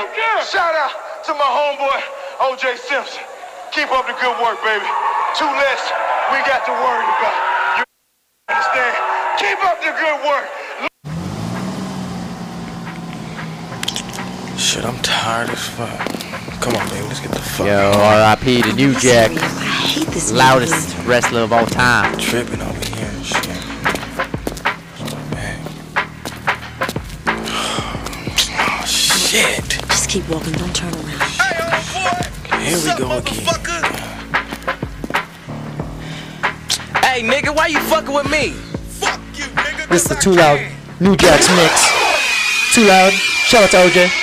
Shout 0.00 0.74
out 0.74 0.92
to 1.26 1.34
my 1.34 1.44
homeboy, 1.44 2.00
OJ 2.40 2.78
Simpson. 2.78 3.22
Keep 3.70 3.92
up 3.92 4.06
the 4.06 4.14
good 4.14 4.34
work, 4.42 4.56
baby. 4.64 4.86
Two 5.36 5.44
less 5.44 5.92
we 6.32 6.38
got 6.48 6.64
to 6.64 6.72
worry 6.72 7.04
about. 7.04 7.36
You 7.76 7.84
understand? 8.48 8.96
Keep 9.38 9.60
up 9.62 9.78
the 9.84 9.92
good 10.00 10.24
work. 10.26 10.48
Shit, 14.58 14.84
I'm 14.86 14.96
tired 15.02 15.50
as 15.50 15.68
fuck. 15.68 15.98
Come 16.62 16.76
on, 16.76 16.88
baby, 16.88 17.06
let's 17.06 17.20
get 17.20 17.32
the 17.32 17.38
fuck 17.38 17.66
Yo, 17.66 17.92
out. 17.94 18.40
RIP 18.42 18.64
to 18.64 18.72
New 18.72 18.94
Jack, 18.94 19.30
I 19.32 19.86
hate 19.86 20.08
this 20.08 20.32
loudest 20.32 20.96
wrestler 21.06 21.42
of 21.42 21.52
all 21.52 21.66
time. 21.66 22.16
Tripping 22.16 22.62
over 22.62 22.86
here 22.86 22.89
Just 30.10 30.26
keep 30.26 30.34
walking, 30.34 30.52
don't 30.54 30.74
turn 30.74 30.92
around. 30.92 31.22
Here 32.58 32.76
we 32.78 32.98
go 32.98 33.18
again. 33.18 33.84
Hey, 37.04 37.22
nigga, 37.22 37.54
why 37.54 37.68
you 37.68 37.78
fucking 37.78 38.12
with 38.12 38.28
me? 38.28 38.54
This 39.88 40.02
is 40.02 40.08
the 40.08 40.16
Too 40.16 40.32
Loud 40.32 40.66
New 40.98 41.14
Jack's 41.14 41.48
mix. 41.54 42.74
Too 42.74 42.86
Loud. 42.86 43.12
Shout 43.12 43.62
out 43.62 43.70
to 43.70 43.76
OJ. 43.76 44.19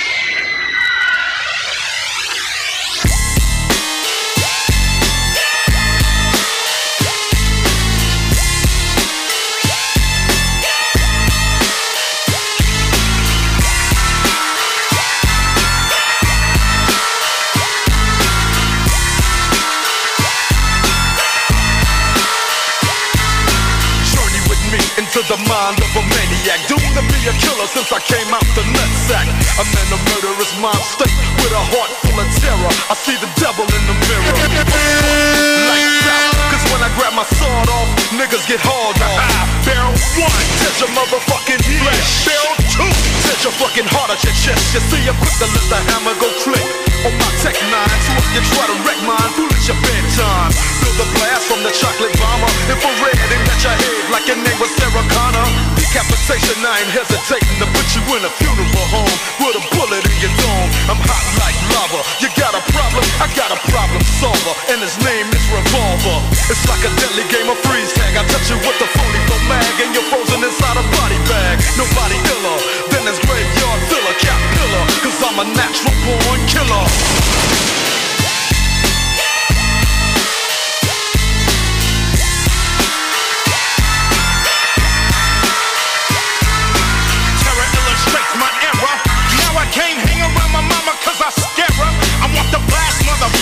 I'm 29.58 29.66
in 29.66 29.90
a 29.90 29.98
murderous 30.14 30.54
mind 30.62 30.78
state 30.86 31.10
with 31.42 31.50
a 31.50 31.58
heart 31.74 31.90
full 32.06 32.14
of 32.14 32.30
terror. 32.38 32.72
I 32.86 32.94
see 32.94 33.18
the 33.18 33.26
devil 33.42 33.66
in 33.66 33.82
the 33.90 33.96
mirror. 34.06 34.34
Lights 35.66 36.06
out, 36.06 36.34
cause 36.54 36.64
when 36.70 36.78
I 36.86 36.90
grab 36.94 37.10
my 37.18 37.26
sword 37.26 37.66
off, 37.66 37.90
niggas 38.14 38.46
get 38.46 38.62
hauled 38.62 38.94
off. 39.02 39.18
Barrel 39.66 39.90
one, 40.14 40.46
touch 40.62 40.78
your 40.78 40.94
motherfucking 40.94 41.58
flesh. 41.58 42.06
Barrel 42.22 42.54
two, 42.70 42.86
touch 43.26 43.42
your 43.42 43.54
fucking 43.58 43.90
heart 43.90 44.14
at 44.14 44.22
your 44.22 44.36
chest. 44.38 44.62
You 44.78 44.82
see, 44.94 45.02
to 45.10 45.46
let 45.50 45.66
the 45.66 45.80
hammer 45.90 46.14
go 46.22 46.30
click. 46.46 46.62
On 47.02 47.14
my 47.18 47.30
tech 47.42 47.58
nine, 47.66 47.98
so 48.06 48.14
if 48.14 48.30
you 48.38 48.42
try 48.54 48.62
to 48.62 48.78
wreck 48.86 49.00
mine, 49.10 49.30
fool 49.34 49.50
it's 49.58 49.66
your 49.66 49.78
bedtime. 49.82 50.54
Feel 50.54 50.94
the 51.02 51.06
blast 51.18 51.50
from 51.50 51.66
the 51.66 51.74
chocolate 51.74 52.14
bomber. 52.22 52.50
Infrared, 52.70 53.18
aim 53.26 53.42
at 53.42 53.58
your 53.58 53.74
head 53.74 54.06
like 54.14 54.26
your 54.30 54.38
name 54.38 54.58
was 54.62 54.70
Sarah 54.78 55.02
Connor. 55.10 55.77
Decapitation, 55.88 56.60
I 56.68 56.84
ain't 56.84 56.92
hesitating 56.92 57.56
to 57.64 57.66
put 57.72 57.88
you 57.96 58.04
in 58.12 58.20
a 58.20 58.28
funeral 58.36 58.88
home 58.92 59.16
with 59.40 59.56
a 59.56 59.64
bullet 59.72 60.04
in 60.04 60.16
your 60.20 60.28
dome. 60.36 60.68
I'm 60.84 61.00
hot 61.00 61.24
like 61.40 61.56
lava. 61.72 62.04
You 62.20 62.28
got 62.36 62.52
a 62.52 62.60
problem? 62.76 63.00
I 63.16 63.24
got 63.32 63.56
a 63.56 63.60
problem 63.72 64.04
solver, 64.20 64.52
and 64.68 64.84
his 64.84 64.92
name 65.00 65.32
is 65.32 65.40
Revolver. 65.48 66.20
It's 66.52 66.60
like 66.68 66.84
a 66.84 66.92
deadly 67.00 67.24
game 67.32 67.48
of 67.48 67.56
freeze 67.64 67.88
tag. 67.96 68.20
I 68.20 68.22
touch 68.28 68.52
you 68.52 68.60
with 68.60 68.76
the 68.76 68.88
phony 69.00 69.20
flow 69.32 69.40
mag, 69.48 69.74
and 69.80 69.96
you're 69.96 70.04
frozen 70.12 70.44
inside 70.44 70.76
a 70.76 70.84
body 70.92 71.16
bag. 71.24 71.56
Nobody 71.80 72.20
iller 72.36 72.58
than 72.92 73.08
this 73.08 73.16
graveyard 73.24 73.80
filler, 73.88 74.16
cat 74.20 74.40
pillar. 74.60 74.84
Cause 75.00 75.16
I'm 75.24 75.40
a 75.40 75.46
natural 75.56 75.96
born 76.04 76.40
killer. 76.52 76.84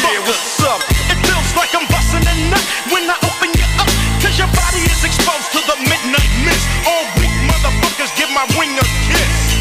What's 0.07 0.63
up? 0.63 0.79
It 1.11 1.19
feels 1.27 1.51
like 1.59 1.75
I'm 1.75 1.83
busting 1.91 2.23
a 2.23 2.35
nut 2.47 2.63
when 2.95 3.11
I 3.11 3.19
open 3.27 3.51
you 3.59 3.67
up. 3.83 3.91
Cause 4.23 4.39
your 4.39 4.47
body 4.55 4.87
is 4.87 5.03
exposed 5.03 5.51
to 5.51 5.61
the 5.67 5.75
midnight 5.83 6.31
mist. 6.47 6.63
All 6.87 7.03
weak 7.19 7.35
motherfuckers 7.51 8.15
give 8.15 8.31
my 8.31 8.47
ring 8.55 8.71
a 8.79 8.87
kiss. 9.11 9.59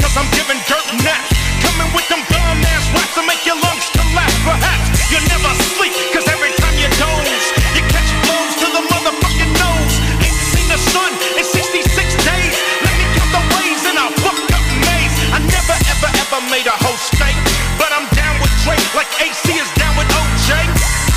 Cause 0.00 0.16
I'm 0.16 0.24
giving 0.32 0.56
dirt 0.64 0.88
naps. 1.04 1.36
Coming 1.60 1.92
with 1.92 2.08
them 2.08 2.24
dumb 2.32 2.64
ass 2.72 2.88
to 3.16 3.20
make 3.28 3.44
your 3.44 3.60
lungs 3.60 3.92
collapse. 3.92 4.32
Perhaps 4.48 5.12
you 5.12 5.20
never 5.28 5.52
sleep, 5.76 5.92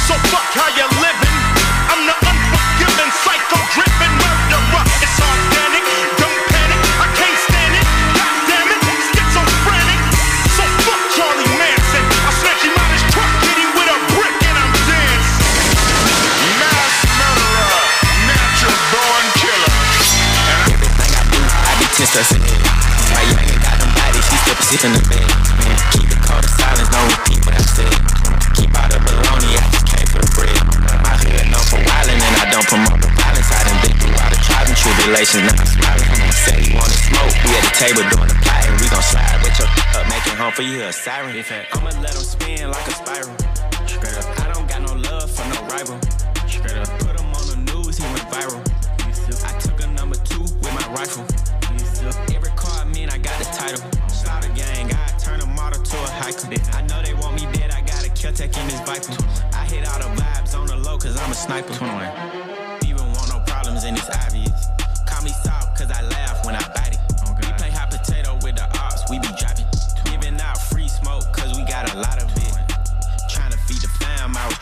So 0.05 0.13
fuck 0.29 0.45
how 0.53 0.69
you 0.77 0.85
living. 1.01 1.35
I'm 1.89 2.05
the 2.05 2.13
unforgiving, 2.13 3.09
psycho 3.25 3.57
driven 3.73 4.13
murderer. 4.21 4.85
It's 5.01 5.17
organic, 5.17 5.81
don't 6.21 6.41
panic. 6.53 6.77
I 7.01 7.09
can't 7.17 7.33
stand 7.33 7.73
it. 7.73 7.85
God 8.13 8.37
damn 8.45 8.69
it, 8.69 8.81
schizophrenic. 8.85 9.97
So 10.53 10.61
fuck 10.85 11.01
Charlie 11.09 11.49
Manson. 11.57 12.05
I 12.21 12.29
snatch 12.37 12.61
him 12.61 12.77
out 12.77 12.91
his 12.93 13.01
truck, 13.09 13.33
hit 13.49 13.57
him 13.57 13.73
with 13.73 13.89
a 13.89 13.97
brick, 14.13 14.37
and 14.45 14.57
I'm 14.61 14.73
dancing. 14.85 15.57
Mass 16.61 16.95
murderer, 17.17 17.85
natural 18.29 18.77
born 18.93 19.25
killer. 19.41 19.73
Everything 20.69 21.11
I 21.17 21.23
do, 21.33 21.41
I 21.41 21.73
be 21.81 21.85
ten 21.97 22.05
steps. 22.05 22.29
My 23.09 23.25
youngin' 23.25 23.57
got 23.57 23.81
them 23.81 23.89
bodies, 23.97 24.21
she 24.29 24.37
still 24.37 24.61
sit 24.61 24.85
in 24.85 24.93
the 24.93 25.01
bed. 25.09 25.24
Tribulations, 35.15 35.47
now 35.47 35.63
smiling. 35.63 36.31
Say 36.43 36.59
you 36.67 36.75
wanna 36.75 36.91
smoke, 36.91 37.31
we 37.47 37.55
at 37.55 37.63
the 37.63 37.75
table 37.79 38.03
doing 38.11 38.27
the 38.27 38.35
and 38.35 38.81
we 38.81 38.89
gon' 38.91 39.01
slide 39.01 39.39
with 39.43 39.55
your 39.55 39.69
up, 39.95 40.03
making 40.11 40.35
home 40.35 40.51
for 40.51 40.63
you 40.63 40.83
a 40.83 40.91
siren. 40.91 41.31
I'ma 41.71 41.89
let 42.03 42.15
'em 42.15 42.21
spin 42.21 42.69
like 42.69 42.85
a 42.85 42.91
spiral. 42.91 43.31
Straight 43.87 44.17
up, 44.19 44.27
I 44.43 44.51
don't 44.51 44.67
got 44.67 44.81
no 44.81 44.93
love 45.07 45.31
for 45.31 45.45
no 45.47 45.63
rival. 45.71 45.97
Straight 46.51 46.75
up, 46.83 46.91
put 46.99 47.15
'em 47.17 47.31
on 47.31 47.47
the 47.47 47.55
news, 47.71 47.95
he 47.95 48.03
went 48.11 48.27
viral. 48.29 48.59
I 49.47 49.57
took 49.63 49.81
a 49.81 49.87
number 49.87 50.17
two 50.27 50.43
with 50.43 50.73
my 50.75 50.85
rifle. 50.91 51.23
Every 52.35 52.51
car 52.59 52.81
I 52.81 52.83
mean, 52.83 53.09
I 53.09 53.17
got 53.17 53.39
the 53.39 53.45
title. 53.55 53.83
Slaughter 54.11 54.49
gang, 54.49 54.91
I 54.91 55.17
turn 55.17 55.39
a 55.39 55.45
model 55.45 55.81
to 55.81 55.97
a 55.97 56.11
hiker. 56.19 56.51
I 56.75 56.81
know 56.89 57.01
they 57.01 57.13
want 57.13 57.35
me 57.39 57.47
dead, 57.53 57.71
I 57.71 57.79
got 57.79 58.03
a 58.03 58.09
Kel-Tec 58.09 58.51
in 58.57 58.67
this 58.67 58.81
viper. 58.81 59.15
I 59.53 59.63
hit 59.63 59.87
all 59.87 59.99
the 59.99 60.11
vibes 60.21 60.53
on 60.59 60.67
the 60.67 60.75
low, 60.75 60.97
cause 60.97 61.15
I'm 61.15 61.31
a 61.31 61.35
sniper. 61.35 61.73
Even 62.83 63.05
want 63.13 63.29
no 63.29 63.39
problems 63.47 63.85
in 63.85 63.95
this 63.95 64.09
obvious. 64.09 64.34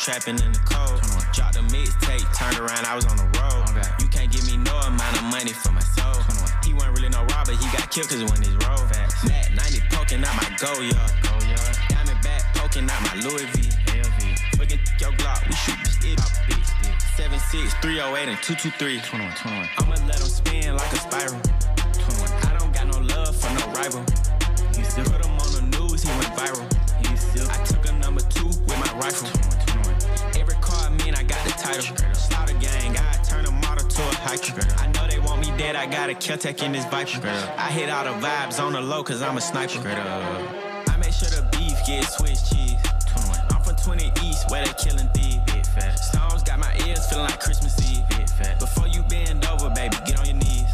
Trapping 0.03 0.35
in 0.35 0.51
the 0.51 0.59
cold. 0.67 0.99
Dropped 1.31 1.55
a 1.55 1.63
mixtape, 1.71 2.27
turned 2.35 2.59
around, 2.59 2.83
I 2.85 2.93
was 2.93 3.07
on 3.07 3.15
the 3.15 3.23
road. 3.39 3.63
You 4.03 4.07
can't 4.11 4.27
give 4.27 4.43
me 4.51 4.59
no 4.59 4.75
amount 4.83 5.15
of 5.15 5.23
money 5.31 5.55
for 5.55 5.71
my 5.71 5.79
soul. 5.95 6.19
He 6.59 6.75
wasn't 6.75 6.99
really 6.99 7.07
no 7.07 7.23
robber, 7.31 7.55
he 7.55 7.63
got 7.71 7.87
killed 7.87 8.11
cause 8.11 8.19
it 8.19 8.27
wasn't 8.27 8.51
his 8.51 8.59
role. 8.67 8.83
Matt 9.23 9.55
90 9.55 9.79
poking 9.95 10.19
out 10.19 10.35
my 10.35 10.51
go 10.59 10.75
yard. 10.83 11.11
Diamond 11.87 12.19
back 12.19 12.43
poking 12.51 12.83
out 12.83 12.99
my 13.07 13.15
Louis 13.23 13.47
V. 13.55 13.71
Fucking 14.59 14.79
your 14.99 15.15
Glock, 15.23 15.39
we 15.47 15.55
shoot 15.55 15.79
it 16.03 16.19
up, 16.19 16.35
bitch. 16.51 16.67
76, 17.15 17.73
308, 17.79 18.27
and 18.27 18.39
223. 18.43 18.99
21, 19.07 19.31
21. 19.39 19.69
I'ma 19.79 19.95
let 20.03 20.19
him 20.19 20.27
spin 20.27 20.75
like 20.75 20.91
a 20.91 20.99
spiral. 20.99 21.39
21. 22.19 22.27
I 22.43 22.59
don't 22.59 22.75
got 22.75 22.91
no 22.91 22.99
love 23.15 23.31
for 23.39 23.47
no 23.55 23.71
rival. 23.71 24.03
You 24.75 24.83
still 24.83 25.07
put 25.07 25.23
him 25.23 25.31
on 25.39 25.49
the 25.55 25.63
news, 25.79 26.03
he 26.03 26.11
went 26.11 26.35
viral. 26.35 26.67
He 26.99 27.15
still. 27.15 27.47
I 27.49 27.63
took 27.63 27.87
a 27.87 27.93
number 28.03 28.21
two 28.27 28.47
with 28.47 28.67
my 28.67 28.91
rifle. 28.99 29.31
21, 29.31 29.41
21. 29.41 29.62
Title. 31.57 31.95
Slaughter 32.13 32.53
gang, 32.59 32.97
I 32.97 33.13
turn 33.23 33.45
a 33.45 33.51
model 33.51 33.87
to 33.87 34.01
a 34.01 34.15
hiker. 34.15 34.61
I 34.81 34.87
know 34.87 35.07
they 35.07 35.19
want 35.19 35.41
me 35.41 35.51
dead, 35.57 35.75
I 35.75 35.85
got 35.85 36.09
a 36.09 36.15
Kel-Tec 36.15 36.61
in 36.63 36.71
this 36.71 36.85
viper. 36.85 37.27
I 37.57 37.71
hit 37.71 37.89
all 37.89 38.03
the 38.03 38.25
vibes 38.25 38.59
on 38.61 38.73
the 38.73 38.81
low, 38.81 39.03
cause 39.03 39.21
I'm 39.21 39.37
a 39.37 39.41
sniper. 39.41 39.79
I 39.87 40.97
make 40.97 41.13
sure 41.13 41.29
the 41.29 41.47
beef 41.51 41.77
get 41.85 42.03
Swiss 42.03 42.49
cheese. 42.49 42.75
I'm 43.51 43.61
from 43.63 43.75
20 43.75 44.11
East, 44.23 44.49
where 44.49 44.65
they 44.65 44.73
killing 44.73 45.09
thieves. 45.09 45.41
Stones 45.95 46.43
got 46.43 46.59
my 46.59 46.73
ears 46.85 47.05
feeling 47.07 47.25
like 47.25 47.39
Christmas 47.39 47.73
Eve. 47.91 48.03
Before 48.59 48.87
you 48.87 49.03
bend 49.03 49.45
over, 49.45 49.69
baby, 49.69 49.97
get 50.05 50.19
on 50.19 50.25
your 50.25 50.35
knees. 50.35 50.71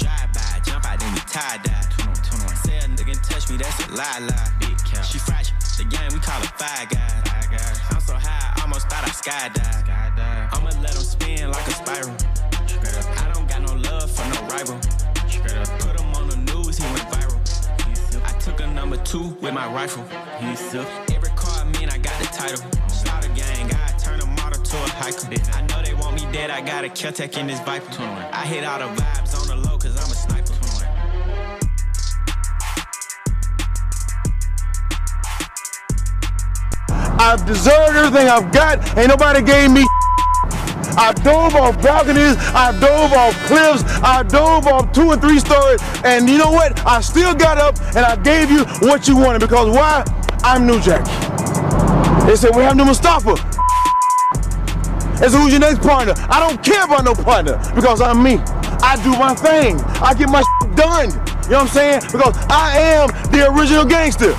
Drive 0.00 0.32
by, 0.32 0.60
jump 0.64 0.84
out, 0.86 0.98
then 1.00 1.12
we 1.12 1.20
tie 1.20 1.58
dye. 1.62 1.80
Say 2.64 2.78
a 2.78 2.88
nigga 2.88 3.14
touch 3.28 3.50
me, 3.50 3.56
that's 3.56 3.86
a 3.86 3.92
lie, 3.92 4.18
lie. 4.20 5.02
She 5.02 5.18
fractured. 5.18 5.53
The 5.76 5.82
game, 5.82 6.12
we 6.12 6.20
call 6.20 6.40
it 6.40 6.52
five 6.56 6.88
guys. 6.88 7.12
Five 7.26 7.50
guys. 7.50 7.80
I'm 7.90 8.00
so 8.00 8.14
high, 8.14 8.54
I 8.56 8.62
almost 8.62 8.88
thought 8.88 9.02
I 9.02 9.08
skydive. 9.10 9.82
Skydive. 9.82 10.54
I'ma 10.54 10.70
let 10.80 10.92
them 10.92 11.02
spin 11.02 11.50
like 11.50 11.66
a 11.66 11.72
spiral. 11.72 12.10
Up. 12.10 13.18
I 13.18 13.32
don't 13.34 13.48
got 13.48 13.60
no 13.62 13.74
love 13.90 14.08
for 14.08 14.24
no 14.32 14.40
rival. 14.46 14.78
Straight 15.26 15.56
up. 15.56 15.66
Put 15.80 15.98
him 15.98 16.14
on 16.14 16.28
the 16.28 16.36
news, 16.36 16.78
he 16.78 16.84
went 16.84 17.08
viral. 17.10 17.40
I 18.24 18.38
took 18.38 18.60
a 18.60 18.66
number 18.68 18.98
two 18.98 19.36
with 19.42 19.52
my 19.52 19.66
rifle. 19.66 20.04
Every 20.38 21.32
car 21.34 21.62
I 21.62 21.64
mean, 21.76 21.88
I 21.90 21.98
got 21.98 22.20
the 22.20 22.26
title. 22.26 22.62
Slaughter 22.88 23.28
gang, 23.34 23.66
I 23.74 23.90
turn 23.98 24.20
a 24.20 24.26
model 24.26 24.62
to 24.62 24.76
a 24.76 24.88
hiker. 25.02 25.26
I 25.58 25.62
know 25.62 25.82
they 25.82 25.94
want 25.94 26.14
me 26.14 26.24
dead, 26.32 26.50
I 26.50 26.60
got 26.60 26.84
a 26.84 26.88
Kel-Tec 26.88 27.36
in 27.36 27.48
this 27.48 27.58
Viper. 27.60 27.90
I 28.32 28.46
hit 28.46 28.64
all 28.64 28.78
the 28.78 28.86
vibes 29.00 29.23
I've 37.24 37.46
deserved 37.46 37.96
everything 37.96 38.28
I've 38.28 38.52
got. 38.52 38.98
Ain't 38.98 39.08
nobody 39.08 39.40
gave 39.40 39.70
me. 39.70 39.80
I 40.96 41.14
dove 41.24 41.54
off 41.54 41.80
balconies, 41.82 42.36
I 42.52 42.78
dove 42.78 43.14
off 43.14 43.34
cliffs, 43.46 43.82
I 44.02 44.22
dove 44.24 44.66
off 44.66 44.92
two 44.92 45.10
and 45.10 45.22
three 45.22 45.38
stories, 45.38 45.80
and 46.04 46.28
you 46.28 46.36
know 46.36 46.50
what? 46.50 46.78
I 46.86 47.00
still 47.00 47.34
got 47.34 47.56
up 47.56 47.80
and 47.96 48.04
I 48.04 48.16
gave 48.16 48.50
you 48.50 48.66
what 48.86 49.08
you 49.08 49.16
wanted 49.16 49.40
because 49.40 49.74
why? 49.74 50.04
I'm 50.44 50.66
New 50.66 50.78
Jack. 50.82 51.02
They 52.26 52.36
said 52.36 52.54
we 52.54 52.62
have 52.62 52.76
new 52.76 52.84
Mustafa. 52.84 53.36
Said 55.16 55.30
who's 55.30 55.50
your 55.50 55.60
next 55.60 55.80
partner? 55.80 56.12
I 56.28 56.46
don't 56.46 56.62
care 56.62 56.84
about 56.84 57.04
no 57.04 57.14
partner 57.14 57.58
because 57.74 58.02
I'm 58.02 58.22
me. 58.22 58.36
I 58.84 59.00
do 59.02 59.16
my 59.16 59.34
thing. 59.34 59.80
I 60.02 60.12
get 60.12 60.28
my 60.28 60.42
done. 60.76 61.08
You 61.08 61.16
know 61.16 61.58
what 61.58 61.62
I'm 61.62 61.68
saying? 61.68 62.00
Because 62.12 62.36
I 62.50 62.78
am 62.78 63.08
the 63.32 63.50
original 63.50 63.86
gangster. 63.86 64.36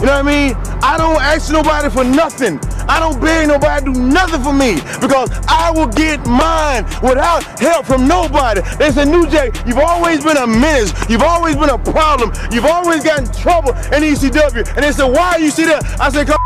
You 0.00 0.06
know 0.06 0.18
what 0.18 0.26
I 0.26 0.54
mean? 0.54 0.73
I 0.84 0.98
don't 0.98 1.16
ask 1.16 1.50
nobody 1.50 1.88
for 1.88 2.04
nothing. 2.04 2.60
I 2.86 3.00
don't 3.00 3.18
beg 3.18 3.48
nobody 3.48 3.86
to 3.86 3.92
do 3.94 3.98
nothing 3.98 4.42
for 4.42 4.52
me 4.52 4.74
because 5.00 5.30
I 5.48 5.72
will 5.74 5.86
get 5.86 6.26
mine 6.26 6.84
without 7.00 7.42
help 7.58 7.86
from 7.86 8.06
nobody. 8.06 8.60
They 8.76 8.90
said, 8.92 9.08
New 9.08 9.26
Jack, 9.26 9.66
you've 9.66 9.78
always 9.78 10.22
been 10.22 10.36
a 10.36 10.46
menace. 10.46 10.92
You've 11.08 11.22
always 11.22 11.56
been 11.56 11.70
a 11.70 11.78
problem. 11.78 12.32
You've 12.52 12.66
always 12.66 13.02
gotten 13.02 13.24
trouble 13.32 13.70
in 13.96 14.04
ECW. 14.04 14.68
And 14.76 14.84
they 14.84 14.92
said, 14.92 15.06
why 15.06 15.38
you 15.38 15.48
see 15.48 15.64
that? 15.64 15.82
I 15.98 16.10
said, 16.10 16.26
"Cause 16.26 16.36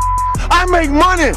I 0.49 0.65
make 0.71 0.89
money. 0.89 1.35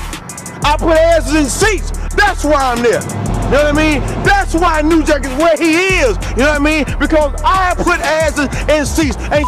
I 0.62 0.76
put 0.78 0.96
asses 0.96 1.34
in 1.34 1.46
seats. 1.46 1.90
That's 2.14 2.44
why 2.44 2.70
I'm 2.70 2.84
there. 2.84 3.02
You 3.02 3.58
know 3.58 3.64
what 3.64 3.66
I 3.66 3.72
mean? 3.72 4.00
That's 4.22 4.54
why 4.54 4.80
New 4.80 5.02
Jack 5.02 5.24
is 5.24 5.34
where 5.42 5.56
he 5.56 5.98
is. 6.06 6.16
You 6.38 6.46
know 6.46 6.54
what 6.54 6.60
I 6.60 6.64
mean? 6.70 6.84
Because 7.00 7.34
I 7.42 7.74
put 7.74 7.98
asses 7.98 8.46
in 8.70 8.86
seats. 8.86 9.16
And 9.32 9.44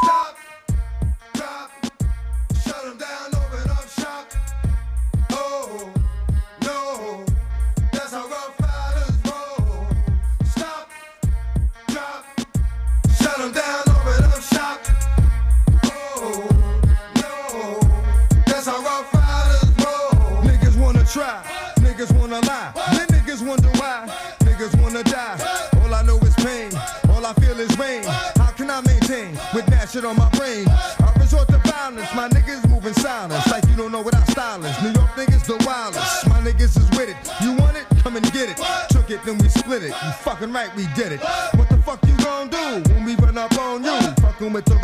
on 30.03 30.17
my 30.17 30.29
brain? 30.31 30.67
I 30.67 31.13
resort 31.21 31.47
to 31.49 31.59
violence, 31.59 32.13
my 32.17 32.29
niggas 32.29 32.69
moving 32.69 32.95
silence. 32.95 33.47
Like 33.47 33.65
you 33.69 33.77
don't 33.77 33.93
know 33.93 34.03
what 34.03 34.15
our 34.17 34.27
style 34.27 34.65
is. 34.65 34.83
New 34.83 34.91
York 34.91 35.11
niggas 35.11 35.47
the 35.47 35.63
wildest, 35.65 36.29
my 36.29 36.41
niggas 36.41 36.77
is 36.77 36.91
with 36.99 37.11
it. 37.11 37.17
You 37.41 37.53
want 37.55 37.77
it? 37.77 37.87
Come 38.03 38.17
and 38.17 38.33
get 38.33 38.49
it. 38.49 38.57
Took 38.91 39.11
it, 39.11 39.23
then 39.25 39.39
we 39.39 39.49
split 39.49 39.85
it. 39.85 39.95
You 40.05 40.11
fucking 40.27 40.53
right, 40.53 40.75
we 40.75 40.89
did 40.97 41.13
it. 41.13 41.21
What 41.55 41.69
the 41.69 41.77
fuck 41.79 42.05
you 42.07 42.17
gonna 42.25 42.51
do 42.51 42.93
when 42.93 43.05
we 43.05 43.15
run 43.15 43.39
up 43.39 43.57
on 43.57 43.85
you? 43.85 43.97
Fucking 44.21 44.53
with 44.53 44.65
the 44.65 44.84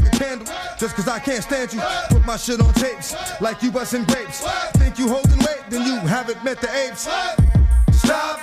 like 0.00 0.14
a 0.14 0.18
candle. 0.18 0.46
Just 0.78 0.96
cause 0.96 1.08
I 1.08 1.18
can't 1.18 1.42
stand 1.42 1.72
you. 1.72 1.80
Put 2.08 2.24
my 2.24 2.36
shit 2.36 2.60
on 2.60 2.72
tapes 2.74 3.14
like 3.40 3.62
you 3.62 3.70
busting 3.70 4.04
grapes. 4.04 4.40
Think 4.72 4.98
you 4.98 5.08
holding 5.08 5.38
weight, 5.38 5.62
then 5.68 5.86
you 5.86 5.98
haven't 6.00 6.42
met 6.44 6.60
the 6.60 6.68
apes. 6.74 7.08
Stop, 7.92 8.40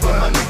for 0.00 0.12
my 0.12 0.41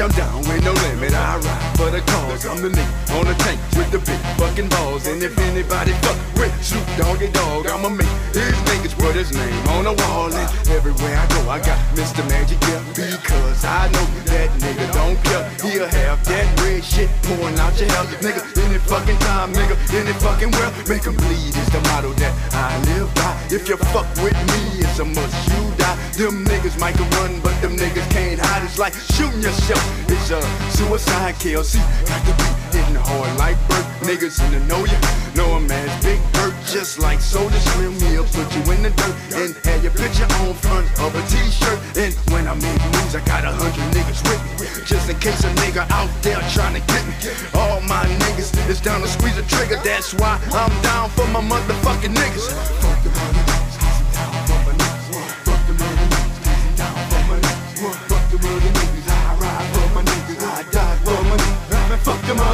I'm 0.00 0.10
down 0.10 0.38
with 0.46 0.62
no 0.62 0.72
limit. 0.86 1.12
I 1.12 1.38
ride 1.38 1.76
for 1.76 1.90
the 1.90 2.00
cause. 2.00 2.46
I'm 2.46 2.62
the 2.62 2.68
nigga 2.68 3.18
on 3.18 3.26
the 3.26 3.34
tank 3.42 3.58
with 3.74 3.90
the 3.90 3.98
big 3.98 4.20
fucking 4.38 4.68
balls. 4.68 5.08
And 5.08 5.20
if 5.20 5.36
anybody 5.38 5.90
fuck 6.06 6.16
with 6.38 6.54
Snoop 6.62 6.86
Doggy 6.96 7.28
Dogg, 7.32 7.66
I'ma 7.66 7.88
make 7.88 8.06
his 8.30 8.54
niggas 8.70 8.94
put 8.94 9.16
his 9.16 9.32
name 9.34 9.68
on 9.74 9.84
the 9.90 9.94
wall. 9.94 10.30
And 10.30 10.48
everywhere 10.70 11.18
I 11.18 11.26
go, 11.34 11.50
I 11.50 11.58
got 11.58 11.78
Mr. 11.98 12.22
Magic 12.30 12.62
here. 12.62 12.82
Because 12.94 13.64
I 13.64 13.90
know 13.90 14.06
that 14.30 14.50
nigga 14.62 14.86
don't 14.94 15.18
care. 15.26 15.42
He'll 15.66 15.88
have 15.88 16.24
that 16.30 16.46
red 16.62 16.84
shit 16.84 17.10
pouring 17.26 17.58
out 17.58 17.74
your 17.80 17.90
hell. 17.90 18.06
Nigga, 18.22 18.42
any 18.62 18.78
fucking 18.78 19.18
time, 19.18 19.52
nigga, 19.52 19.74
any 19.98 20.12
fucking 20.22 20.52
world. 20.52 20.74
Make 20.86 21.06
'em 21.08 21.16
bleed 21.16 21.56
is 21.56 21.68
the 21.74 21.80
motto 21.90 22.12
that 22.22 22.34
I 22.54 22.78
live 22.94 23.12
by. 23.18 23.34
If 23.50 23.68
you 23.68 23.76
fuck 23.90 24.06
with 24.22 24.38
me, 24.52 24.78
it's 24.78 25.00
a 25.00 25.04
must 25.04 25.34
you 25.50 25.62
die. 25.76 25.96
Them 26.18 26.44
niggas 26.44 26.78
might 26.78 26.98
run, 27.18 27.40
but 27.40 27.54
them 27.62 27.76
niggas 27.76 28.08
can't 28.10 28.38
hide. 28.38 28.62
It's 28.62 28.78
like 28.78 28.94
shooting 28.94 29.42
yourself. 29.42 29.87
It's 30.08 30.30
a 30.30 30.40
suicide 30.76 31.36
kill. 31.38 31.64
See, 31.64 31.78
got 32.06 32.20
to 32.26 32.32
be 32.36 32.48
hitting 32.76 32.96
hard 32.96 33.36
like 33.38 33.56
Burt. 33.68 33.84
Niggas 34.04 34.40
in 34.44 34.52
the 34.52 34.60
know 34.66 34.84
ya. 34.84 34.98
Know 35.34 35.54
a 35.54 35.60
man's 35.60 35.92
big 36.02 36.18
hurt, 36.34 36.54
just 36.66 36.98
like 36.98 37.18
Soulja 37.18 37.60
Slim. 37.72 37.94
He'll 38.10 38.24
put 38.24 38.48
you 38.54 38.62
in 38.72 38.82
the 38.82 38.90
dirt 38.90 39.16
and 39.38 39.54
have 39.66 39.82
your 39.82 39.92
picture 39.92 40.26
on 40.42 40.54
front 40.54 40.86
of 40.98 41.14
a 41.14 41.22
t-shirt. 41.30 41.78
And 41.96 42.14
when 42.32 42.48
I 42.48 42.54
make 42.54 42.82
moves, 42.90 43.14
I 43.14 43.22
got 43.24 43.44
a 43.44 43.52
hundred 43.52 43.86
niggas 43.94 44.20
with 44.26 44.42
me. 44.58 44.66
Just 44.84 45.08
in 45.08 45.18
case 45.20 45.44
a 45.44 45.50
nigga 45.62 45.86
out 45.90 46.10
there 46.22 46.40
trying 46.50 46.74
to 46.74 46.82
get 46.90 47.02
me. 47.06 47.14
All 47.54 47.80
my 47.82 48.04
niggas 48.26 48.50
is 48.68 48.80
down 48.80 49.00
to 49.02 49.08
squeeze 49.08 49.38
a 49.38 49.46
trigger. 49.46 49.78
That's 49.84 50.14
why 50.14 50.40
I'm 50.52 50.74
down 50.82 51.10
for 51.10 51.26
my 51.28 51.40
motherfucking 51.40 52.14
niggas. 52.14 52.50
Fuck 52.82 52.97
niggas, 52.97 52.97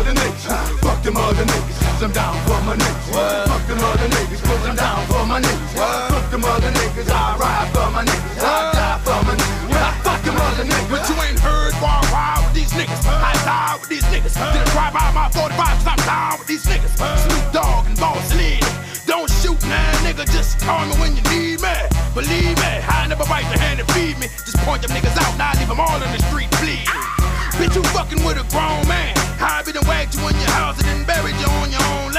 other 0.04 0.20
niggas. 0.20 0.80
Fuck 0.80 1.02
them 1.02 1.16
other 1.16 1.44
niggas, 1.44 2.02
I'm 2.02 2.12
down 2.12 2.36
for 2.44 2.60
my 2.62 2.76
niggas. 2.76 3.48
Fuck 3.48 3.66
them 3.66 3.78
other 3.84 4.08
niggas, 4.08 4.42
'cause 4.42 4.68
I'm 4.68 4.76
down 4.76 5.06
for 5.06 5.24
my 5.26 5.40
niggas. 5.40 5.72
Fuck 6.12 6.30
them 6.30 6.44
other 6.44 6.70
niggas, 6.70 7.10
I 7.10 7.36
ride 7.36 7.68
for 7.72 7.90
my 7.90 8.04
niggas. 8.04 8.42
I 8.42 8.72
die 8.72 8.98
for 9.04 9.24
my 9.24 9.34
niggas. 9.34 10.04
Fuck 10.04 10.22
them 10.22 10.36
other 10.36 10.64
niggas. 10.64 10.90
But 10.90 11.08
you 11.08 11.16
ain't 11.22 11.40
heard 11.40 11.74
why 11.80 12.00
I 12.02 12.12
ride 12.12 12.44
with 12.44 12.54
these 12.54 12.72
niggas. 12.72 13.00
I 13.06 13.32
die 13.44 13.76
with 13.80 13.88
these 13.88 14.04
niggas. 14.12 14.34
Didn't 14.52 14.70
drive 14.72 14.92
by 14.92 15.10
my 15.12 15.28
45 15.30 15.76
cause 15.78 15.88
I'm 15.92 16.02
down 16.04 16.38
with 16.38 16.48
these 16.48 16.64
niggas. 16.66 16.92
Snoop 17.24 17.52
Dogg 17.52 17.86
and 17.86 17.98
Boss 17.98 18.34
Lee. 18.34 18.60
Don't 19.06 19.30
shoot 19.40 19.60
now, 19.66 19.92
nigga. 20.04 20.24
Just 20.30 20.60
call 20.60 20.84
me 20.86 20.94
when 21.00 21.16
you 21.16 21.22
need 21.32 21.60
me. 21.60 21.76
Believe 22.14 22.56
me, 22.58 22.72
I 22.88 23.06
never 23.08 23.24
bite 23.24 23.48
the 23.52 23.58
hand 23.58 23.80
and 23.80 23.90
feed 23.92 24.18
me. 24.18 24.28
Just 24.44 24.58
point 24.66 24.82
them 24.82 24.90
niggas 24.92 25.16
out, 25.24 25.36
now 25.38 25.52
leave 25.58 25.68
them 25.68 25.80
all 25.80 26.00
in 26.02 26.10
the 26.12 26.22
street 26.28 26.50
bleeding. 26.60 27.23
Bitch, 27.64 27.76
you 27.76 27.82
fucking 27.96 28.22
with 28.26 28.36
a 28.36 28.44
grown 28.52 28.86
man. 28.86 29.14
I 29.40 29.62
be 29.64 29.72
done 29.72 29.86
wagged 29.88 30.14
you 30.14 30.28
in 30.28 30.36
your 30.36 30.50
house 30.50 30.76
and 30.76 30.86
then 30.86 31.04
buried 31.06 31.34
you 31.40 31.46
on 31.46 31.70
your 31.70 31.80
own 31.96 32.13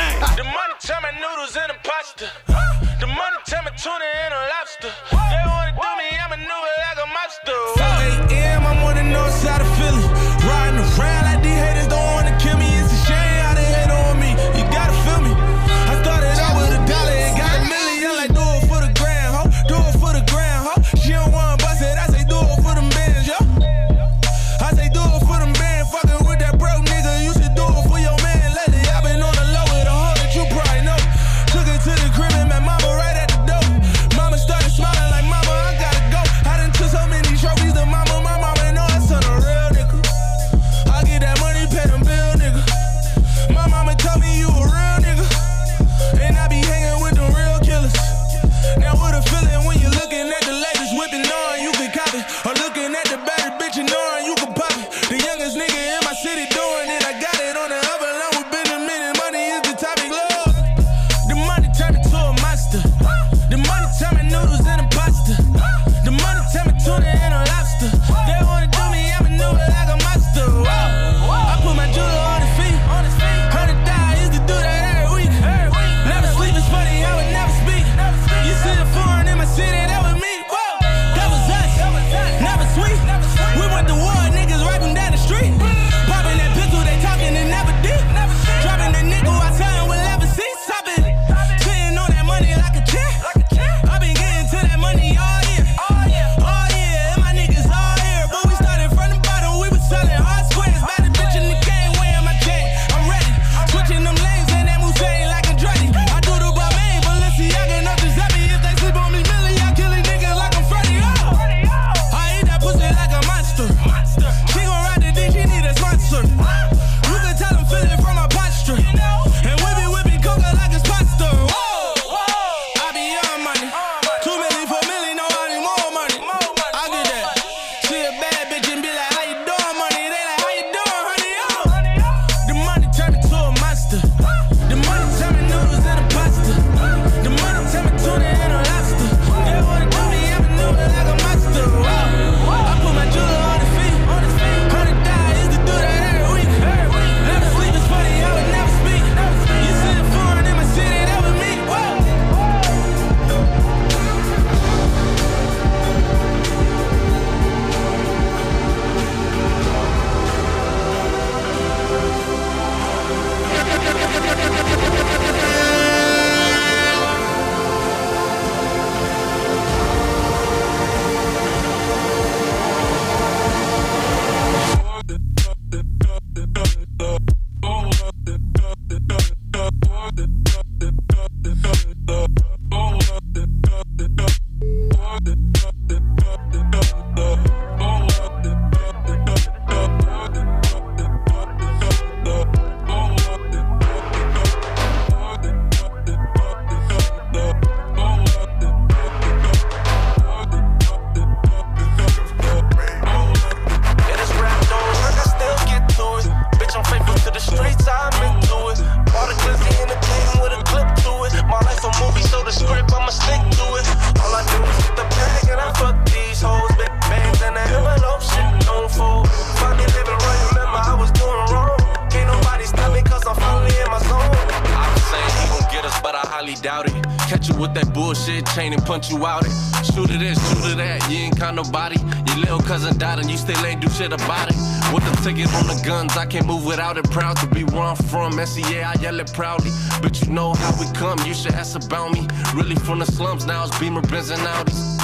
I 236.85 236.89
without 236.89 237.05
it. 237.05 237.11
Proud 237.11 237.37
to 237.37 237.47
be 237.47 237.63
where 237.63 237.83
I'm 237.83 237.95
from. 237.95 238.33
SEA, 238.45 238.83
I 238.83 238.93
yell 239.01 239.19
it 239.19 239.33
proudly. 239.33 239.71
But 240.01 240.21
you 240.21 240.31
know 240.31 240.53
how 240.53 240.79
we 240.79 240.91
come, 240.93 241.17
you 241.25 241.33
should 241.33 241.53
ask 241.53 241.75
about 241.75 242.11
me. 242.11 242.27
Really 242.53 242.75
from 242.75 242.99
the 242.99 243.05
slums, 243.05 243.45
now 243.45 243.65
it's 243.65 243.77
Beamer, 243.79 244.01
Benz, 244.01 244.29
and 244.29 244.41
Audis. 244.41 244.99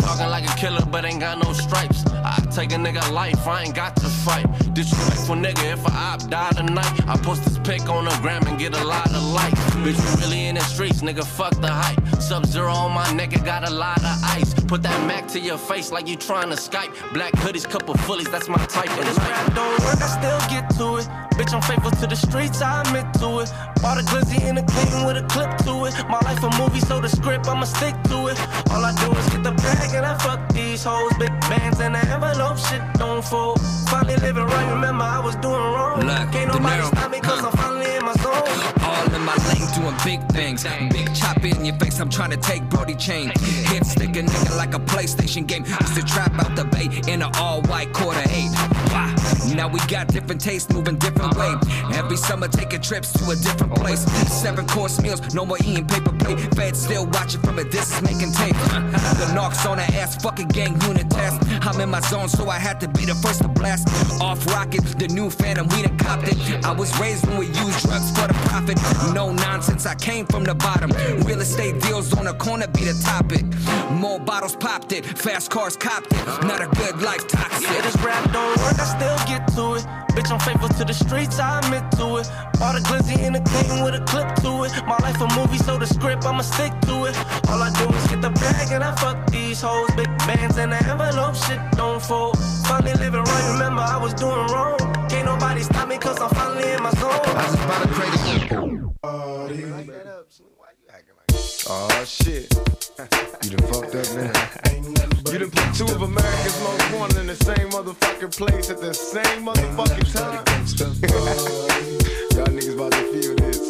Talking 0.00 0.28
like 0.28 0.44
a 0.44 0.54
killer, 0.56 0.84
but 0.86 1.04
ain't 1.04 1.20
got 1.20 1.42
no 1.42 1.52
stripes. 1.52 2.04
I 2.06 2.40
take 2.50 2.72
a 2.72 2.76
nigga 2.76 3.10
life, 3.12 3.46
I 3.46 3.62
ain't 3.62 3.74
got 3.74 3.96
to 3.96 4.08
fight. 4.08 4.46
Disrespectful 4.74 5.36
nigga, 5.36 5.72
if 5.72 5.86
a 5.86 5.92
op 5.92 6.28
die 6.28 6.50
tonight, 6.50 7.08
I 7.08 7.16
post 7.16 7.44
this 7.44 7.58
pic 7.58 7.88
on 7.88 8.04
the 8.04 8.18
gram 8.22 8.46
and 8.46 8.58
get 8.58 8.74
a 8.74 8.84
lot 8.84 9.06
of 9.06 9.22
likes. 9.22 9.60
Bitch, 9.84 9.98
you 9.98 10.20
really 10.20 10.46
in 10.46 10.54
the 10.56 10.62
streets, 10.62 11.02
nigga, 11.02 11.24
fuck 11.24 11.54
the 11.60 11.68
hype. 11.68 12.05
Sub 12.20 12.44
zero 12.46 12.72
on 12.72 12.92
my 12.92 13.04
nigga, 13.06 13.44
got 13.44 13.68
a 13.68 13.70
lot 13.70 13.98
of 13.98 14.16
ice. 14.24 14.52
Put 14.66 14.82
that 14.82 15.06
Mac 15.06 15.28
to 15.28 15.38
your 15.40 15.58
face 15.58 15.92
like 15.92 16.08
you 16.08 16.16
trying 16.16 16.50
to 16.50 16.56
Skype. 16.56 16.92
Black 17.12 17.32
hoodies, 17.34 17.68
couple 17.68 17.94
fullies, 17.94 18.30
that's 18.30 18.48
my 18.48 18.64
type 18.66 18.90
of 18.90 19.04
life. 19.06 19.18
Rap 19.18 19.54
don't 19.54 19.78
work, 19.84 20.00
I 20.02 20.08
still 20.18 20.40
get 20.50 20.70
to 20.78 20.96
it. 20.98 21.06
Bitch, 21.36 21.52
I'm 21.54 21.62
faithful 21.62 21.90
to 21.90 22.06
the 22.06 22.16
streets, 22.16 22.62
I 22.62 22.80
admit 22.82 23.06
to 23.20 23.40
it. 23.40 23.52
Bought 23.82 23.98
a 23.98 24.02
glizzy 24.02 24.42
in 24.48 24.56
the 24.56 24.62
game 24.62 25.06
with 25.06 25.16
a 25.18 25.26
clip 25.28 25.56
to 25.68 25.84
it. 25.84 25.94
My 26.08 26.18
life 26.20 26.42
a 26.42 26.50
movie, 26.58 26.80
so 26.80 27.00
the 27.00 27.08
script, 27.08 27.46
I'ma 27.46 27.64
stick 27.64 27.94
to 28.10 28.28
it. 28.28 28.38
All 28.70 28.82
I 28.84 28.92
do 28.96 29.12
is 29.12 29.28
get 29.28 29.44
the 29.44 29.52
bag 29.52 29.94
and 29.94 30.06
I 30.06 30.16
fuck 30.18 30.40
these 30.52 30.82
hoes. 30.82 31.12
Big 31.18 31.30
bands 31.42 31.80
and 31.80 31.94
the 31.94 32.02
envelope, 32.08 32.58
shit 32.58 32.82
don't 32.94 33.24
fold. 33.24 33.60
Finally 33.88 34.16
living 34.16 34.46
right, 34.46 34.72
remember 34.72 35.04
I 35.04 35.20
was 35.20 35.36
doing 35.36 35.54
wrong. 35.54 36.00
Look, 36.00 36.32
Can't 36.32 36.52
nobody 36.52 36.82
stop 36.82 37.10
me, 37.10 37.20
cause 37.20 37.40
huh. 37.40 37.48
I'm 37.48 37.56
finally 37.56 37.94
in 37.94 38.04
my 38.04 38.14
zone. 38.14 38.48
All 38.82 39.14
in 39.14 39.22
my 39.22 39.36
lane 39.48 39.65
doing 39.86 39.98
big 40.04 40.32
things. 40.32 40.64
Big 40.90 41.14
chop 41.14 41.44
in 41.44 41.64
your 41.64 41.74
face, 41.76 42.00
I'm 42.00 42.10
trying 42.10 42.30
to 42.30 42.36
take 42.36 42.68
Brody 42.68 42.94
chain. 42.94 43.32
Hit 43.38 43.84
stick 43.84 44.16
a 44.16 44.22
nigga 44.22 44.56
like 44.56 44.74
a 44.74 44.78
PlayStation 44.78 45.46
game. 45.46 45.64
Used 45.64 45.94
to 45.94 46.02
trap 46.02 46.32
out 46.38 46.56
the 46.56 46.64
bay 46.64 46.88
in 47.12 47.22
an 47.22 47.30
all 47.36 47.62
white 47.62 47.92
quarter 47.92 48.22
eight. 48.30 48.50
Now 49.54 49.68
we 49.68 49.78
got 49.86 50.08
different 50.08 50.40
tastes, 50.40 50.72
moving 50.72 50.96
different 50.96 51.36
way. 51.36 51.54
Every 51.94 52.16
summer 52.16 52.48
taking 52.48 52.80
trips 52.80 53.12
to 53.14 53.30
a 53.30 53.36
different 53.36 53.74
place. 53.74 54.00
Seven 54.32 54.66
course 54.66 55.00
meals, 55.00 55.34
no 55.34 55.46
more 55.46 55.58
eating 55.58 55.86
paper 55.86 56.12
plate. 56.12 56.38
Fed 56.54 56.76
still 56.76 57.06
watching 57.06 57.40
from 57.40 57.58
a 57.58 57.64
distance, 57.64 58.02
making 58.02 58.32
tape. 58.32 58.56
The 59.20 59.32
knocks 59.34 59.64
on 59.66 59.78
the 59.78 59.84
ass, 59.94 60.20
fucking 60.22 60.48
gang 60.48 60.80
unit 60.82 61.08
test. 61.10 61.42
I'm 61.62 61.80
in 61.80 61.90
my 61.90 62.00
zone, 62.00 62.28
so 62.28 62.48
I 62.48 62.58
had 62.58 62.80
to 62.80 62.88
be 62.88 63.04
the 63.04 63.14
first 63.14 63.42
to 63.42 63.48
blast. 63.48 63.88
Off 64.20 64.44
rocket, 64.46 64.84
the 64.98 65.08
new 65.08 65.30
phantom, 65.30 65.68
we 65.68 65.82
done 65.82 65.96
copped 65.98 66.28
it. 66.28 66.64
I 66.64 66.72
was 66.72 66.98
raised 66.98 67.26
when 67.26 67.38
we 67.38 67.46
used 67.46 67.86
drugs 67.86 68.10
for 68.10 68.26
the 68.28 68.34
profit. 68.48 68.78
No 69.14 69.32
nonsense, 69.32 69.75
I 69.84 69.94
came 69.94 70.24
from 70.26 70.44
the 70.44 70.54
bottom. 70.54 70.90
Real 71.26 71.40
estate 71.40 71.82
deals 71.82 72.14
on 72.16 72.24
the 72.24 72.34
corner 72.34 72.66
be 72.68 72.84
the 72.84 72.94
topic. 73.04 73.44
More 73.90 74.18
bottles 74.18 74.56
popped 74.56 74.92
it, 74.92 75.04
fast 75.04 75.50
cars 75.50 75.76
copped 75.76 76.12
it. 76.12 76.24
Not 76.46 76.62
a 76.62 76.68
good 76.78 77.02
life, 77.02 77.26
toxic. 77.28 77.68
Yeah, 77.68 77.82
this 77.82 77.96
rap 77.96 78.32
don't 78.32 78.56
work, 78.62 78.78
I 78.78 78.86
still 78.96 79.18
get 79.28 79.46
to 79.56 79.74
it. 79.74 79.84
Bitch, 80.16 80.30
I'm 80.30 80.40
faithful 80.40 80.68
to 80.68 80.84
the 80.84 80.94
streets, 80.94 81.38
I 81.38 81.58
admit 81.58 81.84
to 81.98 82.16
it. 82.16 82.30
Bought 82.58 82.76
a 82.78 82.82
glizzy 82.88 83.18
in 83.18 83.34
the 83.34 83.40
game 83.40 83.84
with 83.84 83.94
a 84.00 84.04
clip 84.06 84.34
to 84.36 84.64
it. 84.64 84.72
My 84.86 84.96
life 85.04 85.20
a 85.20 85.28
movie, 85.36 85.58
so 85.58 85.76
the 85.76 85.86
script, 85.86 86.24
I'ma 86.24 86.42
stick 86.42 86.72
to 86.88 87.04
it. 87.04 87.16
All 87.50 87.60
I 87.60 87.70
do 87.76 87.92
is 87.92 88.06
get 88.06 88.22
the 88.22 88.30
bag 88.30 88.72
and 88.72 88.82
I 88.82 88.94
fuck 88.96 89.30
these 89.30 89.60
hoes. 89.60 89.90
Big 89.96 90.08
bands 90.24 90.56
and 90.56 90.72
the 90.72 90.80
envelope, 90.88 91.34
shit 91.34 91.60
don't 91.72 92.00
fold. 92.00 92.38
Finally 92.66 92.94
living 92.94 93.22
right, 93.22 93.52
remember 93.52 93.82
I 93.82 93.98
was 93.98 94.14
doing 94.14 94.46
wrong. 94.48 94.85
Can't 95.08 95.24
nobody 95.24 95.62
stop 95.62 95.88
me, 95.88 95.98
cause 95.98 96.20
I'm 96.20 96.30
finally 96.30 96.72
in 96.72 96.82
my 96.82 96.90
zone. 96.90 97.10
I 97.10 97.46
was 97.46 97.54
about 97.54 97.82
to 97.82 97.88
create 97.88 98.12
a 98.12 98.16
Oh 101.68 102.04
shit. 102.04 102.54
You 103.42 103.56
done 103.56 103.66
fucked 103.70 103.94
up 103.94 104.06
now. 104.16 104.32
You 105.30 105.38
done 105.38 105.50
put 105.50 105.74
two 105.74 105.84
of 105.84 106.02
America's 106.02 106.60
most 106.62 106.94
wanted 106.94 107.18
in 107.18 107.26
the 107.26 107.36
same 107.36 107.70
motherfucking 107.70 108.36
place 108.36 108.70
at 108.70 108.80
the 108.80 108.92
same 108.94 109.44
motherfucking 109.44 110.12
time. 110.12 110.42
Y'all 112.36 112.46
niggas 112.46 112.74
about 112.74 112.92
to 112.92 113.12
feel 113.12 113.34
this. 113.36 113.60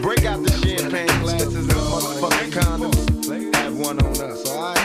Break 0.00 0.24
out 0.24 0.44
the 0.44 0.52
champagne 0.62 1.20
glasses 1.20 1.54
and 1.54 1.70
motherfucking 1.70 2.50
condoms. 2.52 3.54
Have 3.56 3.76
one 3.78 3.98
on 3.98 4.30
us, 4.30 4.48
alright? 4.50 4.78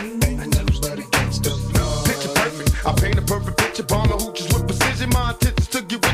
Picture 2.05 2.33
perfect. 2.33 2.85
I 2.85 2.93
paint 2.93 3.17
a 3.17 3.21
perfect 3.21 3.57
picture. 3.57 3.83
Bomb 3.83 4.07
the 4.07 4.15
hooches 4.15 4.53
with 4.53 4.67
precision. 4.67 5.09
My 5.09 5.31
intentions 5.31 5.62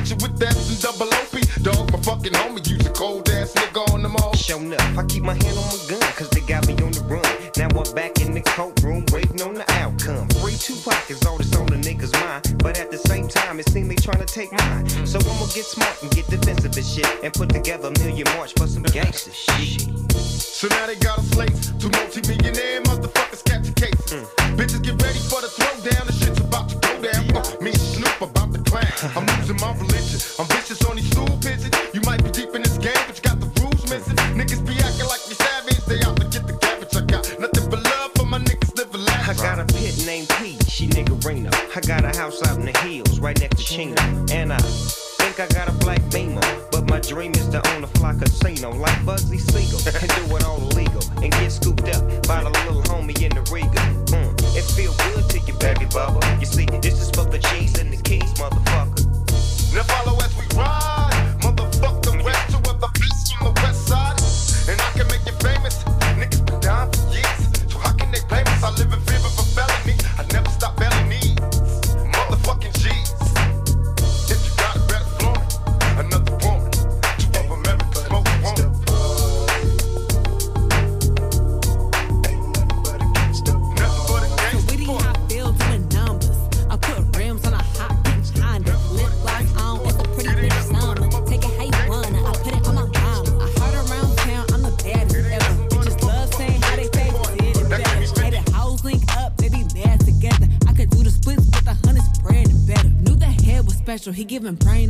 you 0.09 0.15
with 0.17 0.37
that 0.39 0.55
and 0.57 0.81
double 0.81 1.07
OP. 1.13 1.35
Dog, 1.61 1.91
my 1.91 1.99
fucking 2.01 2.33
homie. 2.33 2.65
Use 2.67 2.85
a 2.85 2.89
cold 2.89 3.29
ass 3.29 3.53
nigga 3.53 3.93
on 3.93 4.01
them 4.01 4.15
all. 4.17 4.33
Shown 4.35 4.73
up, 4.73 4.81
I 4.97 5.05
keep 5.05 5.23
my 5.23 5.33
hand 5.33 5.57
on 5.57 5.65
my 5.69 5.79
gun, 5.87 6.01
cause 6.17 6.29
they 6.29 6.41
got 6.41 6.67
me 6.67 6.73
on 6.81 6.91
the 6.91 7.03
run. 7.05 7.25
Now 7.57 7.69
I'm 7.69 7.93
back 7.93 8.19
in 8.21 8.33
the 8.33 8.41
courtroom, 8.41 9.05
waiting 9.11 9.41
on 9.41 9.53
the 9.53 9.65
outcome. 9.73 10.27
Free 10.41 10.57
Tupac 10.57 11.09
is 11.09 11.23
all 11.25 11.37
that's 11.37 11.55
on 11.55 11.67
the 11.67 11.77
niggas' 11.77 12.13
mind. 12.13 12.57
But 12.63 12.79
at 12.79 12.91
the 12.91 12.97
same 12.97 13.27
time, 13.27 13.59
it 13.59 13.69
seems 13.69 13.87
they 13.89 13.95
trying 13.95 14.25
to 14.25 14.25
take 14.25 14.51
mine. 14.51 14.87
So 15.05 15.19
I'ma 15.19 15.45
get 15.53 15.65
smart 15.65 16.01
and 16.01 16.11
get 16.11 16.27
defensive 16.27 16.75
and 16.75 16.85
shit. 16.85 17.07
And 17.23 17.33
put 17.33 17.49
together 17.49 17.89
a 17.89 17.99
million 17.99 18.27
march 18.35 18.53
for 18.53 18.67
some 18.67 18.83
gangster 18.83 19.31
shit. 19.31 19.81
So 20.13 20.67
now 20.69 20.87
they 20.87 20.95
got 20.95 21.19
us 21.19 21.35
laced. 21.35 21.79
Two 21.79 21.89
multi-millionaire 21.89 22.81
motherfuckers 22.83 23.43
catching 23.45 23.73
cases. 23.73 24.11
Mm. 24.11 24.57
Bitches 24.57 24.83
get 24.83 25.01
ready 25.01 25.19
for 25.19 25.41
the 25.41 25.47
throwdown. 25.47 26.05
The 26.07 26.13
shit's 26.13 26.39
about 26.39 26.68
go. 27.01 27.39
Uh, 27.39 27.63
me 27.63 27.71
Snoop 27.73 28.21
about 28.21 28.53
to 28.53 28.59
clown. 28.63 28.85
I'm 29.15 29.25
losing 29.37 29.57
my 29.57 29.71
religion. 29.77 30.19
I'm 30.39 30.47
vicious 30.47 30.83
on 30.85 30.95
these 30.95 31.09
stool 31.11 31.27
pigeons. 31.41 31.75
You 31.93 32.01
might 32.01 32.23
be 32.23 32.31
deep 32.31 32.53
in 32.55 32.61
this 32.61 32.77
game, 32.77 32.99
but 33.07 33.15
you 33.17 33.23
got 33.23 33.39
the 33.39 33.49
rules 33.61 33.83
missing. 33.89 34.15
Niggas 34.35 34.65
be 34.65 34.75
acting 34.83 35.07
like 35.07 35.23
we 35.27 35.35
savage. 35.35 35.85
They 35.85 36.01
out 36.03 36.17
to 36.17 36.27
get 36.27 36.47
the 36.47 36.57
cabbage. 36.57 36.95
I 36.95 37.01
got 37.05 37.39
nothing 37.39 37.69
but 37.69 37.83
love 37.83 38.11
for 38.15 38.25
my 38.25 38.39
niggas 38.39 38.75
living 38.77 39.07
I 39.29 39.33
got 39.35 39.59
a 39.59 39.65
pit 39.65 40.03
named 40.05 40.29
P, 40.39 40.57
she 40.67 40.87
nigga 40.87 41.23
Reno. 41.23 41.51
I 41.75 41.79
got 41.81 42.03
a 42.03 42.17
house 42.17 42.41
out 42.47 42.57
in 42.57 42.65
the 42.65 42.77
hills, 42.79 43.19
right 43.19 43.39
next 43.39 43.57
to 43.57 43.63
Chino. 43.63 44.01
And 44.31 44.51
I 44.51 44.57
think 44.57 45.39
I 45.39 45.47
got 45.47 45.69
a 45.69 45.73
black 45.73 46.01
beamer. 46.11 46.41
Dream 47.19 47.33
is 47.33 47.49
to 47.49 47.59
own 47.75 47.83
a 47.83 47.87
fly 47.87 48.13
casino 48.13 48.71
like 48.71 48.95
Bugsy 49.03 49.41
Siegel. 49.51 49.81
And 50.01 50.09
do 50.29 50.37
it 50.37 50.45
all 50.45 50.61
illegal. 50.71 51.03
And 51.21 51.29
get 51.33 51.51
scooped 51.51 51.89
up 51.89 52.01
by 52.25 52.41
the 52.41 52.49
little 52.49 52.81
homie 52.83 53.21
in 53.21 53.35
the 53.35 53.41
Regal. 53.51 53.73
Mm, 54.15 54.31
it 54.55 54.63
feel 54.63 54.93
good 55.11 55.29
to 55.31 55.39
you, 55.39 55.53
baby 55.59 55.83
bubba. 55.87 56.39
You 56.39 56.45
see, 56.45 56.65
this 56.81 57.01
is 57.01 57.09
for 57.09 57.25
the 57.25 57.39
cheese 57.39 57.77
and 57.77 57.91
the 57.91 58.01
keys, 58.03 58.31
motherfucker. 58.35 59.03
Now 59.75 59.83
follow 59.83 60.17
as 60.21 60.33
we 60.37 60.45
ride. 60.57 61.08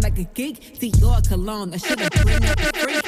Like 0.01 0.17
a 0.19 0.23
geek. 0.23 0.81
Your 0.99 1.21
cologne, 1.21 1.71
that 1.71 1.81
shit 1.81 1.97
bring 1.97 2.43
up 2.45 2.57
the 2.57 2.71
freak. 2.75 3.05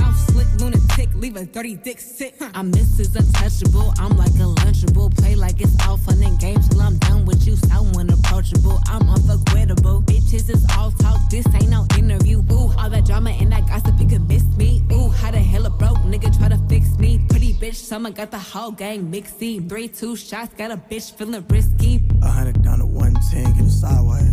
Mouth 0.00 0.18
slick 0.30 0.48
lunatic, 0.60 1.08
leave 1.14 1.36
a 1.36 1.44
dirty 1.44 1.76
dick 1.76 2.00
sick. 2.00 2.36
I'm 2.54 2.72
Mrs. 2.72 3.14
Untouchable, 3.16 3.92
I'm 3.98 4.16
like 4.16 4.34
a 4.34 4.48
lunchable. 4.62 5.14
Play 5.16 5.34
like 5.34 5.60
it's 5.60 5.74
all 5.86 5.96
fun 5.96 6.22
and 6.22 6.38
games 6.38 6.68
till 6.68 6.80
I'm 6.80 6.96
done 6.98 7.24
with 7.26 7.46
you. 7.46 7.56
Someone 7.56 8.10
approachable, 8.10 8.80
I'm 8.86 9.08
unforgettable. 9.08 10.02
Bitches 10.02 10.48
is 10.48 10.64
all 10.76 10.90
talk, 10.92 11.20
this 11.30 11.46
ain't 11.54 11.68
no 11.68 11.86
interview. 11.98 12.38
Ooh, 12.52 12.72
all 12.78 12.90
that 12.90 13.04
drama 13.04 13.30
and 13.30 13.52
that 13.52 13.66
gossip, 13.66 13.98
you 14.00 14.06
can 14.06 14.26
miss 14.26 14.44
me. 14.56 14.82
Ooh, 14.92 15.08
how 15.08 15.30
the 15.30 15.38
hell 15.38 15.66
a 15.66 15.70
broke 15.70 15.98
nigga 15.98 16.36
try 16.38 16.48
to 16.48 16.58
fix 16.68 16.96
me? 16.98 17.20
Pretty 17.28 17.52
bitch, 17.54 17.74
someone 17.74 18.12
got 18.12 18.30
the 18.30 18.38
whole 18.38 18.72
gang 18.72 19.10
mixy. 19.10 19.68
Three, 19.68 19.88
two 19.88 20.16
shots, 20.16 20.54
got 20.54 20.70
a 20.70 20.76
bitch 20.76 21.12
feeling 21.14 21.44
risky. 21.48 22.02
A 22.22 22.28
hundred 22.28 22.62
down 22.62 22.78
to 22.78 22.86
one 22.86 23.14
ten, 23.30 23.52
get 23.54 23.64
it 23.64 23.70
sideways. 23.70 24.23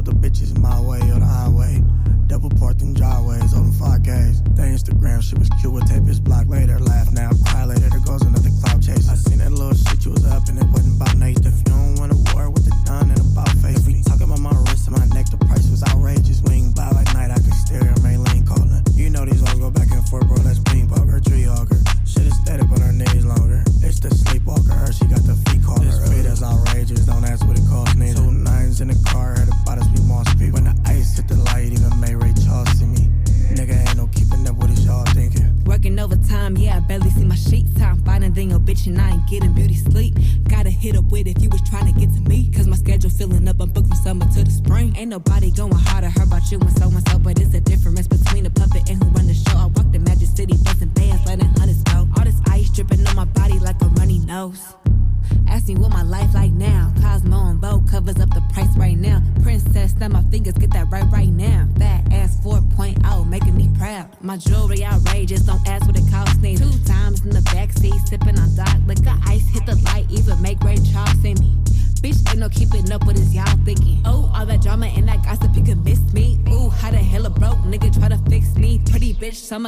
Told 0.00 0.22
the 0.22 0.28
bitches 0.28 0.56
my 0.58 0.80
way 0.80 0.98
or 1.10 1.18
the 1.18 1.26
highway. 1.26 1.82
Double 2.26 2.48
parked 2.48 2.80
in 2.80 2.94
driveways 2.94 3.52
on 3.52 3.70
the 3.70 3.76
5Ks. 3.76 4.56
They 4.56 4.62
Instagram 4.62 5.20
shit 5.20 5.38
was 5.38 5.50
cute 5.60 5.69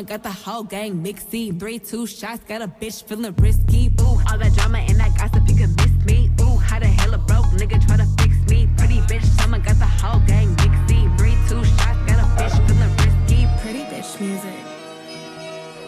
got 0.04 0.22
the 0.22 0.30
whole 0.30 0.62
gang 0.62 1.02
mixy. 1.02 1.58
Three, 1.58 1.78
two 1.78 2.06
shots, 2.06 2.42
got 2.44 2.62
a 2.62 2.68
bitch 2.68 3.04
feeling 3.04 3.34
risky. 3.38 3.88
Boo, 3.88 4.04
all 4.04 4.38
that 4.38 4.52
drama 4.54 4.78
and 4.78 4.98
that 4.98 5.16
gossip, 5.16 5.48
you 5.48 5.56
can 5.56 5.74
miss 5.76 5.92
me. 6.06 6.30
Ooh, 6.40 6.56
how 6.56 6.78
the 6.78 6.86
hell 6.86 7.14
a 7.14 7.18
broke 7.18 7.46
nigga 7.60 7.84
try 7.86 7.96
to 7.96 8.06
fix 8.18 8.34
me? 8.50 8.68
Pretty 8.76 9.00
bitch, 9.08 9.24
someone 9.40 9.62
got 9.62 9.78
the 9.78 9.86
whole 9.86 10.20
gang 10.26 10.54
mixy. 10.56 11.18
Three, 11.18 11.36
two 11.48 11.64
shots, 11.64 11.98
got 12.06 12.18
a 12.18 12.26
bitch 12.36 12.56
feeling 12.66 12.92
risky. 13.02 13.46
Pretty 13.60 13.84
bitch 13.90 14.20
music. 14.20 14.62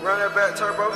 Run 0.02 0.18
that 0.18 0.34
back, 0.34 0.56
turbo. 0.56 0.90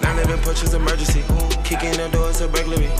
911 0.00 0.44
punches 0.44 0.74
emergency. 0.74 1.22
Kick 1.62 1.84
in 1.84 1.96
the 1.96 2.08
door, 2.12 2.30
it's 2.30 2.40
a 2.40 2.48
burglary. 2.48 2.90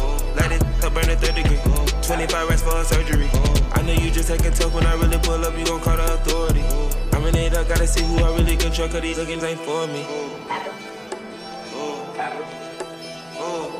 Control, 8.74 8.88
cause 8.88 9.02
these 9.02 9.26
games 9.26 9.44
ain't 9.44 9.60
for 9.60 9.86
me. 9.86 10.04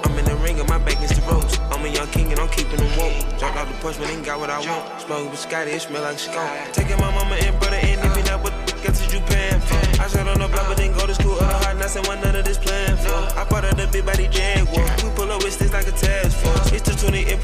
I'm 0.04 0.18
in 0.18 0.24
the 0.24 0.37
ring 0.37 0.61
and 0.61 0.68
my 0.68 0.78
back 0.78 0.96
against 0.96 1.16
the 1.16 1.22
ropes. 1.26 1.59
I'm 1.72 1.85
a 1.85 1.88
young 1.88 2.07
king 2.09 2.30
and 2.30 2.38
I'm 2.38 2.48
keeping 2.48 2.76
them 2.76 2.96
woke. 2.96 3.38
Dropped 3.38 3.57
out 3.57 3.66
the 3.66 3.74
porch, 3.83 3.98
but 3.98 4.09
ain't 4.09 4.24
got 4.24 4.38
what 4.38 4.50
I 4.50 4.59
want. 4.59 5.00
Smoke 5.00 5.30
with 5.30 5.40
Scotty, 5.40 5.72
it 5.72 5.83
smell 5.83 6.02
like 6.02 6.18
skunk. 6.18 6.72
Taking 6.72 6.98
my 6.98 7.11
mama 7.11 7.35
and 7.35 7.59
brother 7.59 7.76
and 7.76 8.00
if 8.07 8.16
you 8.16 8.22
not 8.22 8.42
what 8.44 8.54
guess 8.85 9.00
is 9.00 9.12
you 9.12 9.20
paying 9.26 9.61
for? 9.61 9.80
I 10.00 10.07
shot 10.07 10.28
on 10.28 10.38
the 10.38 10.46
block, 10.46 10.68
but 10.68 10.76
didn't 10.76 10.96
go 10.96 11.07
to 11.07 11.14
school. 11.14 11.35
Other 11.40 11.59
hard 11.64 11.78
nuts 11.78 11.96
and 11.96 12.07
one 12.07 12.20
none 12.20 12.37
of 12.37 12.44
this 12.44 12.59
plan 12.59 12.96
for. 12.96 13.18
I 13.35 13.44
part 13.44 13.64
of 13.64 13.76
the 13.76 13.88
big 13.88 14.07
body 14.07 14.28
Jaguar. 14.28 14.85
We 15.02 15.11
pull 15.16 15.33
up 15.33 15.42
with 15.42 15.54
sticks 15.54 15.72
like 15.72 15.88
a 15.88 15.96
task 15.96 16.37
force. 16.38 16.70
It's 16.70 16.87
the 16.87 16.94
20 16.94 17.24
MP 17.24 17.43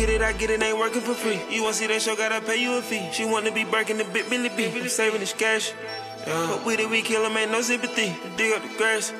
get 0.00 0.08
it, 0.08 0.22
I 0.22 0.32
get 0.32 0.48
it, 0.48 0.62
ain't 0.62 0.78
working 0.78 1.02
for 1.02 1.12
free. 1.12 1.38
You 1.50 1.62
wanna 1.62 1.74
see 1.74 1.86
that 1.86 2.00
show, 2.00 2.16
gotta 2.16 2.40
pay 2.40 2.56
you 2.56 2.78
a 2.78 2.80
fee. 2.80 3.10
She 3.12 3.26
wanna 3.26 3.52
be 3.52 3.64
breaking 3.64 3.98
the 3.98 4.04
bit 4.04 4.30
Billy 4.30 4.48
B. 4.48 4.64
I'm 4.64 4.88
saving 4.88 5.20
this 5.20 5.34
cash. 5.34 5.72
Yeah. 6.26 6.46
But 6.48 6.64
with 6.64 6.80
it, 6.80 6.88
we 6.88 7.02
kill 7.02 7.24
him, 7.26 7.36
ain't 7.36 7.50
no 7.50 7.60
sympathy. 7.60 8.16
Dig 8.36 8.54
up 8.54 8.62
the 8.62 8.72
grass. 8.78 9.12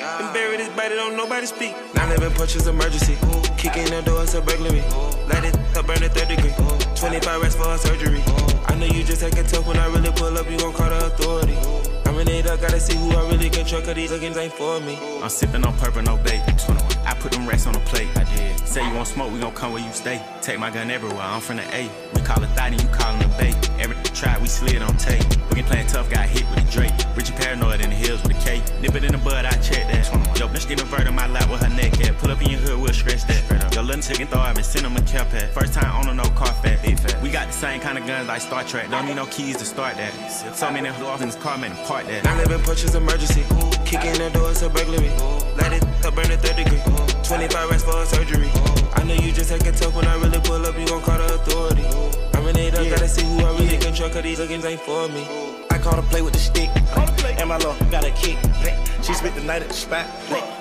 And 0.00 0.32
bury 0.32 0.56
this 0.56 0.70
body, 0.70 0.94
don't 0.94 1.16
nobody 1.16 1.46
speak. 1.46 1.76
911 1.94 2.32
punches 2.36 2.66
emergency. 2.66 3.16
Kick 3.58 3.76
in 3.76 3.90
the 3.92 4.00
door, 4.02 4.22
it's 4.22 4.32
a 4.32 4.40
burglary. 4.40 4.80
Light 5.28 5.44
it 5.44 5.76
up, 5.76 5.86
burn 5.86 6.02
it 6.02 6.12
third 6.12 6.28
degree. 6.28 6.54
25 6.96 7.42
racks 7.42 7.54
for 7.54 7.68
a 7.68 7.76
surgery. 7.76 8.22
I 8.66 8.74
know 8.76 8.86
you 8.86 9.04
just 9.04 9.20
take 9.20 9.36
a 9.36 9.44
tough 9.44 9.66
when 9.66 9.76
I 9.76 9.86
really 9.86 10.12
pull 10.12 10.36
up, 10.38 10.50
you 10.50 10.58
gon' 10.58 10.72
call 10.72 10.88
the 10.88 11.12
authority. 11.12 11.56
I'm 12.06 12.18
in 12.18 12.28
eight 12.30 12.46
up, 12.46 12.60
gotta 12.60 12.80
see 12.80 12.96
who 12.96 13.10
I 13.12 13.28
really 13.28 13.50
control, 13.50 13.82
cause 13.82 13.94
these 13.94 14.12
games 14.18 14.38
ain't 14.38 14.54
for 14.54 14.80
me. 14.80 14.96
I'm 15.22 15.28
sipping 15.28 15.64
on 15.64 15.76
purple, 15.76 16.02
no 16.02 16.16
bait. 16.16 16.40
I 17.04 17.14
put 17.20 17.32
them 17.32 17.46
racks 17.46 17.66
on 17.66 17.74
the 17.74 17.80
plate. 17.80 18.08
I 18.16 18.24
did. 18.34 18.51
Say 18.64 18.88
you 18.88 18.94
want 18.94 19.08
smoke, 19.08 19.32
we 19.32 19.38
gon' 19.38 19.52
come 19.54 19.72
where 19.72 19.84
you 19.84 19.92
stay. 19.92 20.22
Take 20.40 20.58
my 20.58 20.70
gun 20.70 20.90
everywhere, 20.90 21.20
I'm 21.20 21.40
from 21.40 21.56
the 21.56 21.76
A. 21.76 21.90
We 22.14 22.22
call 22.22 22.42
it 22.42 22.48
thotty, 22.56 22.76
you 22.76 22.88
callin' 22.88 23.20
the 23.20 23.28
bait. 23.36 23.54
Every 23.78 23.96
try, 24.14 24.38
we 24.38 24.48
slid 24.48 24.80
on 24.80 24.96
tape. 24.96 25.22
We 25.50 25.56
can 25.56 25.64
playing 25.64 25.86
tough, 25.88 26.08
got 26.08 26.26
hit 26.28 26.48
with 26.50 26.66
a 26.66 26.72
Drake. 26.72 26.92
Richie 27.14 27.34
paranoid 27.34 27.82
in 27.82 27.90
the 27.90 27.96
hills 27.96 28.22
with 28.22 28.32
a 28.32 28.44
K. 28.44 28.62
Nip 28.80 28.94
it 28.94 29.04
in 29.04 29.12
the 29.12 29.18
bud, 29.18 29.44
I 29.44 29.50
check 29.58 29.88
that. 29.92 30.08
Yo, 30.38 30.48
bitch 30.48 30.68
get 30.68 30.80
a 30.80 30.84
vert 30.86 31.06
in 31.06 31.14
my 31.14 31.26
lap 31.26 31.50
with 31.50 31.60
her 31.60 31.68
neck 31.68 32.00
at. 32.00 32.16
Pull 32.18 32.30
up 32.30 32.40
in 32.40 32.50
your 32.50 32.60
hood, 32.60 32.78
we'll 32.80 32.94
scratch 32.94 33.24
that. 33.26 33.74
Yo, 33.74 33.82
little 33.82 34.00
chicken 34.00 34.26
throw, 34.26 34.40
I've 34.40 34.54
been 34.54 34.64
send 34.64 34.86
him 34.86 34.96
a 34.96 35.02
cap 35.02 35.32
at. 35.34 35.52
First 35.52 35.74
time 35.74 35.94
on 35.96 36.08
a 36.08 36.14
no 36.14 36.28
car 36.30 36.52
fat. 36.62 36.82
Big 36.82 36.98
fat. 36.98 37.20
We 37.22 37.30
got 37.30 37.48
the 37.48 37.52
same 37.52 37.80
kind 37.80 37.98
of 37.98 38.06
guns 38.06 38.28
like 38.28 38.40
Star 38.40 38.64
Trek. 38.64 38.90
Don't 38.90 39.06
need 39.06 39.16
no 39.16 39.26
keys 39.26 39.56
to 39.56 39.64
start 39.64 39.96
that. 39.96 40.12
So 40.54 40.70
many 40.70 40.88
hoes 40.88 41.20
in 41.20 41.28
this 41.28 41.36
car, 41.36 41.58
man, 41.58 41.74
park 41.84 42.06
that. 42.06 42.24
911 42.24 42.64
punches 42.64 42.94
emergency. 42.94 43.42
Kick 43.84 44.04
in 44.04 44.18
the 44.18 44.30
door, 44.32 44.50
it's 44.50 44.62
a 44.62 44.70
burglary. 44.70 45.10
Light 45.56 45.72
it 45.72 46.04
up, 46.04 46.14
burn 46.14 46.30
a 46.30 46.36
third 46.36 46.56
degree. 46.56 46.80
25 47.24 47.70
racks 47.70 47.82
for 47.82 47.96
a 47.98 48.06
surgery. 48.06 48.51
I 48.94 49.04
know 49.04 49.14
you 49.14 49.32
just 49.32 49.50
take 49.50 49.66
a 49.66 49.72
tough 49.72 49.94
when 49.94 50.06
I 50.06 50.16
really 50.16 50.40
pull 50.40 50.64
up, 50.64 50.78
you 50.78 50.86
gon' 50.86 51.02
call 51.02 51.18
the 51.18 51.34
authority. 51.34 51.84
I'm 52.34 52.46
an 52.46 52.56
eight 52.56 52.74
up, 52.74 52.88
gotta 52.88 53.08
see 53.08 53.24
who 53.24 53.40
I 53.40 53.50
really 53.58 53.78
control, 53.78 54.10
cause 54.10 54.22
these 54.22 54.38
games 54.38 54.64
ain't 54.64 54.80
for 54.80 55.08
me. 55.08 55.26
I 55.70 55.78
caught 55.78 55.96
her 55.96 56.02
play 56.02 56.22
with 56.22 56.34
the 56.34 56.38
stick. 56.38 56.70
And 57.38 57.48
my 57.48 57.56
love 57.58 57.78
got 57.90 58.04
a 58.04 58.10
kick. 58.10 58.38
She 59.02 59.14
spent 59.14 59.34
the 59.34 59.42
night 59.42 59.62
at 59.62 59.68
the 59.68 59.74
spot. 59.74 60.06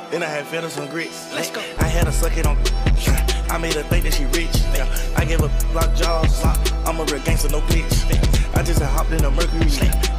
Then 0.10 0.24
I 0.24 0.28
had 0.28 0.46
her 0.46 0.70
some 0.70 0.88
grits. 0.88 1.34
Let's 1.34 1.52
go. 1.52 1.62
I 1.80 1.86
had 1.86 2.06
her 2.06 2.12
suck 2.12 2.36
it 2.38 2.46
on. 2.46 2.58
I 3.52 3.58
made 3.58 3.74
her 3.74 3.84
think 3.84 4.06
that 4.06 4.14
she 4.14 4.26
rich. 4.26 4.56
I 5.18 5.26
gave 5.26 5.42
her 5.42 5.52
block 5.74 5.94
jaws. 5.96 6.44
I'm 6.86 7.00
a 7.00 7.06
real 7.06 7.22
gangster, 7.22 7.50
no 7.50 7.62
glitch. 7.62 8.56
I 8.56 8.64
just 8.64 8.82
hopped 8.82 9.12
in 9.12 9.24
a 9.26 9.32
Mercury. 9.32 9.66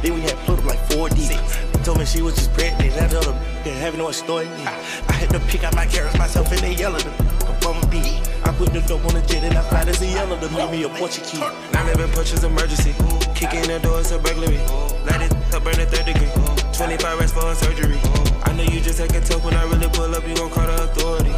Then 0.01 0.13
we 0.13 0.21
had 0.21 0.37
up 0.47 0.63
like 0.65 0.79
4D. 0.89 1.83
Told 1.83 1.97
me 1.97 2.05
she 2.05 2.21
was 2.21 2.35
just 2.35 2.53
pregnant. 2.53 2.93
That 2.93 3.13
other 3.13 3.37
didn't 3.63 3.79
have 3.79 3.97
no 3.97 4.11
story. 4.11 4.47
I 4.47 5.13
had 5.13 5.29
to 5.31 5.39
pick 5.41 5.63
out 5.63 5.75
my 5.75 5.85
carrots 5.85 6.17
myself 6.17 6.51
and 6.51 6.59
they 6.61 6.75
yelled 6.75 6.95
at 6.95 7.32
I 7.65 8.51
put 8.57 8.73
the 8.73 8.81
dope 8.81 9.05
on 9.05 9.15
the 9.15 9.21
jet 9.21 9.43
and 9.43 9.55
I 9.55 9.63
fly 9.63 9.85
to 9.85 10.05
yellow 10.05 10.37
to 10.37 10.49
meet 10.51 10.69
me 10.69 10.83
a 10.83 10.89
Portuguese. 10.89 11.39
911 11.71 12.11
punches 12.11 12.43
emergency. 12.43 12.91
Kick 13.35 13.53
in 13.55 13.71
the 13.71 13.79
door, 13.79 13.99
it's 14.01 14.11
a 14.11 14.19
burglary. 14.19 14.59
Light 15.07 15.23
it 15.23 15.31
up, 15.55 15.63
burn 15.63 15.79
a 15.79 15.87
third 15.87 16.03
degree. 16.03 16.27
25 16.75 17.19
racks 17.19 17.31
for 17.31 17.47
surgery. 17.55 17.99
I 18.43 18.51
know 18.51 18.63
you 18.63 18.81
just 18.81 18.99
take 18.99 19.15
a 19.15 19.21
tough 19.21 19.45
when 19.45 19.53
I 19.53 19.63
really 19.63 19.87
pull 19.95 20.13
up, 20.13 20.27
you 20.27 20.35
gon' 20.35 20.51
call 20.51 20.67
the 20.67 20.75
authority. 20.83 21.31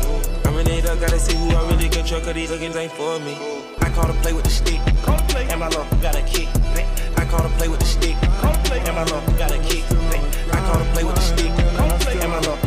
I'm 0.49 0.57
an 0.57 0.67
eight 0.67 0.89
I 0.89 0.97
gotta 0.97 1.19
see 1.19 1.37
who 1.37 1.53
I 1.53 1.61
really 1.69 1.89
control, 1.89 2.21
cause 2.21 2.33
these 2.33 2.49
games 2.49 2.75
ain't 2.75 2.91
for 2.91 3.19
me. 3.19 3.37
I 3.85 3.89
call 3.93 4.09
her 4.09 4.17
play 4.25 4.33
with 4.33 4.45
the 4.45 4.49
stick. 4.49 4.81
And 5.53 5.59
my 5.59 5.69
love 5.69 5.85
got 6.01 6.15
a 6.17 6.23
kick. 6.25 6.49
I 7.21 7.25
call 7.29 7.45
her 7.45 7.53
play 7.57 7.67
with 7.67 7.79
the 7.79 7.85
stick. 7.85 8.17
And 8.17 8.95
my 8.97 9.05
love 9.13 9.25
got 9.37 9.51
a 9.51 9.59
kick. 9.61 9.85
I 10.49 10.57
caught 10.65 10.81
her 10.81 10.89
play 10.93 11.03
with 11.03 11.15
the 11.15 11.21
stick. 11.21 11.51
And 11.53 12.31
my 12.31 12.39
love 12.39 12.64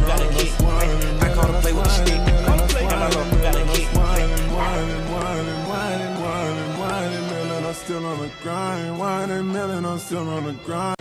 the 8.29 8.43
grind, 8.43 8.99
whining 8.99 9.53
million, 9.53 9.85
I'm 9.85 9.99
still 9.99 10.29
on 10.29 10.45
the 10.45 10.53
grind. 10.64 10.97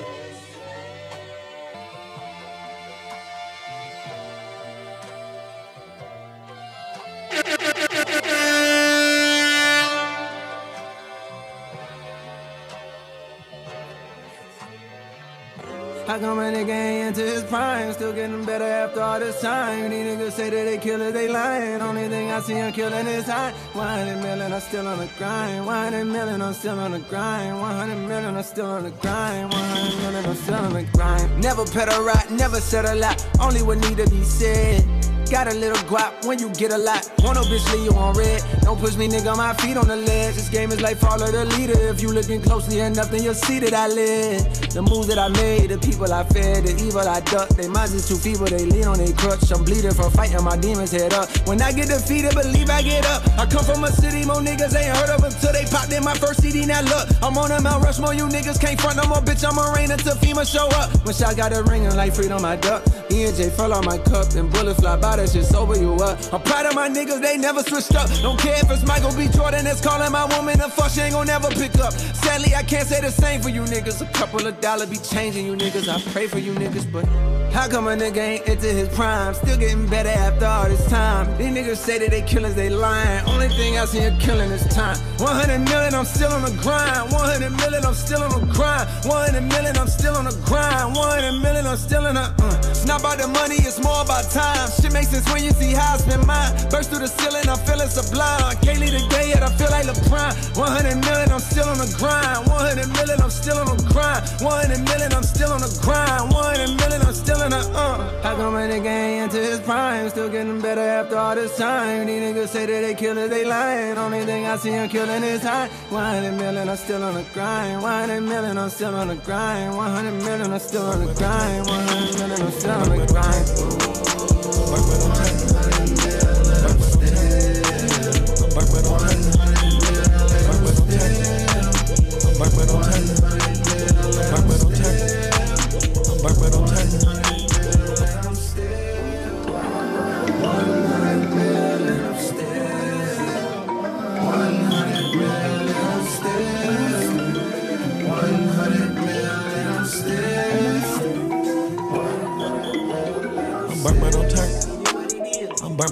Still 17.97 18.13
getting 18.13 18.45
better 18.45 18.63
after 18.63 19.01
all 19.01 19.19
this 19.19 19.41
time. 19.41 19.89
These 19.89 20.05
niggas 20.05 20.31
say 20.33 20.51
that 20.51 20.65
they 20.65 20.77
killers, 20.77 21.13
they 21.13 21.27
lying. 21.27 21.81
Only 21.81 22.07
thing 22.07 22.29
I 22.29 22.39
see 22.41 22.53
him 22.53 22.71
killing 22.71 23.07
is 23.07 23.25
high. 23.25 23.51
100 23.73 24.21
million, 24.21 24.53
I'm 24.53 24.61
still 24.61 24.87
on 24.87 24.99
the 24.99 25.09
grind. 25.17 25.65
100 25.65 26.05
million, 26.05 26.39
I'm 26.43 26.53
still 26.53 26.77
on 26.77 26.91
the 26.91 26.99
grind. 26.99 27.59
100 27.59 27.95
million, 28.07 28.37
I'm 28.37 28.43
still 28.43 28.67
on 28.67 28.83
the 28.83 28.91
grind. 28.91 29.51
100 29.51 29.97
million, 30.03 30.25
I'm 30.29 30.35
still 30.35 30.53
on 30.53 30.73
the 30.73 30.83
grind. 30.93 31.41
Never 31.41 31.65
pedal 31.65 32.03
right, 32.03 32.29
never 32.29 32.61
said 32.61 32.85
a 32.85 32.93
lot. 32.93 33.25
Only 33.41 33.63
what 33.63 33.79
need 33.79 33.97
to 33.97 34.07
be 34.11 34.23
said. 34.23 34.96
Got 35.29 35.51
a 35.51 35.53
little 35.53 35.77
guap 35.89 36.25
when 36.25 36.39
you 36.39 36.49
get 36.53 36.71
a 36.71 36.77
lot. 36.77 37.03
Want 37.19 37.35
no 37.35 37.43
bitch 37.43 37.71
leave 37.73 37.91
you 37.91 37.91
on 37.99 38.15
red. 38.15 38.41
Don't 38.61 38.79
push 38.79 38.95
me, 38.95 39.09
nigga, 39.09 39.35
my 39.35 39.53
feet 39.55 39.75
on 39.75 39.87
the 39.87 39.97
ledge. 39.97 40.35
This 40.35 40.47
game 40.47 40.71
is 40.71 40.79
like 40.79 40.95
follow 40.97 41.29
the 41.29 41.43
leader. 41.57 41.77
If 41.89 42.01
you 42.01 42.13
looking 42.13 42.41
closely 42.41 42.79
enough, 42.79 43.11
then 43.11 43.23
you'll 43.23 43.33
see 43.33 43.59
that 43.59 43.73
I 43.73 43.87
live. 43.87 44.71
The 44.71 44.81
moves 44.81 45.07
that 45.07 45.19
I 45.19 45.27
made, 45.27 45.69
the 45.69 45.79
people 45.79 46.11
I 46.13 46.23
fed, 46.23 46.63
the 46.63 46.81
evil 46.81 47.01
I 47.01 47.19
ducked. 47.19 47.57
They 47.57 47.67
minds 47.67 47.93
is 47.93 48.07
too 48.07 48.15
feeble, 48.15 48.45
they 48.45 48.63
lean 48.63 48.85
on 48.85 48.99
their 48.99 49.11
crutch. 49.13 49.51
I'm 49.51 49.65
bleeding 49.65 49.91
from 49.91 50.11
fighting 50.11 50.41
my 50.43 50.55
demons 50.55 50.91
head 50.91 51.13
up. 51.13 51.27
When 51.45 51.61
I 51.61 51.73
get 51.73 51.89
defeated, 51.89 52.33
believe 52.33 52.69
I 52.69 52.81
get 52.81 53.05
up. 53.05 53.27
I 53.37 53.45
come 53.45 53.65
from 53.65 53.83
a 53.83 53.91
city, 53.91 54.23
more 54.23 54.39
niggas 54.39 54.79
ain't 54.79 54.95
heard 54.95 55.11
of 55.11 55.23
until 55.23 55.51
they 55.51 55.65
popped 55.65 55.91
in 55.91 56.03
my 56.03 56.15
first 56.15 56.41
CD. 56.41 56.65
Now 56.65 56.81
look, 56.87 57.09
I'm 57.21 57.37
on 57.37 57.51
a 57.51 57.59
Mount 57.59 57.83
Rushmore, 57.83 58.13
you 58.13 58.31
niggas 58.31 58.61
can't 58.61 58.79
front 58.79 58.95
no 58.95 59.03
more, 59.07 59.19
bitch. 59.19 59.43
I'm 59.43 59.59
a 59.59 59.75
rain 59.75 59.91
until 59.91 60.15
FEMA 60.15 60.47
show 60.47 60.71
up. 60.79 60.87
When 61.03 61.13
shot 61.13 61.35
got 61.35 61.51
a 61.51 61.63
ring 61.63 61.85
and 61.85 61.97
like 61.97 62.15
freedom, 62.15 62.45
I 62.45 62.55
duck. 62.55 62.87
E 63.11 63.23
and 63.23 63.35
J 63.35 63.49
fell 63.49 63.73
on 63.73 63.85
my 63.85 63.97
cup, 63.97 64.33
and 64.35 64.51
bullets 64.51 64.79
fly 64.79 64.95
by, 64.97 65.17
that 65.17 65.29
shit 65.29 65.45
sober 65.45 65.77
you 65.77 65.93
up. 65.95 66.17
I'm 66.33 66.41
proud 66.41 66.65
of 66.65 66.75
my 66.75 66.89
niggas, 66.89 67.21
they 67.21 67.37
never 67.37 67.63
switched 67.63 67.95
up. 67.95 68.09
Don't 68.21 68.39
care 68.39 68.57
if 68.57 68.69
it's 68.69 68.85
Michael 68.85 69.15
B. 69.15 69.27
Jordan 69.27 69.65
that's 69.65 69.81
calling 69.81 70.11
my 70.11 70.25
woman 70.35 70.59
a 70.61 70.69
fuck, 70.69 70.91
she 70.91 71.01
ain't 71.01 71.13
gon' 71.13 71.27
never 71.27 71.49
pick 71.49 71.77
up. 71.79 71.93
Sadly, 71.93 72.55
I 72.55 72.63
can't 72.63 72.87
say 72.87 73.01
the 73.01 73.11
same 73.11 73.41
for 73.41 73.49
you 73.49 73.61
niggas. 73.61 74.01
A 74.01 74.11
couple 74.13 74.45
of 74.45 74.59
dollars 74.61 74.89
be 74.89 74.97
changing 74.97 75.45
you 75.45 75.55
niggas. 75.55 75.87
I 75.87 76.01
pray 76.11 76.27
for 76.27 76.39
you 76.39 76.53
niggas, 76.53 76.91
but 76.91 77.05
how 77.53 77.67
come 77.67 77.87
a 77.87 77.95
nigga 77.95 78.17
ain't 78.17 78.47
into 78.47 78.67
his 78.67 78.89
prime? 78.89 79.33
Still 79.33 79.57
getting 79.57 79.87
better 79.87 80.09
after 80.09 80.45
all 80.45 80.69
this 80.69 80.85
time. 80.89 81.25
These 81.37 81.55
niggas 81.55 81.77
say 81.77 81.97
that 81.99 82.11
they 82.11 82.21
killers, 82.21 82.55
they 82.55 82.69
lying. 82.69 83.25
Only 83.25 83.47
thing 83.49 83.77
I 83.77 83.85
see 83.85 83.99
them 83.99 84.19
killing 84.19 84.51
is 84.51 84.65
time. 84.67 84.97
100 85.17 85.59
million, 85.59 85.93
I'm 85.95 86.05
still 86.05 86.31
on 86.31 86.43
the 86.43 86.51
grind. 86.61 87.11
100 87.11 87.49
million, 87.51 87.85
I'm 87.85 87.93
still 87.93 88.21
on 88.21 88.29
the 88.29 88.53
grind. 88.53 88.89
100 89.05 89.41
million, 89.41 89.77
I'm 89.77 89.87
still 89.87 90.15
on 90.15 90.25
the 90.25 90.35
grind. 90.45 90.95
100 90.95 91.41
million, 91.41 91.65
I'm 91.65 91.77
still 91.77 92.05
in 92.05 92.15
the. 92.15 92.33
Uh. 92.37 92.66
It's 92.77 92.85
not 92.85 92.99
about 92.99 93.17
the 93.17 93.27
money, 93.27 93.55
it's 93.55 93.81
more 93.81 94.01
about 94.05 94.29
time. 94.29 94.69
Shit 94.69 94.93
makes 94.93 95.09
sense 95.09 95.25
when 95.33 95.43
you 95.43 95.49
see 95.49 95.73
how 95.73 95.95
I 95.95 95.97
spend 95.97 96.27
mine. 96.27 96.53
Burst 96.69 96.91
through 96.91 96.99
the 96.99 97.07
ceiling, 97.07 97.49
I'm 97.49 97.57
feeling 97.65 97.89
sublime. 97.89 98.43
I 98.45 98.53
can't 98.53 98.79
leave 98.79 98.93
the 98.93 99.01
day 99.09 99.29
yet, 99.33 99.41
I 99.41 99.49
feel 99.57 99.71
like 99.73 99.87
LeBron. 99.89 100.55
100 100.55 101.01
million, 101.01 101.31
I'm 101.33 101.39
still 101.41 101.65
on 101.65 101.79
the 101.81 101.89
grind. 101.97 102.45
100 102.45 102.87
million, 102.93 103.17
I'm 103.19 103.33
still 103.33 103.57
on 103.57 103.65
the 103.65 103.81
grind. 103.89 104.21
100 104.45 104.85
million, 104.85 105.09
I'm 105.11 105.23
still 105.25 105.49
on 105.49 105.61
the 105.65 105.73
grind. 105.81 106.29
100 106.29 106.77
million, 106.77 107.01
I'm 107.01 107.13
still 107.17 107.41
in 107.41 107.49
the 107.49 107.61
uh. 107.73 108.21
How 108.21 108.35
come 108.35 108.53
a 108.55 108.59
nigga 108.69 108.85
ain't 108.85 109.33
into 109.33 109.41
his 109.41 109.59
prime? 109.59 110.09
Still 110.09 110.29
getting 110.29 110.61
better 110.61 110.81
after 110.81 111.17
all 111.17 111.33
this 111.33 111.57
time. 111.57 112.05
These 112.05 112.21
niggas 112.21 112.49
say 112.49 112.67
that 112.67 112.81
they 112.85 112.93
killers, 112.93 113.31
they 113.31 113.43
lying. 113.43 113.97
Only 113.97 114.23
thing 114.25 114.45
I 114.45 114.55
see 114.57 114.69
him 114.69 114.87
killing 114.87 115.23
is 115.23 115.41
high. 115.41 115.67
100 115.89 116.31
million, 116.37 116.69
I'm 116.69 116.77
still 116.77 117.03
on 117.03 117.15
the 117.15 117.25
grind. 117.33 117.81
100 117.81 118.21
million, 118.21 118.57
I'm 118.57 118.69
still 118.69 118.93
on 118.93 119.07
the 119.07 119.15
grind. 119.15 119.75
100 119.75 120.11
million, 120.23 120.53
I'm 120.53 120.59
still 120.59 120.85
on 120.85 121.05
the 121.05 121.13
grind. 121.15 121.65
100 121.65 122.19
million, 122.19 122.41
I'm 122.45 122.51
still 122.51 122.66
on 122.69 122.89
the 122.89 123.05
grind. 123.07 124.16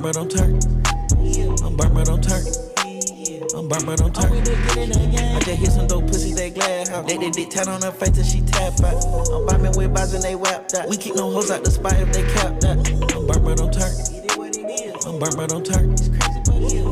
Burnt 0.02 0.04
but 0.04 0.14
don't 0.14 0.32
turn. 0.32 0.60
I'm 1.64 1.76
burnt 1.76 1.94
but 1.94 2.06
don't 2.06 2.24
turn. 2.24 2.44
I'm 3.56 3.68
burnt 3.68 3.86
but 3.86 3.98
don't 3.98 4.16
turn. 4.16 4.32
I 4.32 5.40
just 5.40 5.60
hit 5.60 5.72
some 5.72 5.88
dope 5.88 6.08
pussy, 6.08 6.34
they 6.34 6.50
glad 6.50 6.88
how 6.88 7.02
They, 7.02 7.18
they 7.18 7.30
dick 7.32 7.50
tat 7.50 7.68
on 7.68 7.82
her 7.82 7.92
face 7.92 8.12
till 8.12 8.24
she 8.24 8.42
tap 8.42 8.80
out. 8.82 9.04
I'm 9.32 9.46
bombing 9.46 9.78
with 9.78 9.94
bars 9.94 10.14
and 10.14 10.24
they 10.24 10.36
whap 10.36 10.68
that. 10.70 10.90
We 10.90 10.98
keep 10.98 11.16
no 11.16 11.30
hoes 11.32 11.52
out 11.52 11.64
the 11.64 11.72
spot 11.72 11.94
if 11.94 12.12
they 12.12 12.24
cap 12.34 12.60
that. 12.62 12.78
I'm 13.16 13.28
burnt 13.28 13.44
but 13.46 13.58
don't 13.58 13.74
turn. 13.74 13.94
I'm 15.06 15.20
burnt 15.20 15.38
but 15.38 15.50
don't 15.50 15.66
turn. 15.66 15.96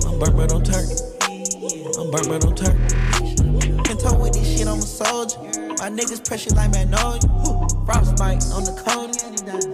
I'm 0.06 0.20
burnt 0.20 0.38
but 0.38 0.50
don't 0.50 0.66
turn. 0.66 0.86
I'm 2.00 2.12
burnt 2.12 2.28
but 2.30 2.42
don't 2.42 2.58
turn. 2.58 3.84
Can 3.84 3.98
talk 3.98 4.20
with 4.22 4.34
this 4.34 4.58
shit, 4.58 4.68
I'm 4.68 4.80
a 4.80 4.82
soldier. 4.82 5.40
My 5.80 5.90
niggas 5.90 6.26
pressure 6.26 6.52
like 6.52 6.72
Magnolia. 6.72 7.20
Frostbite 7.86 8.46
on 8.54 8.64
the 8.64 8.74
code. 8.86 9.12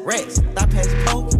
Rex, 0.05 0.35
stop 0.35 0.69
past 0.71 0.89
coke. 1.05 1.38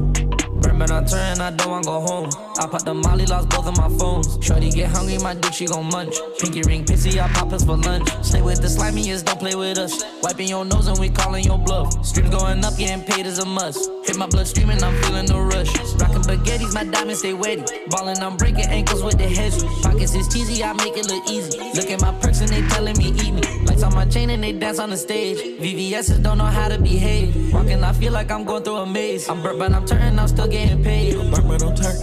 But 0.80 0.92
I 0.92 1.04
turn, 1.04 1.42
I 1.42 1.52
don't 1.52 1.70
wanna 1.70 1.84
go 1.84 2.00
home. 2.00 2.30
I 2.58 2.66
pop 2.66 2.86
the 2.86 2.94
molly, 2.94 3.26
lost 3.26 3.50
both 3.50 3.68
of 3.68 3.76
my 3.76 3.90
phones. 4.00 4.38
Shorty 4.40 4.72
get 4.72 4.90
hungry, 4.90 5.18
my 5.18 5.34
dick, 5.36 5.52
she 5.52 5.66
gon' 5.66 5.88
munch. 5.88 6.16
Pinky 6.40 6.62
ring, 6.62 6.86
pissy, 6.86 7.22
I 7.22 7.28
pop 7.34 7.52
us 7.52 7.66
for 7.66 7.76
lunch. 7.76 8.08
Stay 8.24 8.42
with 8.42 8.62
the 8.62 8.70
slimiest, 8.70 9.26
don't 9.26 9.40
play 9.40 9.56
with 9.56 9.78
us. 9.78 10.02
Wiping 10.24 10.48
your 10.48 10.64
nose 10.64 10.88
and 10.88 10.98
we 10.98 11.10
calling 11.10 11.44
your 11.44 11.58
bluff. 11.58 12.06
Streams 12.06 12.30
going 12.30 12.64
up, 12.64 12.78
getting 12.78 13.04
paid 13.04 13.26
is 13.26 13.40
a 13.40 13.46
must. 13.46 13.92
Hit 14.10 14.18
my 14.18 14.26
bloodstream 14.26 14.72
and 14.72 14.82
I'm 14.82 14.96
feeling 15.04 15.28
the 15.28 15.40
rush. 15.40 15.70
Rockin' 16.02 16.24
baguettes, 16.24 16.74
my 16.74 16.84
diamonds 16.84 17.20
stay 17.20 17.34
wetty. 17.34 17.64
Ballin', 17.92 18.18
I'm 18.24 18.38
breaking 18.38 18.66
ankles 18.66 19.04
with 19.04 19.20
the 19.20 19.30
heavy. 19.30 19.62
Pockets 19.84 20.16
is 20.16 20.28
cheesy, 20.34 20.64
I 20.64 20.74
make 20.74 20.98
it 20.98 21.08
look 21.08 21.30
easy. 21.30 21.60
Look 21.76 21.92
at 21.92 22.02
my 22.02 22.12
perks 22.20 22.42
and 22.42 22.50
they 22.50 22.64
telling 22.70 22.98
me 22.98 23.10
eat 23.10 23.32
me. 23.32 23.44
Lights 23.66 23.84
on 23.84 23.94
my 23.94 24.06
chain 24.06 24.32
and 24.32 24.44
they 24.44 24.52
dance 24.52 24.80
on 24.80 24.90
the 24.90 24.98
stage. 24.98 25.38
VVS's 25.62 26.18
don't 26.18 26.40
know 26.40 26.46
how 26.46 26.70
to 26.70 26.80
behave. 26.80 27.54
Walking, 27.54 27.84
I 27.84 27.94
feel 27.94 28.12
like 28.12 28.32
I'm 28.32 28.46
going 28.46 28.64
through 28.64 28.78
a 28.78 28.86
maze. 28.88 29.30
I'm 29.30 29.44
burnt, 29.44 29.60
but 29.60 29.74
I'm 29.74 29.86
turning, 29.86 30.18
I'm 30.18 30.28
still 30.28 30.48
getting 30.48 30.84
paid. 30.84 31.16
I'm 31.16 31.30
burnt 31.30 31.48
but 31.48 31.62
I'm 31.62 31.76
turn. 31.76 31.96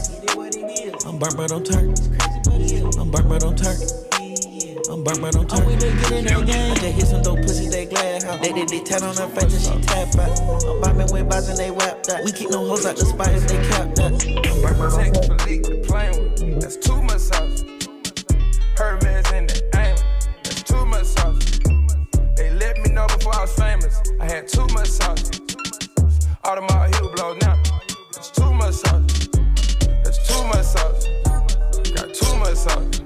I'm 1.09 1.19
burnt 1.19 1.37
but 1.37 1.49
don't 1.49 1.66
turn. 1.66 1.92
I'm 3.01 3.11
burnt 3.11 3.29
but 3.29 4.06
don't 5.07 5.49
turn. 5.49 5.62
I'm 5.62 5.64
burnt 5.64 5.81
but 5.81 6.25
don't 6.25 6.47
turn. 6.47 6.71
I 6.71 6.75
just 6.75 6.85
hit 6.85 7.07
some 7.07 7.23
dope 7.23 7.38
pussies, 7.42 7.71
they 7.71 7.87
glad 7.87 8.23
how 8.23 8.37
They, 8.38 8.53
they, 8.53 8.64
they 8.64 8.81
tat 8.83 9.03
on 9.03 9.16
her 9.16 9.29
face 9.29 9.64
till 9.64 9.75
she 9.75 9.81
tap 9.83 10.14
out. 10.16 10.40
I'm 10.66 10.81
bombing 10.81 11.12
with 11.12 11.29
bars 11.29 11.49
and 11.49 11.59
they 11.59 11.71
whap 11.71 12.03
that. 12.05 12.25
We 12.25 12.33
keep 12.33 12.51
no 12.51 12.66
hoes 12.66 12.87
out 12.87 12.97
the 12.97 13.07
spot 13.07 13.29
if 13.29 13.47
they 13.47 13.57
cap 13.69 13.95
that. 13.95 14.12
I'm 14.27 14.62
burnt 14.62 14.79
but 14.79 14.90
don't 14.90 15.12
turn. 15.12 15.12
Technically, 15.14 15.59
the 15.61 15.85
plane 15.87 16.55
with 16.55 16.61
that's 16.61 16.77
too 16.77 17.03
much 17.03 17.19
sauce. 17.19 17.62
Hermes 18.77 19.31
in 19.33 19.47
the 19.47 19.62
aim, 19.77 19.97
that's 20.42 20.62
too 20.62 20.85
much 20.87 21.07
sauce. 21.07 21.61
They 22.37 22.51
let 22.51 22.79
me 22.79 22.90
know 22.92 23.07
before 23.07 23.35
I 23.37 23.40
was 23.42 23.55
famous. 23.55 24.03
I 24.21 24.25
had 24.27 24.49
too 24.49 24.66
much 24.75 24.88
sauce. 24.88 25.31
Audemars 26.45 26.95
heel 26.95 27.12
blow 27.14 27.35
now. 27.42 27.62
That's 28.12 28.31
too 28.31 28.53
much 28.53 28.75
sauce. 28.75 29.29
That's 30.05 30.21
too 30.29 30.45
much 30.45 30.64
sauce. 30.64 31.07
Got 31.95 32.14
too 32.14 32.37
much 32.37 32.57
sauce. 32.57 33.06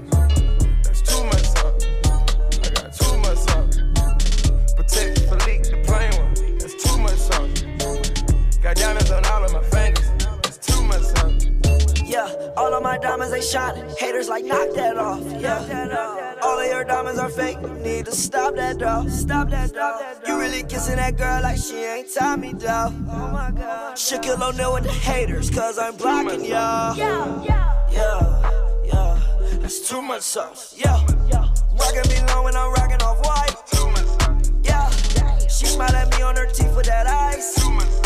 Yeah, 12.11 12.27
all 12.57 12.73
of 12.73 12.83
my 12.83 12.97
diamonds 12.97 13.31
they 13.31 13.39
shining. 13.39 13.89
Haters 13.97 14.27
like 14.27 14.43
knock 14.43 14.73
that 14.75 14.97
off. 14.97 15.23
Yeah, 15.39 16.35
all 16.43 16.59
of 16.59 16.67
your 16.67 16.83
diamonds 16.83 17.17
are 17.17 17.29
fake. 17.29 17.57
Need 17.85 18.05
to 18.07 18.11
stop 18.11 18.55
that 18.55 18.79
though. 18.79 19.07
Stop 19.07 19.49
that 19.51 19.73
though. 19.73 19.97
You 20.27 20.37
really 20.37 20.63
kissing 20.63 20.97
that 20.97 21.15
girl 21.15 21.41
like 21.41 21.57
she 21.57 21.75
ain't 21.77 22.13
Tommy 22.13 22.51
though. 22.53 22.93
Oh 23.09 23.31
my 23.31 23.51
god. 23.51 23.97
Should 23.97 24.23
kill 24.23 24.43
O'Neal 24.43 24.73
with 24.73 24.83
the 24.83 24.91
haters, 24.91 25.49
cause 25.49 25.79
I'm 25.79 25.95
blocking 25.95 26.43
y'all. 26.43 26.97
Yeah, 26.97 27.43
yeah, 27.89 28.83
yeah. 28.85 29.19
That's 29.61 29.87
too 29.87 30.01
much 30.01 30.23
sauce. 30.23 30.75
Yeah, 30.77 30.99
rockin' 31.79 32.09
me 32.09 32.19
long 32.27 32.43
when 32.43 32.57
I'm 32.57 32.73
rockin' 32.73 33.01
off 33.03 33.25
white. 33.25 33.55
Yeah, 34.65 34.89
she 35.47 35.65
smile 35.65 35.95
at 35.95 36.13
me 36.17 36.23
on 36.23 36.35
her 36.35 36.47
teeth 36.47 36.75
with 36.75 36.87
that 36.87 37.07
ice. 37.07 38.00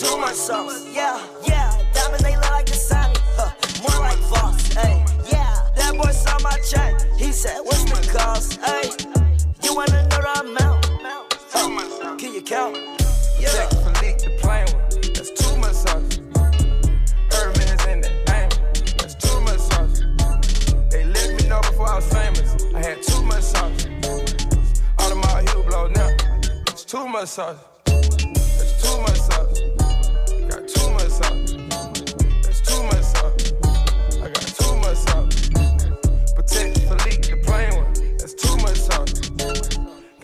to 0.00 0.16
myself. 0.16 0.72
Yeah, 0.94 1.20
yeah, 1.46 1.76
Diamonds 1.92 2.22
they 2.22 2.34
look 2.34 2.50
like 2.50 2.64
the 2.64 2.72
sun. 2.72 3.12
Huh, 3.36 3.52
more 3.82 4.00
like 4.00 4.18
Voss, 4.30 4.72
hey. 4.72 5.04
Yeah, 5.30 5.54
that 5.76 5.92
boy 5.94 6.10
saw 6.10 6.38
my 6.42 6.56
check. 6.60 6.94
He 7.18 7.30
said, 7.32 7.58
What's 7.64 7.84
the 7.84 8.18
cost? 8.18 8.58
hey? 8.64 8.88
you 9.62 9.74
wanna 9.74 10.02
know 10.08 10.20
the 10.24 10.40
amount? 10.40 10.86
Uh, 11.52 12.16
can 12.16 12.32
you 12.32 12.40
count? 12.40 12.78
Yeah. 13.38 13.52
Check 13.52 13.68
for 13.68 13.92
leak 14.00 14.16
the 14.24 14.38
plane 14.40 14.64
with. 14.72 15.12
That's 15.12 15.32
too 15.32 15.54
much 15.58 15.74
sauce. 15.74 16.18
Urban 17.36 17.68
is 17.68 17.84
in 17.92 18.00
the 18.00 18.12
name. 18.32 18.48
That's 18.96 19.16
too 19.16 19.40
much 19.42 19.60
sauce. 19.68 20.00
They 20.90 21.04
let 21.04 21.42
me 21.42 21.46
know 21.46 21.60
before 21.60 21.90
I 21.90 21.96
was 21.96 22.08
famous. 22.10 22.64
I 22.74 22.80
had 22.80 23.02
too 23.02 23.22
much 23.24 23.42
sauce. 23.42 23.86
All 24.98 25.12
of 25.12 25.18
my 25.18 25.42
heel 25.42 25.62
blow 25.62 25.88
now. 25.88 26.16
It's 26.68 26.84
too 26.86 27.06
much 27.06 27.28
sauce. 27.28 27.58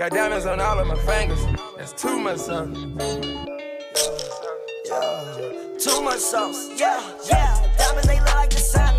Got 0.09 0.15
diamonds 0.15 0.47
on 0.47 0.61
all 0.61 0.79
of 0.79 0.87
my 0.87 0.95
fingers. 0.99 1.45
That's 1.77 1.93
too 2.01 2.21
much 2.21 2.39
sauce. 2.39 2.69
Too 5.83 6.01
much 6.01 6.21
sauce, 6.21 6.71
yeah, 6.79 7.03
yeah. 7.29 7.75
Diamonds, 7.77 8.07
they 8.07 8.21
look 8.21 8.35
like 8.37 8.51
the 8.51 8.59
sun. 8.59 8.95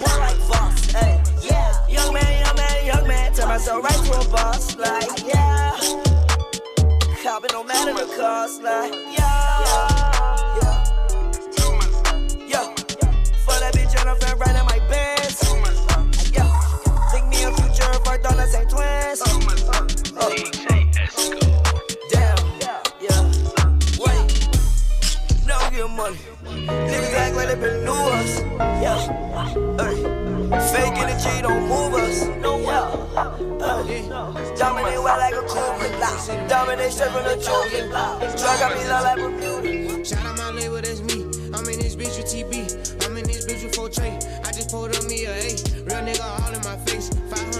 More 0.00 0.18
like 0.18 0.38
boss, 0.48 0.92
hey, 0.92 1.20
yeah. 1.42 1.86
Young 1.90 2.14
man, 2.14 2.46
young 2.46 2.56
man, 2.56 2.86
young 2.86 3.06
man. 3.06 3.34
Turn 3.34 3.48
myself 3.48 3.84
right 3.84 3.92
to 3.92 4.12
a 4.18 4.28
boss, 4.30 4.78
like, 4.78 5.10
yeah. 5.28 5.76
Copping 7.22 7.50
no 7.52 7.62
matter 7.62 7.92
the 7.92 8.06
cost, 8.16 8.62
like, 8.62 8.94
yeah. 8.94 9.20
Yeah. 10.62 10.84
Yeah. 12.48 12.74
For 13.44 13.56
right 14.38 14.56
in 14.56 14.64
my 14.64 14.78
Benz. 14.88 15.42
Yeah. 16.32 16.48
Think 17.10 17.28
me 17.28 17.42
a 17.42 17.52
future 17.52 17.92
thought 17.92 18.22
the 18.22 18.46
same 18.46 18.68
twins. 18.68 19.69
Money. 26.00 26.16
Niggas 26.88 27.14
act 27.14 27.36
like 27.36 27.48
they 27.48 27.54
been 27.56 27.84
new 27.84 27.92
us. 27.92 28.40
Yeah. 28.80 28.96
Hey. 29.76 29.96
Fake 30.72 30.96
energy 30.96 31.42
don't 31.42 31.64
move 31.68 31.94
us. 31.94 32.24
No. 32.40 32.52
Hey. 33.84 34.08
Dominate 34.56 35.02
well 35.04 35.18
like 35.18 35.34
a 35.34 35.42
cougar. 35.52 36.48
Dominate 36.48 36.92
straight 36.92 37.12
from 37.12 37.24
the 37.24 37.36
choking. 37.44 37.88
Drug 37.90 38.58
got 38.60 38.70
me 38.76 38.82
loud 38.88 39.04
like 39.04 39.18
Bermuda. 39.18 40.04
Shout 40.04 40.24
out 40.24 40.36
my 40.38 40.50
label, 40.52 40.80
that's 40.80 41.00
me. 41.02 41.18
I'm 41.52 41.66
in 41.68 41.78
this 41.78 41.94
bitch 41.96 42.16
with 42.16 42.28
TB. 42.32 42.52
I'm 43.04 43.16
in 43.16 43.24
this 43.24 43.44
bitch 43.46 43.62
with 43.64 43.74
4 43.76 43.88
tray. 43.90 44.18
I 44.44 44.52
just 44.52 44.70
pulled 44.70 44.96
up 44.96 45.04
me 45.04 45.26
a 45.26 45.32
A. 45.32 45.52
Real 45.84 46.00
nigga 46.08 46.24
all 46.24 46.54
in 46.54 46.62
my 46.64 46.76
face. 46.86 47.10
500 47.10 47.28
racks 47.38 47.56
in 47.56 47.59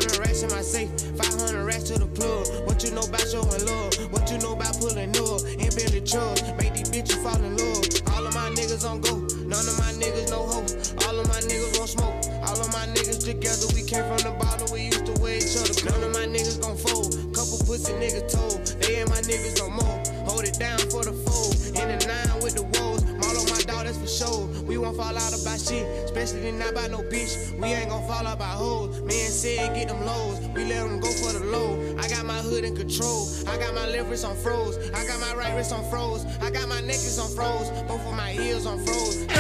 my 0.51 0.63
safe. 0.63 0.91
500 1.17 1.65
racks 1.65 1.85
to 1.85 1.99
the 1.99 2.07
plug. 2.07 2.47
What 2.67 2.83
you 2.83 2.91
know 2.91 3.07
about 3.07 3.27
showing 3.27 3.63
love? 3.67 3.95
What 4.13 4.31
you 4.31 4.39
know 4.39 4.53
about 4.55 4.75
pulling 4.79 5.15
up? 5.15 5.41
And 5.47 5.71
Billy 5.75 6.03
Chubbs. 6.03 6.43
Make 6.59 6.75
these 6.75 6.91
bitches 6.91 7.23
fall 7.23 7.39
in 7.39 7.57
love. 7.57 7.87
All 8.15 8.27
of 8.27 8.35
my 8.35 8.51
niggas 8.51 8.83
on 8.83 9.01
go. 9.01 9.15
None 9.47 9.67
of 9.67 9.77
my 9.79 9.93
niggas 9.95 10.31
no 10.31 10.43
hope. 10.43 10.67
All 11.07 11.19
of 11.19 11.27
my 11.29 11.41
niggas 11.47 11.79
won't 11.79 11.91
smoke. 11.91 12.19
All 12.51 12.59
of 12.59 12.69
my 12.75 12.87
niggas 12.95 13.25
together. 13.25 13.67
We 13.75 13.87
came 13.87 14.05
from 14.11 14.19
the 14.27 14.35
bottom. 14.39 14.67
We 14.75 14.91
used 14.91 15.07
to 15.07 15.15
wear 15.23 15.39
each 15.39 15.55
other. 15.55 15.75
None 15.87 16.03
of 16.03 16.13
my 16.13 16.27
niggas 16.27 16.61
gon' 16.61 16.77
fold. 16.77 17.15
Couple 17.31 17.59
pussy 17.63 17.95
niggas 17.95 18.31
told. 18.31 18.67
They 18.83 19.01
ain't 19.01 19.09
my 19.09 19.23
niggas 19.23 19.59
no 19.63 19.71
more. 19.71 19.97
Hold 20.27 20.45
it 20.45 20.59
down 20.59 20.79
for 20.91 21.07
the 21.07 21.15
fold. 21.25 21.55
In 21.79 21.87
the 21.95 21.99
nine 22.11 22.43
with 22.43 22.59
the 22.59 22.67
woes. 22.75 23.03
Marlo 23.23 23.47
my 23.55 23.63
dog, 23.63 23.87
that's 23.87 23.99
for 23.99 24.11
sure. 24.11 24.45
Won't 24.81 24.97
fall 24.97 25.14
out 25.16 25.33
about 25.43 25.61
shit. 25.61 25.85
Especially 26.05 26.53
not 26.53 26.75
by 26.75 26.87
no 26.88 26.99
bitch. 27.03 27.53
We 27.61 27.69
ain't 27.69 27.90
gon' 27.90 28.07
fall 28.09 28.27
out 28.27 28.38
by 28.38 28.47
hoes. 28.47 29.01
Me 29.03 29.21
and 29.25 29.33
said 29.33 29.75
get 29.75 29.88
them 29.88 30.05
lows. 30.07 30.40
We 30.55 30.64
let 30.64 30.88
them 30.88 31.01
go 31.01 31.11
for 31.12 31.33
the 31.38 31.45
low. 31.45 31.77
I 31.99 32.09
got 32.09 32.25
my 32.25 32.38
hood 32.38 32.64
in 32.64 32.75
control. 32.75 33.29
I 33.47 33.59
got 33.59 33.75
my 33.75 33.87
left 33.88 34.09
wrist 34.09 34.25
on 34.25 34.37
froze. 34.37 34.79
I 34.90 35.07
got 35.07 35.21
my 35.21 35.35
right 35.35 35.55
wrist 35.55 35.73
on 35.73 35.85
froze. 35.90 36.25
I 36.40 36.51
got 36.51 36.66
my 36.69 36.81
necklace 36.81 37.19
on 37.19 37.29
froze. 37.37 37.69
Both 37.88 38.07
of 38.07 38.14
my 38.14 38.31
heels 38.31 38.64
on 38.66 38.79
froze. 38.87 39.27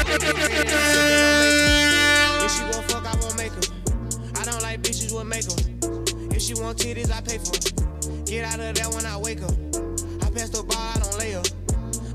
If 2.42 2.50
she 2.52 2.62
won't 2.64 2.90
fuck, 2.90 3.06
I 3.06 3.16
won't 3.20 3.36
make 3.36 3.52
her. 3.52 4.40
I 4.40 4.44
don't 4.44 4.60
like 4.62 4.82
bitches 4.82 5.12
with 5.14 5.26
makeup. 5.26 6.34
If 6.34 6.42
she 6.42 6.54
want 6.54 6.78
titties, 6.78 7.10
I 7.10 7.20
pay 7.22 7.38
for 7.38 7.54
'em. 7.56 8.24
Get 8.24 8.44
out 8.44 8.60
of 8.60 8.74
there 8.74 8.90
when 8.90 9.06
I 9.06 9.16
wake 9.16 9.42
up. 9.42 9.52
I 10.22 10.30
pass 10.30 10.50
the 10.50 10.62
ball, 10.62 10.78
I 10.78 10.98
don't 11.00 11.18
lay 11.18 11.34
up. 11.34 11.46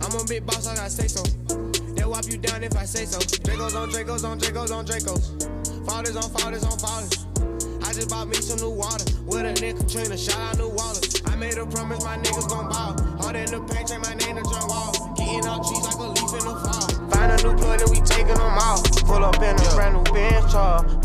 I'm 0.02 0.20
a 0.20 0.24
big 0.26 0.46
boss, 0.46 0.68
I 0.68 0.76
gotta 0.76 0.90
say 0.90 1.08
so. 1.08 1.45
They'll 2.15 2.32
you 2.32 2.38
down 2.38 2.63
if 2.63 2.78
I 2.78 2.86
say 2.86 3.04
so. 3.04 3.19
Dracos 3.19 3.75
on 3.75 3.91
Dracos 3.91 4.23
on 4.23 4.39
Dracos 4.39 4.71
on 4.71 4.86
Dracos. 4.86 5.86
Fathers 5.86 6.15
on 6.15 6.30
fathers 6.32 6.63
on 6.63 6.80
fathers. 6.80 7.25
I 7.84 7.91
just 7.91 8.10
bought 8.10 8.30
me 8.30 8.36
some 8.36 8.58
new 8.60 8.69
water. 8.69 9.04
With 9.25 9.43
a 9.43 9.51
nigga 9.60 9.80
Katrina, 9.80 10.17
shout 10.17 10.39
out 10.39 10.58
New 10.58 10.69
Wallace. 10.69 11.21
I 11.28 11.36
made 11.36 11.58
a 11.58 11.65
promise 11.65 12.06
my 12.06 12.17
niggas 12.17 12.47
gon' 12.47 12.69
ball. 12.69 12.95
Hard 13.19 13.36
in 13.36 13.51
the 13.51 13.60
paint, 13.67 13.89
change 13.89 14.01
my 14.01 14.13
name 14.13 14.38
to 14.38 14.43
John 14.43 14.67
Wall. 14.69 15.13
Getting 15.17 15.45
out 15.45 15.67
trees 15.67 15.84
like 15.84 15.99
a 15.99 16.08
leaf 16.08 16.32
in 16.39 16.45
the 16.47 16.56
fall. 16.56 17.10
Find 17.12 17.32
a 17.34 17.38
new 17.43 17.56
plug 17.58 17.82
and 17.82 17.91
we 17.91 17.99
taking 17.99 18.28
them 18.28 18.58
off. 18.63 18.82
Pull 19.04 19.25
up 19.25 19.36
in 19.43 19.56
a 19.60 19.75
brand 19.75 19.95
new 19.95 20.13
bench 20.13 20.51
char. 20.54 21.05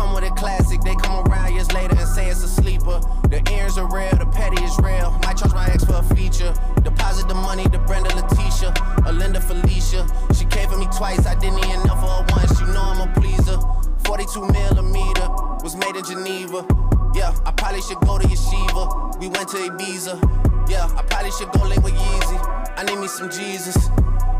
Come 0.00 0.14
with 0.14 0.24
a 0.24 0.30
classic, 0.30 0.80
they 0.80 0.94
come 0.94 1.28
around 1.28 1.52
years 1.52 1.70
later 1.72 1.94
and 1.94 2.08
say 2.08 2.30
it's 2.30 2.42
a 2.42 2.48
sleeper. 2.48 3.00
The 3.28 3.42
ears 3.52 3.76
are 3.76 3.84
real, 3.94 4.08
the 4.16 4.24
petty 4.24 4.56
is 4.64 4.74
real. 4.78 5.10
Might 5.22 5.36
charge 5.36 5.52
my 5.52 5.66
ex 5.66 5.84
for 5.84 5.96
a 5.96 6.02
feature. 6.16 6.54
Deposit 6.82 7.28
the 7.28 7.34
money 7.34 7.64
to 7.64 7.78
Brenda 7.80 8.08
Letitia, 8.16 8.72
or 9.04 9.12
Linda 9.12 9.42
Felicia. 9.42 10.08
She 10.32 10.46
came 10.46 10.70
for 10.70 10.78
me 10.78 10.86
twice, 10.96 11.26
I 11.26 11.34
didn't 11.34 11.58
even 11.58 11.84
know 11.84 11.96
for 12.00 12.08
her 12.16 12.24
once. 12.30 12.58
You 12.58 12.68
know 12.68 12.80
I'm 12.80 13.10
a 13.10 13.12
pleaser. 13.12 13.58
42 14.04 14.40
millimeter 14.48 15.28
was 15.62 15.76
made 15.76 15.94
in 15.94 16.02
Geneva. 16.02 16.64
Yeah, 17.14 17.36
I 17.44 17.52
probably 17.52 17.82
should 17.82 18.00
go 18.00 18.16
to 18.16 18.26
Yeshiva. 18.26 19.20
We 19.20 19.28
went 19.28 19.50
to 19.50 19.58
Ibiza. 19.58 20.16
Yeah, 20.70 20.88
I 20.96 21.02
probably 21.02 21.30
should 21.32 21.52
go 21.52 21.60
link 21.68 21.84
with 21.84 21.92
Yeezy. 21.92 22.74
I 22.78 22.84
need 22.84 22.98
me 22.98 23.06
some 23.06 23.28
Jesus. 23.28 23.76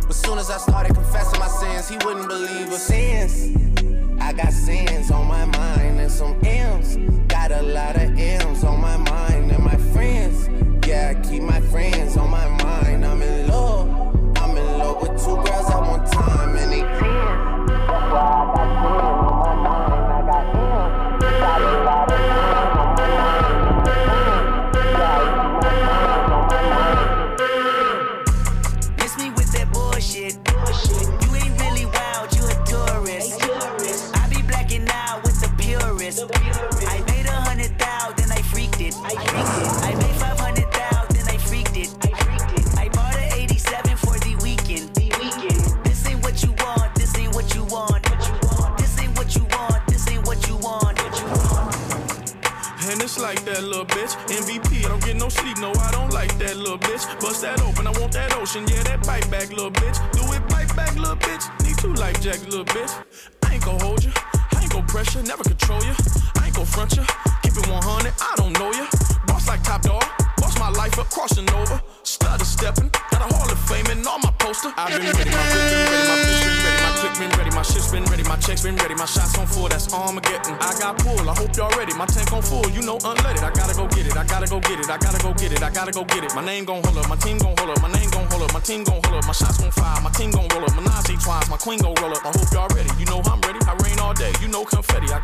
But 0.07 0.17
soon 0.17 0.39
as 0.39 0.51
I 0.51 0.57
started 0.57 0.95
confessing 0.95 1.39
my 1.39 1.49
sins, 1.49 1.91
he 1.91 1.97
wouldn't 2.07 2.29
believe 2.29 2.73
us. 2.73 2.87
Sins. 2.87 3.70
I 4.31 4.33
got 4.33 4.53
sins 4.53 5.11
on 5.11 5.27
my 5.27 5.45
mind 5.45 5.99
and 5.99 6.09
some 6.09 6.39
M's. 6.45 6.97
Got 7.27 7.51
a 7.51 7.63
lot 7.63 7.97
of 7.97 8.17
M's 8.17 8.63
on 8.63 8.81
my 8.81 8.97
mind 8.97 9.51
and 9.51 9.65
my 9.65 9.77
friends. 9.93 10.49
Yeah, 10.87 11.17
I 11.17 11.29
keep 11.29 11.43
my 11.43 11.61
friends 11.63 12.17
on 12.17 12.31
my 12.31 12.47
mind. 12.47 12.60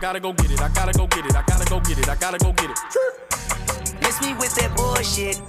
Gotta 0.06 0.20
go 0.20 0.32
get 0.34 0.52
it, 0.52 0.62
I 0.62 0.68
gotta 0.68 0.92
go 0.92 1.08
get 1.08 1.26
it, 1.26 1.34
I 1.34 1.42
gotta 1.42 1.64
go 1.68 1.80
get 1.80 1.98
it, 1.98 2.08
I 2.08 2.14
gotta 2.14 2.38
go 2.38 2.52
get 2.52 2.70
it. 2.70 2.78
Miss 4.02 4.22
me 4.22 4.34
with 4.34 4.54
that 4.54 4.72
bullshit. 4.76 5.45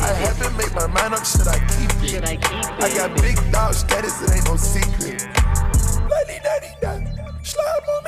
I 0.00 0.12
haven't 0.14 0.56
made 0.56 0.72
my 0.74 0.86
mind 0.86 1.14
up, 1.14 1.24
should 1.24 1.48
I 1.48 1.58
keep 1.74 1.90
it? 2.02 2.24
I 2.24 2.36
keep 2.36 2.64
it? 2.64 2.82
I 2.82 2.88
got 2.94 3.20
big 3.20 3.36
dog 3.52 3.74
status, 3.74 4.22
it 4.22 4.34
ain't 4.34 4.44
no 4.46 4.56
secret. 4.56 5.22
Lady, 6.10 6.40
lady, 6.42 6.72
da. 6.80 6.98
Slime 7.42 7.86
on 7.94 8.05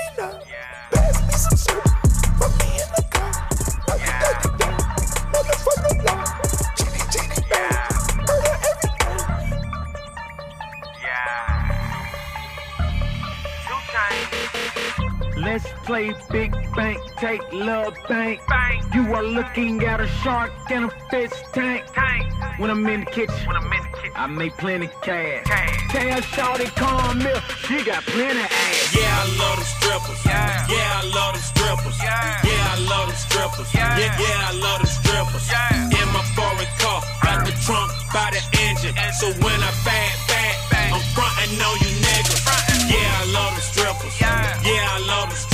play 15.88 16.12
big 16.31 16.53
bank, 16.77 17.01
take 17.16 17.40
love 17.51 17.96
bank. 18.11 18.38
bank. 18.46 18.85
You 18.94 19.09
are 19.14 19.22
looking 19.22 19.83
at 19.85 20.03
a 20.03 20.09
shark 20.20 20.53
in 20.70 20.85
a 20.85 20.90
fish 21.09 21.33
tank. 21.55 21.83
tank. 21.94 22.29
When 22.61 22.68
I'm 22.68 22.87
in 22.87 23.01
the 23.01 23.11
kitchen, 23.11 23.40
when 23.48 23.57
I'm 23.57 23.72
in 23.72 23.83
the 23.88 23.96
kitchen, 23.96 24.12
I 24.14 24.27
make 24.27 24.55
plenty 24.59 24.88
cash. 25.01 25.44
cash. 25.46 25.88
Tell 25.88 26.20
Shawty 26.33 26.68
come 26.77 27.20
here, 27.24 27.40
she 27.64 27.83
got 27.88 28.05
plenty 28.05 28.38
ass. 28.38 28.94
Yeah, 28.94 29.09
I 29.09 29.24
love 29.40 29.57
them 29.57 29.64
strippers. 29.64 30.20
Yeah, 30.29 30.68
yeah 30.68 31.01
I 31.01 31.05
love 31.16 31.33
them 31.33 31.44
strippers. 31.57 31.98
Yeah, 32.05 32.44
yeah 32.44 32.74
I 32.74 32.77
love 32.92 33.07
them 33.09 33.16
strippers. 33.16 33.68
Yeah, 33.72 33.96
yeah, 33.96 34.20
yeah 34.20 34.51
I 34.51 34.53
love 34.61 34.79
them 34.85 34.92
strippers. 34.92 35.46
Yeah. 35.48 36.05
In 36.05 36.09
my 36.12 36.22
foreign 36.37 36.68
car, 36.85 37.01
got 37.24 37.48
the 37.48 37.55
trunk 37.64 37.88
by 38.12 38.29
the 38.37 38.42
engine. 38.61 38.92
So 39.16 39.33
when 39.40 39.57
I 39.64 39.72
bad, 39.88 40.12
bad, 40.29 40.55
I'm 40.92 41.01
frontin' 41.16 41.57
on 41.64 41.77
you 41.81 41.92
niggas. 42.05 42.44
Yeah, 42.92 43.09
I 43.09 43.24
love 43.33 43.57
them 43.57 43.64
strippers. 43.64 44.12
Yeah, 44.20 44.68
yeah 44.68 44.84
I 44.84 45.01
love 45.09 45.32
them 45.32 45.32
strippers. 45.32 45.47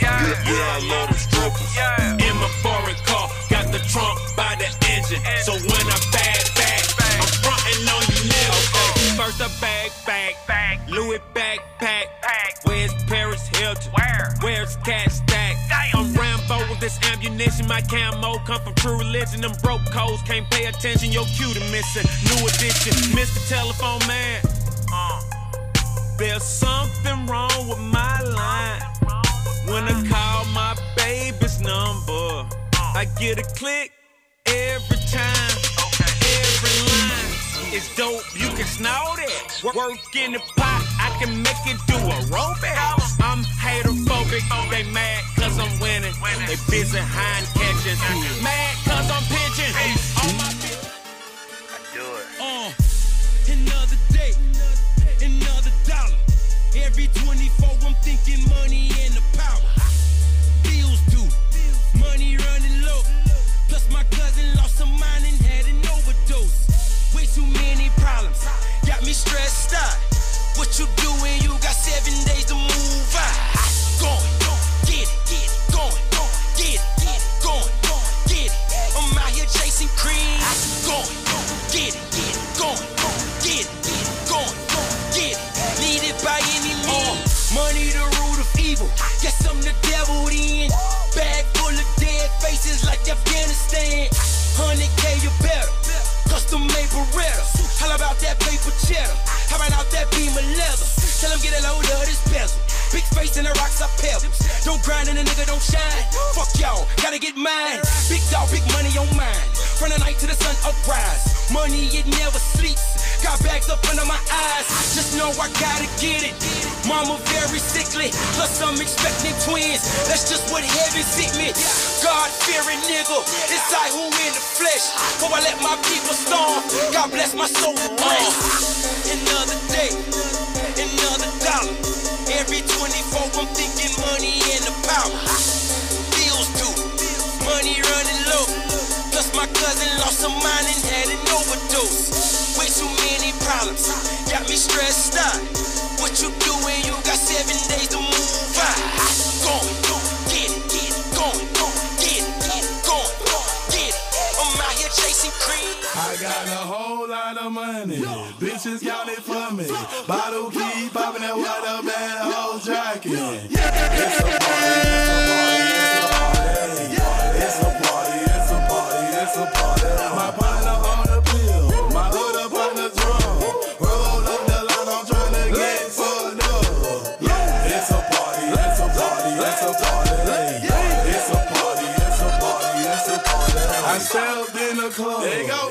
Yeah, 0.00 0.16
yeah 0.46 0.76
I 0.76 0.80
love 0.88 1.08
them 1.08 1.18
strippers. 1.18 1.76
Yeah, 1.76 1.96
yeah 1.96 2.06
I 2.06 2.08
love 2.08 2.16
them 2.16 2.18
strippers. 2.18 2.26
In 2.26 2.34
my 2.40 2.50
foreign 2.64 3.00
car, 3.04 3.26
got 3.48 3.66
the 3.72 3.80
trunk 3.90 4.18
by 4.36 4.56
the 4.56 4.68
engine. 4.90 5.22
So 5.44 5.52
when 5.52 5.84
I 5.86 5.98
bad, 6.12 6.42
back, 6.56 6.84
I'm 7.20 7.30
frontin' 7.44 7.88
on 7.88 8.02
you 8.12 8.20
niggas. 8.28 8.66
Okay. 8.72 9.16
First 9.16 9.40
a 9.40 9.50
bag, 9.60 9.90
bag, 10.06 10.34
bag, 10.46 10.80
Louis 10.88 11.20
backpack. 11.34 12.06
Pack. 12.22 12.60
Where's 12.64 12.92
Paris 13.04 13.46
Hilton? 13.48 13.90
Where? 13.92 14.34
Where's 14.40 14.76
Cat 14.84 15.10
Stack? 15.10 15.56
I'm 15.94 16.12
Rambo 16.14 16.58
with 16.70 16.80
this 16.80 16.98
ammunition. 17.10 17.66
My 17.66 17.80
camo 17.82 18.38
come 18.46 18.60
from 18.62 18.74
true 18.74 18.98
religion. 18.98 19.40
Them 19.40 19.52
broke 19.62 19.84
codes 19.92 20.22
can't 20.22 20.48
pay 20.50 20.66
attention. 20.66 21.12
Your 21.12 21.24
cue 21.26 21.52
to 21.52 21.60
missing. 21.72 22.06
New 22.28 22.46
edition. 22.46 22.92
Mr. 23.16 23.40
Telephone 23.48 24.06
Man. 24.06 24.40
Uh. 24.92 25.20
There's 26.18 26.42
something 26.42 27.26
wrong 27.26 27.68
with 27.68 27.78
my 27.78 28.20
line. 28.20 28.82
When 29.70 29.84
I 29.84 30.02
call 30.08 30.44
my 30.46 30.74
baby's 30.96 31.60
number, 31.60 32.44
I 32.74 33.06
get 33.20 33.38
a 33.38 33.44
click 33.54 33.92
every 34.44 34.98
time. 35.14 35.56
Every 36.42 36.76
line 36.90 37.30
is 37.72 37.86
dope. 37.94 38.26
You 38.34 38.48
can 38.58 38.66
snort 38.66 39.20
it. 39.20 39.62
Work- 39.62 39.76
in 40.16 40.32
the 40.32 40.40
pot. 40.56 40.82
I 40.98 41.14
can 41.22 41.40
make 41.40 41.62
it 41.66 41.78
do 41.86 41.94
a 41.94 42.18
aerobic. 42.26 42.74
I'm 43.22 43.44
haterphobic. 43.62 44.42
They 44.70 44.82
mad 44.90 45.22
cause 45.36 45.56
I'm 45.56 45.78
winning. 45.78 46.14
They 46.48 46.56
busy 46.68 46.98
hind 46.98 47.46
catching. 47.54 48.42
Mad 48.42 48.74
cause 48.84 49.08
I'm 49.08 49.22
pitching. 49.30 50.49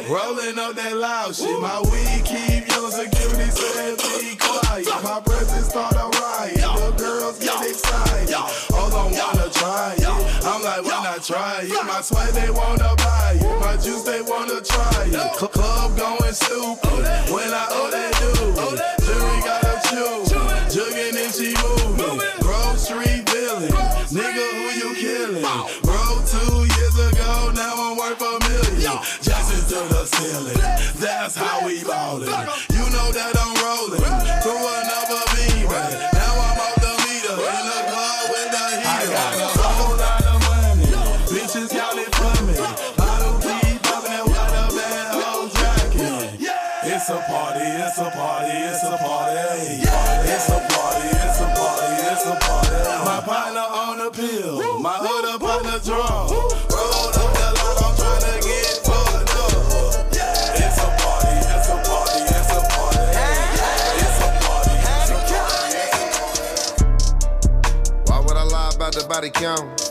Rolling 0.10 0.58
up 0.58 0.76
that 0.76 0.98
loud 0.98 1.36
shit. 1.36 1.60
My 1.62 1.80
weed 1.92 2.26
keep 2.26 2.68
yelling, 2.68 2.92
security 2.92 3.50
said 3.52 3.98
be 4.02 4.36
quiet. 4.36 4.88
My 5.04 5.22
presence 5.22 5.70
start 5.70 5.94
a 5.94 6.10
riot, 6.10 6.58
the 6.58 6.92
girls 6.98 7.38
get 7.40 7.62
excited. 7.62 8.34
All 8.74 8.90
I 8.90 9.06
wanna 9.06 9.50
try 9.54 9.94
it. 9.98 10.08
I'm 10.46 10.64
like, 10.64 10.84
when 10.84 11.06
I 11.06 11.18
try 11.22 11.62
it, 11.64 11.86
my 11.86 12.02
sweat 12.02 12.34
they 12.34 12.50
wanna 12.50 12.96
buy 12.98 13.38
it, 13.40 13.60
my 13.62 13.78
juice 13.78 14.04
they 14.04 14.22
wanna 14.22 14.62
try 14.62 15.06
it. 15.06 15.38
Club 15.38 15.98
going 15.98 16.34
stupid. 16.34 17.06
When 17.30 17.54
I 17.54 17.66
owe 17.70 17.90
that 17.92 18.12
dude. 18.20 18.50
Jury 19.06 19.40
gotta 19.46 19.78
chew, 19.90 20.26
jugging 20.74 21.18
and 21.22 21.34
she 21.34 21.54
moving. 21.62 22.20
Grocery 22.42 23.19
nigga 24.12 24.46
who 24.58 24.66
you 24.80 24.96
killing? 24.96 25.42
Bro, 25.84 26.24
two 26.26 26.66
years 26.66 26.96
ago, 26.98 27.52
now 27.54 27.74
I'm 27.78 27.98
worth 27.98 28.22
a 28.22 28.40
million. 28.50 28.98
Jackson 29.22 29.62
to 29.70 29.80
the 29.94 30.06
ceiling, 30.06 30.58
that's 30.98 31.36
how 31.36 31.66
we 31.66 31.84
ballin'. 31.84 32.28
You 32.74 32.86
know 32.90 33.12
that 33.14 33.34
I'm 33.38 33.54
rolling 33.62 34.02
through 34.42 34.66
another 34.66 35.22
beamer. 35.38 35.86
Now 36.14 36.34
I'm 36.34 36.58
off 36.58 36.76
the 36.82 36.94
meter. 37.06 37.38
In 37.38 37.64
the 37.70 37.80
club 37.90 38.22
with 38.34 38.50
the 38.50 38.66
heater. 38.82 39.14
I 39.14 39.38
got 39.38 39.54
a 39.54 39.70
whole 39.78 39.98
lot 39.98 40.26
of 40.26 40.38
money, 40.50 40.90
bitches 41.30 41.70
calling 41.70 42.12
for 42.18 42.34
me. 42.50 42.56
Bottle 42.98 43.38
keep 43.46 43.78
popping 43.84 44.14
and 44.18 44.26
what 44.26 44.52
a 44.58 44.66
bad 44.74 45.22
hoes 45.22 45.54
jacking. 45.54 46.42
It's 46.82 47.10
a 47.10 47.20
party, 47.30 47.62
it's 47.62 47.98
a 48.00 48.10
party, 48.10 48.58
it's 48.58 48.84
a 48.84 48.98
party. 48.98 49.29
Body 69.10 69.32
count? 69.32 69.82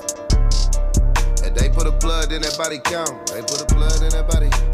If 1.43 1.53
they 1.55 1.69
put 1.71 1.89
a 1.89 1.91
blood 1.91 2.31
in 2.31 2.41
that 2.43 2.57
body 2.57 2.79
count, 2.79 3.27
they 3.27 3.43
put 3.43 3.61
a 3.61 3.75
blood 3.75 4.01
in 4.01 4.11
that 4.11 4.29
body. 4.29 4.68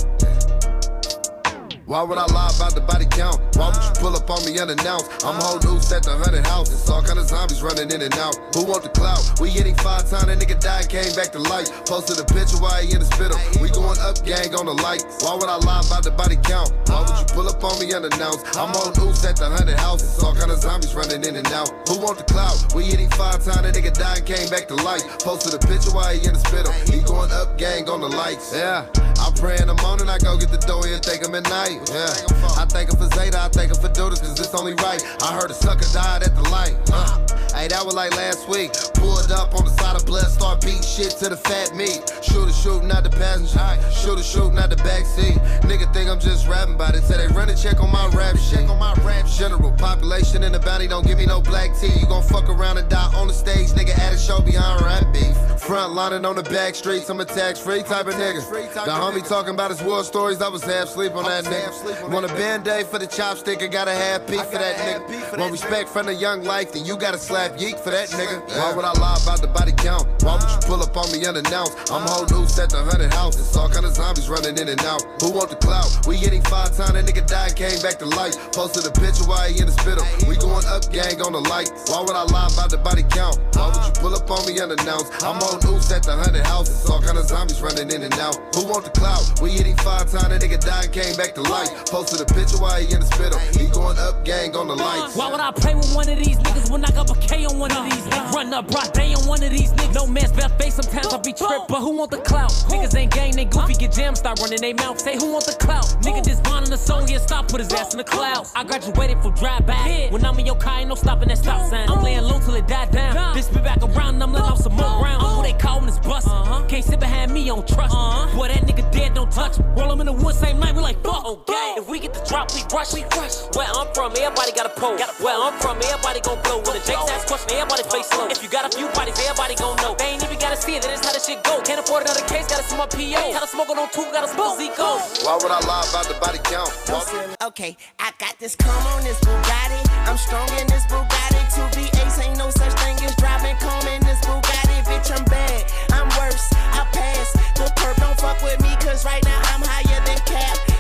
Why 1.85 2.03
would 2.03 2.17
I 2.17 2.25
lie 2.33 2.49
about 2.57 2.73
the 2.73 2.81
body 2.81 3.05
count? 3.05 3.37
Why 3.61 3.69
would 3.69 3.77
you 3.77 3.93
pull 4.01 4.17
up 4.17 4.25
on 4.33 4.41
me 4.49 4.57
unannounced? 4.57 5.21
I'm 5.21 5.37
whole 5.37 5.61
news 5.61 5.93
at 5.93 6.01
the 6.01 6.17
hundred 6.17 6.47
house. 6.49 6.73
It's 6.73 6.89
all 6.89 7.05
kind 7.05 7.21
of 7.21 7.29
zombies 7.29 7.61
running 7.61 7.93
in 7.93 8.01
and 8.01 8.17
out. 8.17 8.41
Who 8.57 8.65
want 8.65 8.89
the 8.89 8.89
clout? 8.89 9.21
We 9.37 9.53
hitting 9.53 9.77
five 9.77 10.09
times, 10.09 10.33
that 10.33 10.41
nigga 10.41 10.57
died, 10.57 10.89
came 10.89 11.13
back 11.13 11.37
to 11.37 11.41
life. 11.45 11.69
Posted 11.85 12.17
a 12.17 12.25
picture 12.25 12.57
while 12.57 12.81
he 12.81 12.97
in 12.97 13.05
the 13.05 13.09
spittle. 13.13 13.37
We 13.61 13.69
going 13.69 14.01
up, 14.01 14.17
gang 14.25 14.57
on 14.57 14.65
the 14.65 14.73
light. 14.73 15.05
Why 15.21 15.37
would 15.37 15.45
I 15.45 15.61
lie 15.61 15.85
about 15.85 16.09
the 16.09 16.17
body 16.17 16.41
count? 16.41 16.73
Why 16.89 17.05
would 17.05 17.21
you 17.21 17.29
pull 17.37 17.53
up 17.53 17.61
on 17.61 17.77
me 17.77 17.93
unannounced? 17.93 18.49
I'm 18.57 18.73
on 18.73 18.97
news 18.97 19.21
at 19.29 19.37
the 19.37 19.53
hundred 19.53 19.77
house. 19.77 20.01
It's 20.01 20.25
all 20.25 20.33
kind 20.33 20.49
of 20.49 20.65
zombies 20.65 20.97
running 20.97 21.21
in 21.21 21.37
and 21.37 21.49
out. 21.53 21.69
Who 21.93 22.01
want 22.01 22.17
the 22.17 22.25
clout? 22.25 22.73
We 22.73 22.89
hitting 22.89 23.13
five 23.13 23.45
times, 23.45 23.61
that 23.61 23.77
nigga 23.77 23.93
died, 23.93 24.25
came 24.25 24.49
back 24.49 24.73
to 24.73 24.77
life. 24.81 25.05
Posted 25.21 25.53
a 25.53 25.61
picture 25.61 25.93
while 25.93 26.17
he 26.17 26.25
in 26.25 26.33
the 26.33 26.41
spittle. 26.49 26.73
He 26.89 27.05
going 27.05 27.29
up, 27.29 27.61
gang 27.61 27.93
on 27.93 28.01
the 28.01 28.09
lights. 28.09 28.57
Yeah. 28.57 28.89
I 29.21 29.31
pray 29.37 29.57
in 29.61 29.69
the 29.69 29.79
morning, 29.85 30.09
I 30.09 30.19
go 30.19 30.37
get 30.37 30.51
the 30.51 30.59
dough 30.59 30.83
and 30.85 31.03
take 31.03 31.21
him 31.21 31.35
at 31.35 31.45
night. 31.45 31.74
Yeah. 31.89 32.15
I 32.57 32.67
thank 32.69 32.91
him 32.93 32.97
for 32.97 33.09
Zeta, 33.17 33.41
I 33.41 33.49
thank 33.49 33.71
him 33.71 33.81
for 33.81 33.89
Dudas, 33.89 34.21
cause 34.21 34.39
it's 34.39 34.55
only 34.55 34.75
right. 34.75 35.03
I 35.23 35.35
heard 35.35 35.51
a 35.51 35.55
sucker 35.55 35.87
died 35.93 36.23
at 36.23 36.35
the 36.35 36.43
light. 36.51 36.77
Uh. 36.93 37.25
Hey, 37.55 37.69
that 37.69 37.87
was 37.87 37.95
like 37.95 38.11
last 38.17 38.49
week. 38.49 38.73
Pulled 38.95 39.31
up 39.31 39.55
on 39.55 39.65
the 39.65 39.71
side 39.71 39.95
of 39.95 40.05
blood, 40.05 40.27
start 40.27 40.61
beating 40.61 40.83
shit 40.83 41.15
to 41.23 41.29
the 41.29 41.37
fat 41.37 41.75
meat. 41.75 42.03
Shooter 42.21 42.53
shooting 42.53 42.91
out 42.91 43.05
the 43.05 43.11
passenger. 43.11 43.79
Shooter 43.95 44.25
shooting 44.25 44.59
out 44.59 44.71
the 44.71 44.77
backseat. 44.83 45.39
Nigga 45.63 45.87
think 45.95 46.11
I'm 46.11 46.19
just 46.19 46.49
rapping 46.49 46.75
about 46.75 46.97
it. 46.97 47.05
Say 47.05 47.17
they 47.17 47.29
run 47.29 47.49
a 47.49 47.55
check 47.55 47.81
on 47.81 47.93
my 47.93 48.09
rap 48.09 48.37
shit. 48.37 48.69
on 48.69 48.79
my 48.79 48.93
rap 49.07 49.25
General 49.27 49.71
population 49.73 50.43
in 50.43 50.53
the 50.53 50.59
bounty, 50.59 50.89
don't 50.89 51.07
give 51.07 51.19
me 51.19 51.27
no 51.27 51.41
black 51.41 51.71
tea. 51.79 51.95
You 51.99 52.07
gon' 52.07 52.23
fuck 52.23 52.49
around 52.49 52.79
and 52.79 52.89
die 52.89 53.13
on 53.15 53.29
the 53.29 53.35
stage, 53.35 53.69
nigga. 53.71 53.97
At 53.99 54.15
a 54.15 54.19
show 54.19 54.41
behind 54.41 54.83
rap 54.83 55.07
beef. 55.13 55.35
Front 55.61 55.95
lining 55.95 56.25
on 56.25 56.37
the 56.37 56.43
back 56.43 56.75
streets, 56.75 57.09
I'm 57.09 57.21
a 57.21 57.25
tax 57.25 57.59
free 57.59 57.83
type 57.83 58.07
of 58.07 58.15
nigga. 58.15 58.43
The 58.85 58.91
homie 58.91 59.27
talking 59.27 59.55
about 59.55 59.71
his 59.71 59.81
war 59.83 60.03
stories, 60.05 60.43
I 60.43 60.49
was 60.49 60.63
half 60.63 60.89
sleep 60.89 61.15
on 61.15 61.25
that 61.25 61.45
nigga. 61.45 61.64
Want 62.11 62.25
a 62.25 62.35
band 62.35 62.69
aid 62.69 62.87
for 62.87 62.99
the 62.99 63.07
chopstick, 63.07 63.63
I 63.63 63.67
gotta 63.67 63.93
have 63.93 64.27
beef 64.27 64.45
for 64.47 64.59
that 64.59 64.77
nigga. 64.77 65.39
Want 65.39 65.53
respect 65.53 65.89
from 65.89 66.07
the 66.07 66.15
young 66.15 66.43
life, 66.45 66.73
then 66.73 66.85
you 66.85 66.97
gotta 66.97 67.19
slap 67.19 67.59
yeek 67.59 67.79
for 67.79 67.91
that 67.91 68.09
nigga. 68.11 68.41
Why 68.59 68.73
would 68.75 68.85
I 68.85 68.93
lie 68.93 69.19
about 69.23 69.41
the 69.41 69.49
body 69.49 69.73
count? 69.73 70.07
Why 70.23 70.37
would 70.37 70.51
you 70.51 70.61
pull 70.69 70.83
up 70.83 70.97
on 70.97 71.11
me 71.13 71.25
unannounced? 71.25 71.91
I'm 71.91 72.07
whole 72.07 72.27
news 72.27 72.59
at 72.59 72.71
the 72.71 72.83
hundred 72.83 73.13
house. 73.13 73.39
It's 73.39 73.57
all 73.57 73.69
kind 73.69 73.87
of 73.87 73.95
zombies 73.95 74.29
running 74.29 74.59
in 74.59 74.69
and 74.69 74.81
out. 74.85 75.03
Who 75.23 75.33
want 75.33 75.51
the 75.51 75.57
clout? 75.57 75.89
We 76.07 76.17
hitting 76.17 76.43
five 76.43 76.77
times, 76.77 76.93
that 76.93 77.05
nigga 77.05 77.27
died, 77.27 77.57
came 77.57 77.81
back 77.81 77.99
to 77.99 78.07
life. 78.07 78.37
Posted 78.53 78.85
a 78.85 78.93
picture 78.93 79.25
while 79.25 79.49
he 79.49 79.59
in 79.61 79.67
the 79.67 79.73
spittle. 79.73 80.05
We 80.29 80.37
going 80.37 80.67
up, 80.69 80.93
gang 80.93 81.23
on 81.23 81.33
the 81.33 81.41
light. 81.49 81.73
Why 81.89 82.05
would 82.05 82.17
I 82.17 82.25
lie 82.29 82.53
about 82.53 82.71
the 82.71 82.79
body 82.79 83.05
count? 83.09 83.41
Why 83.57 83.73
would 83.73 83.85
you 83.89 83.95
pull 84.05 84.15
up 84.15 84.31
on 84.31 84.45
me 84.47 84.61
unannounced? 84.61 85.25
I'm 85.25 85.41
on 85.41 85.65
news 85.65 85.91
at 85.91 86.05
the 86.05 86.13
hundred 86.13 86.45
house. 86.45 86.69
It's 86.69 86.89
all 86.91 87.01
kind 87.01 87.19
of 87.19 87.25
zombies 87.27 87.61
running 87.61 87.91
in 87.91 88.03
and 88.05 88.15
out. 88.21 88.37
Who 88.55 88.69
want 88.69 88.85
the 88.85 88.93
clout? 88.93 89.25
We 89.41 89.57
hitting 89.57 89.77
five 89.81 90.13
times, 90.13 90.29
that 90.29 90.41
nigga 90.45 90.61
died, 90.61 90.93
came 90.93 91.17
back 91.17 91.35
to 91.35 91.43
life. 91.43 91.54
Posted 91.91 92.21
a 92.21 92.27
picture 92.27 92.59
while 92.59 92.81
he 92.81 92.93
in 92.93 93.01
the 93.01 93.07
spittle. 93.07 93.39
He 93.55 93.71
going 93.71 93.99
up, 93.99 94.25
gang 94.25 94.57
on 94.57 94.67
the 94.67 94.75
lights. 94.75 95.15
Why 95.15 95.31
would 95.31 95.41
I 95.41 95.53
play 95.53 95.75
with 95.75 95.95
one 95.95 96.09
of 96.09 96.19
these 96.19 96.39
niggas 96.39 96.71
when 96.71 96.85
I 96.85 96.91
got 96.91 97.11
a 97.11 97.15
K 97.21 97.45
on 97.47 97.59
one 97.59 97.71
of 97.71 97.85
these 97.85 98.03
niggas? 98.11 98.33
Run 98.33 98.53
up 98.53 98.69
broad 98.69 98.93
day 98.93 99.15
on 99.15 99.27
one 99.29 99.43
of 99.43 99.51
these 99.51 99.71
niggas. 99.73 99.95
No 99.95 100.07
man's 100.07 100.33
best 100.33 100.59
face, 100.59 100.75
sometimes 100.75 101.13
I 101.15 101.19
be 101.19 101.33
tripped, 101.33 101.69
but 101.69 101.81
who 101.81 101.97
want 101.97 102.11
the 102.11 102.19
clout? 102.19 102.51
Niggas 102.69 102.97
ain't 102.97 103.13
gang, 103.13 103.37
they 103.37 103.45
goofy, 103.45 103.75
get 103.75 103.93
jammed, 103.93 104.19
start 104.19 104.41
running 104.41 104.61
they 104.61 104.73
mouth. 104.73 104.99
Say 104.99 105.17
who 105.17 105.33
want 105.33 105.47
the 105.47 105.57
clout? 105.61 105.85
Nigga 106.03 106.25
just 106.25 106.43
bonding 106.43 106.71
the 106.71 106.77
song, 106.77 107.07
yeah, 107.09 107.19
stop, 107.19 107.49
put 107.49 107.61
his 107.61 107.73
ass 107.73 107.95
in 107.95 107.99
the 107.99 108.05
clouds. 108.05 108.53
I 108.57 108.65
graduated 108.65 109.23
from 109.23 109.35
drive 109.35 109.67
back. 109.67 110.11
When 110.11 110.25
I'm 110.25 110.39
in 110.39 110.47
your 110.47 110.57
car, 110.57 110.81
ain't 110.81 110.89
no 110.89 110.97
stopping 110.97 111.29
that 111.29 111.39
stop 111.39 111.71
sign. 111.71 111.89
I'm 111.89 112.03
laying 112.03 112.25
low 112.25 112.41
till 112.41 112.55
it 112.55 112.67
die 112.67 112.87
down. 112.87 113.37
Bitch 113.37 113.53
be 113.55 113.61
back 113.61 113.83
around, 113.83 114.21
I'm 114.23 114.33
letting 114.33 114.49
off 114.49 114.59
some 114.59 114.75
more 114.75 115.03
rounds. 115.03 115.23
Uh-huh. 115.23 115.37
Who 115.37 115.43
they 115.43 115.53
callin' 115.53 115.89
is 115.89 115.99
bust. 116.01 116.27
Uh-huh. 116.27 116.67
Can't 116.67 116.85
sit 116.85 116.99
behind 116.99 117.33
me, 117.33 117.49
on 117.51 117.65
trust. 117.67 117.95
Uh-huh. 117.95 118.37
Boy, 118.37 118.49
that 118.49 118.67
nigga 118.67 118.91
dead, 118.91 119.15
don't 119.15 119.31
touch. 119.31 119.59
me. 119.59 119.65
Roll 119.77 119.93
him 119.93 120.01
in 120.01 120.07
the 120.07 120.13
woods, 120.13 120.39
same 120.39 120.59
night, 120.59 120.75
we 120.75 120.81
like 120.81 121.01
fuck. 121.05 121.23
Oh, 121.25 121.44
Okay, 121.45 121.77
if 121.77 121.85
we 121.93 122.01
get 122.01 122.17
the 122.17 122.25
drop, 122.25 122.49
we 122.57 122.65
rush. 122.73 122.97
We 122.97 123.05
rush. 123.21 123.45
Where 123.53 123.69
I'm 123.69 123.85
from, 123.93 124.17
everybody 124.17 124.57
got 124.57 124.65
a 124.65 124.73
pose. 124.81 124.97
Where 125.21 125.37
I'm 125.37 125.53
from, 125.61 125.77
everybody 125.77 126.25
gon' 126.25 126.41
blow. 126.41 126.65
When 126.65 126.73
the 126.73 126.81
Jakes 126.89 127.05
ask 127.13 127.29
question, 127.29 127.61
everybody 127.61 127.85
face 127.93 128.09
slow. 128.09 128.33
If 128.33 128.41
you 128.41 128.49
got 128.49 128.65
a 128.65 128.73
few 128.73 128.89
bodies, 128.97 129.21
everybody 129.21 129.53
gon' 129.61 129.77
know. 129.85 129.93
They 129.93 130.17
ain't 130.17 130.25
even 130.25 130.41
gotta 130.41 130.57
see 130.57 130.81
it, 130.81 130.83
that 130.89 130.97
is 130.97 131.05
how 131.05 131.13
this 131.13 131.29
shit 131.29 131.45
go. 131.45 131.61
Can't 131.61 131.77
afford 131.77 132.09
another 132.09 132.25
case, 132.33 132.49
gotta 132.49 132.65
see 132.65 132.81
my 132.81 132.89
PO. 132.89 133.37
Gotta 133.37 133.49
smoke 133.49 133.69
on 133.69 133.77
two, 133.93 134.09
gotta 134.09 134.33
smoke 134.33 134.57
Zico. 134.57 134.97
Why 135.21 135.37
would 135.37 135.53
I 135.53 135.61
lie 135.69 135.85
about 135.85 136.09
the 136.09 136.17
body 136.17 136.41
count? 136.49 136.73
Why 136.89 137.05
Okay, 137.53 137.77
I 138.01 138.09
got 138.17 138.41
this 138.41 138.57
come 138.57 138.73
on 138.97 139.05
this 139.05 139.21
Bugatti. 139.21 139.81
I'm 140.09 140.17
strong 140.17 140.49
in 140.57 140.65
this 140.73 140.89
Bugatti. 140.89 141.45
Two 141.53 141.69
V8s 141.77 142.25
ain't 142.25 142.41
no 142.41 142.49
such 142.49 142.73
thing 142.81 142.97
as 143.05 143.13
driving 143.21 143.57
calm 143.61 143.85
in 143.93 144.01
this 144.01 144.17
Bugatti. 144.25 144.81
Bitch, 144.89 145.13
I'm 145.13 145.25
bad. 145.29 145.61
I'm 145.93 146.09
worse. 146.17 146.49
I 146.73 146.89
pass. 146.97 147.37
The 147.61 147.69
perp 147.77 148.01
don't 148.01 148.17
fuck 148.17 148.41
with 148.41 148.61
me, 148.65 148.73
cause 148.81 149.05
right 149.05 149.23
now 149.25 149.41
I'm 149.53 149.61
higher 149.61 150.01
than 150.09 150.17
cap. 150.25 150.74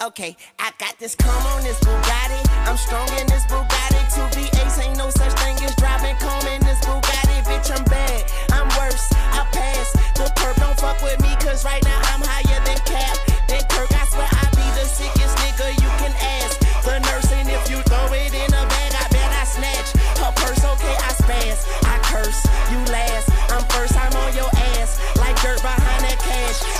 Okay, 0.00 0.36
I 0.60 0.70
got 0.78 0.94
this 1.00 1.16
come 1.16 1.42
on 1.50 1.64
this 1.64 1.80
Bugatti. 1.80 2.38
I'm 2.70 2.76
strong 2.76 3.10
in 3.18 3.26
this 3.26 3.42
Bugatti. 3.50 3.98
Two 4.14 4.22
V8s 4.30 4.78
ain't 4.78 4.96
no 4.96 5.10
such 5.10 5.34
thing 5.42 5.58
as 5.66 5.74
driving 5.74 6.14
calm 6.22 6.46
in 6.46 6.62
this 6.62 6.78
Bugatti. 6.86 7.42
Bitch, 7.42 7.66
I'm 7.74 7.82
bad. 7.82 8.22
I'm 8.54 8.70
worse. 8.78 9.10
I 9.34 9.42
pass. 9.50 9.90
The 10.14 10.30
perp 10.38 10.54
don't 10.62 10.78
fuck 10.78 11.02
with 11.02 11.18
me, 11.20 11.34
cause 11.42 11.64
right 11.64 11.82
now 11.82 11.98
I'm 12.14 12.22
higher 12.22 12.62
than 12.62 12.78
cap. 12.86 13.18
Than 13.50 13.58
Kirk, 13.74 13.90
I 13.90 14.06
swear 14.06 14.30
I 14.30 14.46
be 14.54 14.66
the 14.78 14.86
sickest 14.86 15.34
nigga 15.42 15.74
you 15.82 15.90
can 15.98 16.14
ask. 16.14 16.62
The 16.86 17.02
nurse, 17.02 17.32
and 17.34 17.50
if 17.50 17.66
you 17.66 17.82
throw 17.90 18.06
it 18.14 18.30
in 18.30 18.54
a 18.54 18.64
bag, 18.70 18.94
I 18.94 19.06
bet 19.10 19.30
I 19.34 19.42
snatch. 19.50 19.98
Her 20.22 20.30
purse, 20.30 20.62
okay, 20.62 20.94
I 20.94 21.10
spaz. 21.18 21.66
I 21.82 21.98
curse, 22.06 22.46
you 22.70 22.78
last. 22.94 23.34
I'm 23.50 23.66
first, 23.74 23.98
I'm 23.98 24.14
on 24.14 24.30
your 24.30 24.50
ass. 24.78 24.94
Like 25.18 25.34
dirt 25.42 25.58
cash. 25.58 25.77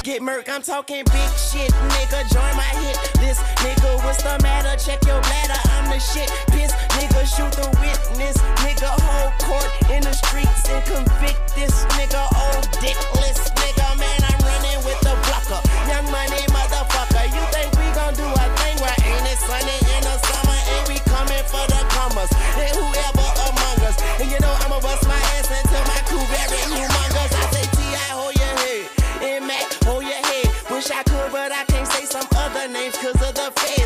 Get 0.09 0.23
murk, 0.23 0.49
I'm 0.49 0.63
talking 0.63 1.05
big 1.05 1.31
shit, 1.37 1.69
nigga. 1.93 2.25
Join 2.33 2.57
my 2.57 2.73
hit 2.81 2.97
list, 3.21 3.45
nigga. 3.61 4.03
What's 4.03 4.23
the 4.23 4.41
matter? 4.43 4.73
Check 4.83 5.05
your 5.05 5.21
bladder, 5.21 5.61
I'm 5.77 5.85
the 5.93 6.01
shit. 6.01 6.33
Piss, 6.49 6.73
nigga, 6.97 7.29
shoot 7.29 7.53
the 7.53 7.69
witness. 7.77 8.39
Nigga, 8.65 8.89
whole 9.05 9.29
court 9.45 9.69
in 9.93 10.01
the 10.01 10.15
streets 10.17 10.65
and 10.71 10.83
convict 10.89 11.53
this 11.53 11.85
nigga. 12.01 12.25
Old 12.25 12.65
dickless 12.81 13.53
nigga, 13.61 13.99
man, 14.01 14.21
I'm 14.25 14.41
running 14.49 14.81
with 14.81 14.97
the 15.05 15.13
blocker. 15.29 15.61
Young 15.85 16.09
money, 16.11 16.41
names 32.73 32.97
cause 32.99 33.23
of 33.23 33.35
the 33.35 33.51
feds 33.57 33.78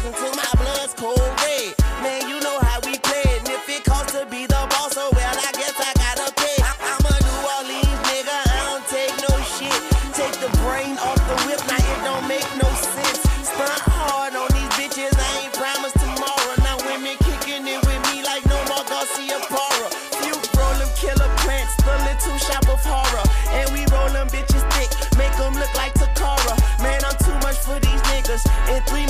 bitches 28.67 28.81
thick, 28.87 29.02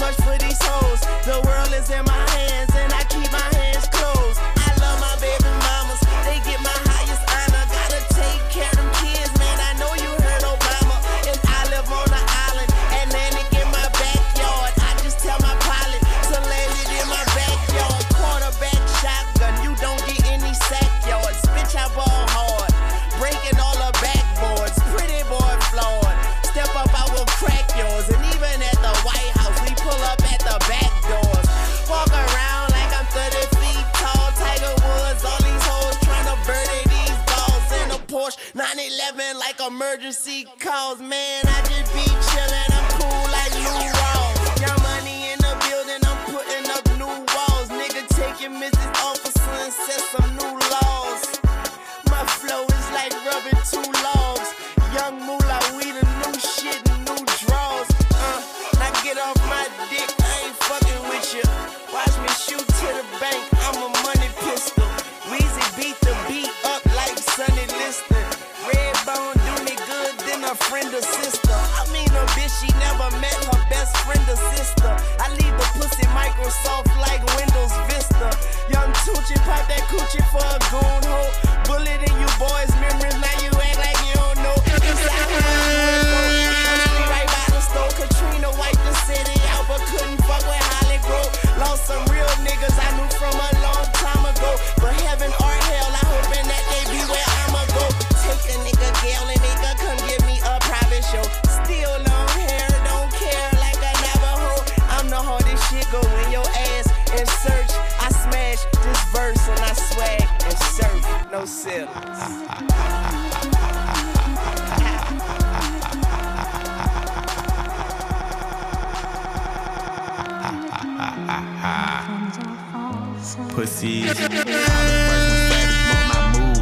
fresh, 108.57 108.84
this 108.84 109.05
verse 109.12 109.48
and 109.48 109.61
I 109.61 109.72
swag 109.72 110.28
and 110.44 110.59
serve, 110.59 111.32
no 111.32 111.44
ceilings. 111.44 112.42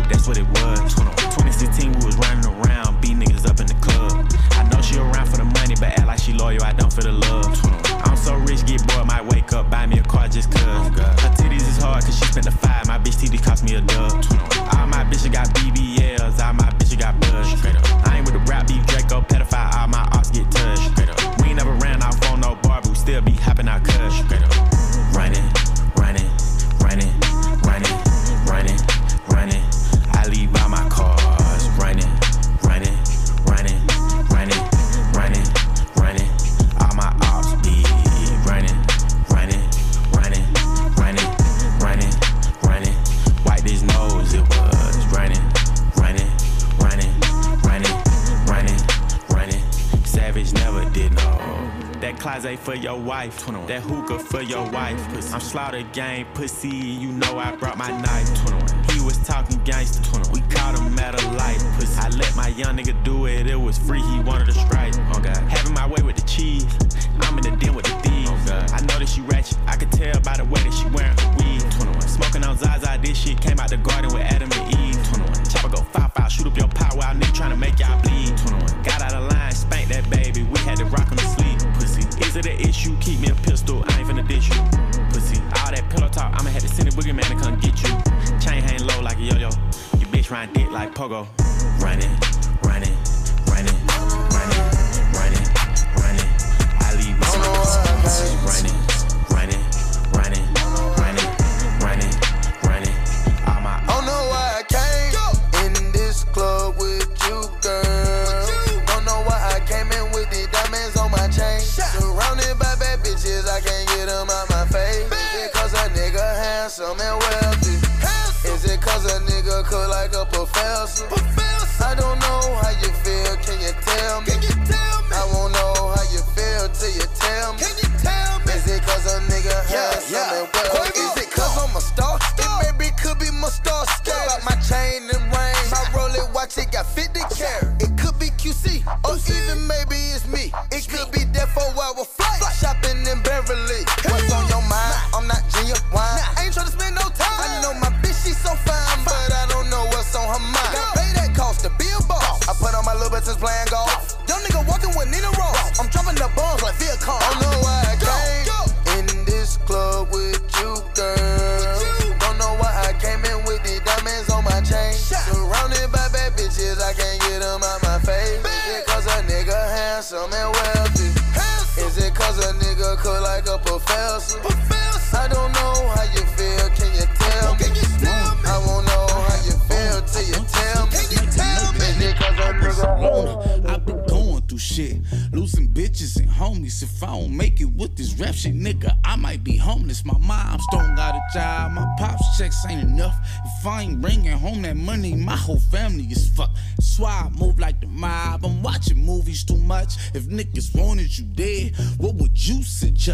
That's 0.09 0.27
what 0.27 0.37
it 0.37 0.47
was. 0.49 0.95
2016 0.95 1.93
we 1.93 2.05
was. 2.07 2.40
spent 12.31 12.47
a 12.47 12.53
five. 12.53 12.87
My 12.87 12.99
bitch 12.99 13.17
TD 13.21 13.43
cost 13.43 13.65
me 13.65 13.75
a 13.75 13.81
dub. 13.81 14.20
for 52.61 52.75
your 52.75 52.99
wife. 52.99 53.39
21. 53.39 53.67
That 53.67 53.83
hookah 53.83 54.19
for 54.19 54.43
your 54.43 54.69
wife. 54.71 55.01
Pussy. 55.09 55.33
I'm 55.33 55.41
slaughter 55.41 55.83
gang 55.93 56.27
pussy, 56.35 56.69
you 56.69 57.13
know 57.13 57.39
I 57.39 57.57
brought 57.57 57.79
my 57.79 57.91
knife. 57.91 58.29
21. 58.49 58.85
He 58.91 59.01
was 59.01 59.19
talking 59.19 59.63
gangster. 59.65 60.03
21. 60.11 60.33
We 60.33 60.41
caught 60.55 60.79
him 60.79 60.99
at 60.99 61.21
a 61.21 61.29
light. 61.33 61.59
Pussy. 61.77 61.99
I 61.99 62.09
let 62.11 62.35
my 62.37 62.49
young 62.49 62.77
nigga 62.77 63.03
do 63.05 63.27
it, 63.27 63.47
it 63.47 63.57
was 63.57 63.79
free. 63.79 64.03
He 64.03 64.21
wanted 64.21 64.49
a 64.49 64.53
stripe. 64.53 64.95
Oh 65.15 65.21
God. 65.21 65.37
Having 65.49 65.75
my 65.75 65.87
way 65.87 66.03
with 66.03 66.17
the 66.17 66.27
cheese. 66.29 66.67
I'm 67.23 67.37
in 67.39 67.45
the 67.45 67.57
den 67.57 67.75
with 67.75 67.87
the 67.87 67.95
thieves. 68.01 68.31
Oh 68.31 68.43
God. 68.47 68.71
I 68.73 68.81
know 68.81 68.99
that 68.99 69.09
she 69.09 69.21
ratchet. 69.23 69.59
I 69.67 69.77
could 69.77 69.93
tell 69.93 70.21
by 70.21 70.37
the 70.37 70.45
way 70.45 70.61
that 70.63 70.73
she 70.73 70.87
wearing 70.89 71.17
her 71.17 71.31
weed. 71.39 71.61
21. 71.73 72.01
Smoking 72.03 72.45
on 72.45 72.57
Zaza, 72.57 72.99
this 73.03 73.19
shit 73.19 73.41
came 73.41 73.59
out 73.59 73.71
the 73.71 73.77
garden 73.79 74.13
with 74.13 74.23
Adam. 74.23 74.40
you. 82.79 82.97
Keep 83.01 83.21
me 83.21 83.29
a 83.29 83.35
pistol, 83.35 83.85
I 83.89 83.99
ain't 83.99 84.09
finna 84.09 84.27
dish 84.27 84.49
you. 84.49 84.55
Pussy, 85.13 85.41
all 85.59 85.73
that 85.73 85.85
pillow 85.91 86.09
talk, 86.09 86.33
I'ma 86.39 86.51
have 86.51 86.63
to 86.63 86.69
send 86.69 86.89
a 86.89 86.93
boogie 86.93 87.15
man 87.15 87.25
to 87.25 87.35
come 87.35 87.59
get 87.59 87.83
you. 87.83 87.91
Chain 88.39 88.63
hang 88.63 88.87
low 88.87 89.01
like 89.01 89.19
a 89.19 89.23
yo 89.23 89.35
yo. 89.35 89.51
Your 89.99 90.09
bitch 90.13 90.31
run 90.31 90.53
dick 90.53 90.71
like 90.71 90.95
pogo. 90.95 91.27
Running. 91.83 92.30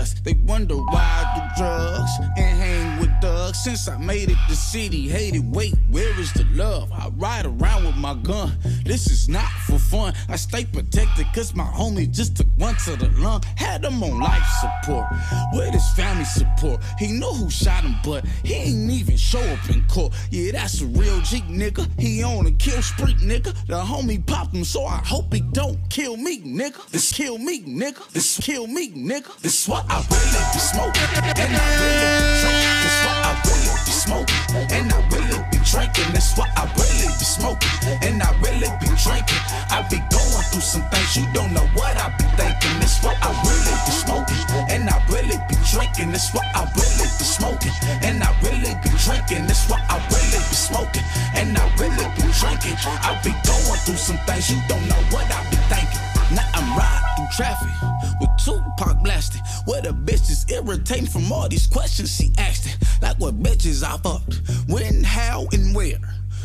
Suggest? 0.07 0.25
They 0.25 0.35
wonder 0.45 0.77
why 0.77 1.25
I 1.25 1.39
do 1.39 1.63
drugs 1.63 2.11
and 2.37 2.61
hang 2.61 3.01
with 3.01 3.11
thugs. 3.21 3.63
Since 3.63 3.89
I 3.89 3.97
made 3.99 4.31
it, 4.31 4.37
the 4.49 4.55
city 4.55 5.09
hated. 5.09 5.55
Wait, 5.55 5.75
where 5.91 6.19
is 6.21 6.33
the 6.33 6.45
love? 6.53 6.91
I 6.93 7.09
ride 7.17 7.47
around 7.47 7.87
with 7.87 7.97
my 7.97 8.15
gun. 8.15 8.53
This 8.85 9.09
is 9.09 9.29
not 9.29 9.49
for 9.67 9.79
fun. 9.79 10.15
I 10.29 10.37
stay 10.37 10.65
protected 10.65 11.27
cause 11.35 11.55
my 11.55 11.65
homie 11.65 12.11
just 12.11 12.37
took 12.37 12.47
one 12.57 12.75
to 12.85 12.97
the 12.97 13.09
lung. 13.19 13.43
Had 13.57 13.85
him 13.85 14.03
on 14.03 14.21
life 14.21 14.47
support. 14.61 15.07
With 15.53 15.73
his 15.73 15.89
family 15.93 16.25
support. 16.25 16.81
He 16.99 17.09
knew 17.13 17.33
who 17.33 17.51
shot 17.51 17.85
him, 17.85 17.97
but 18.05 18.25
he 18.45 18.55
ain't 18.55 18.91
even 18.91 19.17
show 19.17 19.41
up 19.41 19.71
in 19.71 19.87
court. 19.89 20.15
Yeah, 20.31 20.53
that's 20.53 20.81
a 20.81 20.87
real 20.87 21.21
G 21.23 21.41
nigga. 21.43 21.89
He 21.99 22.23
on 22.23 22.47
a 22.47 22.53
kill 22.53 22.83
spree, 22.83 23.15
nigga. 23.15 23.55
The 23.67 23.81
homie 23.81 24.25
popped 24.25 24.55
him, 24.55 24.65
so 24.65 24.85
I 24.87 24.99
hope 25.05 25.33
he 25.33 25.41
don't 25.41 25.79
kill 25.91 26.17
me, 26.17 26.41
nigga. 26.41 26.89
This 26.91 27.13
kill 27.13 27.39
me, 27.39 27.63
nigga. 27.63 28.11
This 28.13 28.39
kill 28.41 28.67
me, 28.67 28.91
nigga. 28.91 29.39
This 29.41 29.67
what 29.69 29.85
I 29.89 29.96
really 30.11 30.43
be 30.53 30.61
smoking. 30.61 31.09
And 31.37 31.53
I 31.57 31.65
really 31.81 31.93
be 31.93 31.99
drinking. 32.43 32.77
This 32.85 32.99
what 33.07 33.19
I 33.25 33.33
really 33.47 33.73
be 33.87 33.93
smoking. 33.93 34.41
And 34.73 34.87
I 34.93 34.99
really 35.13 35.41
be 35.51 35.59
drinking. 35.65 36.09
This 36.13 36.37
what 36.37 36.51
I 36.57 36.65
really 36.77 37.09
be 37.13 37.27
smoking. 37.27 37.73
And 38.03 38.23
I 38.23 38.31
really 38.43 38.71
be 38.81 38.89
drinking. 39.01 39.43
I 39.71 39.87
be 39.89 39.99
going 40.13 40.45
through 40.51 40.67
some 40.67 40.85
things 40.91 41.17
you 41.17 41.25
don't 41.33 41.53
know 41.53 41.67
what 41.79 41.97
I 41.97 42.11
be 42.19 42.25
thinking. 42.37 42.75
This 42.81 43.03
what 43.03 43.17
I 43.23 43.31
really 43.47 43.77
be 43.87 43.93
smoking. 43.93 44.43
And 44.69 44.89
I 44.91 44.97
really 45.09 45.39
be 45.49 45.57
drinking. 45.71 46.13
This 46.13 46.33
what 46.35 46.47
I 46.55 46.65
really 46.77 47.09
be 47.17 47.27
smoking. 47.27 47.75
And 48.03 48.23
I 48.23 48.31
really 48.43 48.75
be 48.83 48.91
drinking. 49.01 49.47
This 49.47 49.69
what 49.69 49.81
I 49.89 49.97
really 50.13 50.43
be 50.45 50.57
smoking. 50.57 51.05
And 51.35 51.57
I 51.57 51.65
really 51.81 52.07
be 52.17 52.25
drinking. 52.37 52.77
I 52.85 53.17
be 53.23 53.33
going 53.47 53.81
through 53.85 54.01
some 54.01 54.19
things 54.27 54.51
you 54.51 54.61
don't 54.69 54.87
know 54.89 55.01
what 55.15 55.27
I 55.31 55.41
be 55.51 55.57
thinking. 55.73 56.01
Now 56.35 56.47
I'm 56.55 56.77
riding 56.77 57.07
through 57.17 57.31
traffic 57.33 57.96
with 58.21 58.31
Tupac 58.45 59.03
blasting. 59.03 59.43
Where 59.67 59.83
the 59.83 59.91
bitch 59.91 60.31
is 60.31 60.47
irritating 60.51 61.07
from 61.07 61.31
all 61.31 61.49
these 61.49 61.67
questions 61.67 62.15
she 62.15 62.31
asked. 62.39 62.67
it. 62.67 62.77
Like 63.03 63.19
what 63.19 63.41
bitches 63.43 63.83
I 63.83 63.97
fucked, 63.99 64.41
when, 64.69 65.05
how, 65.05 65.47
and 65.53 65.75
where. 65.75 65.99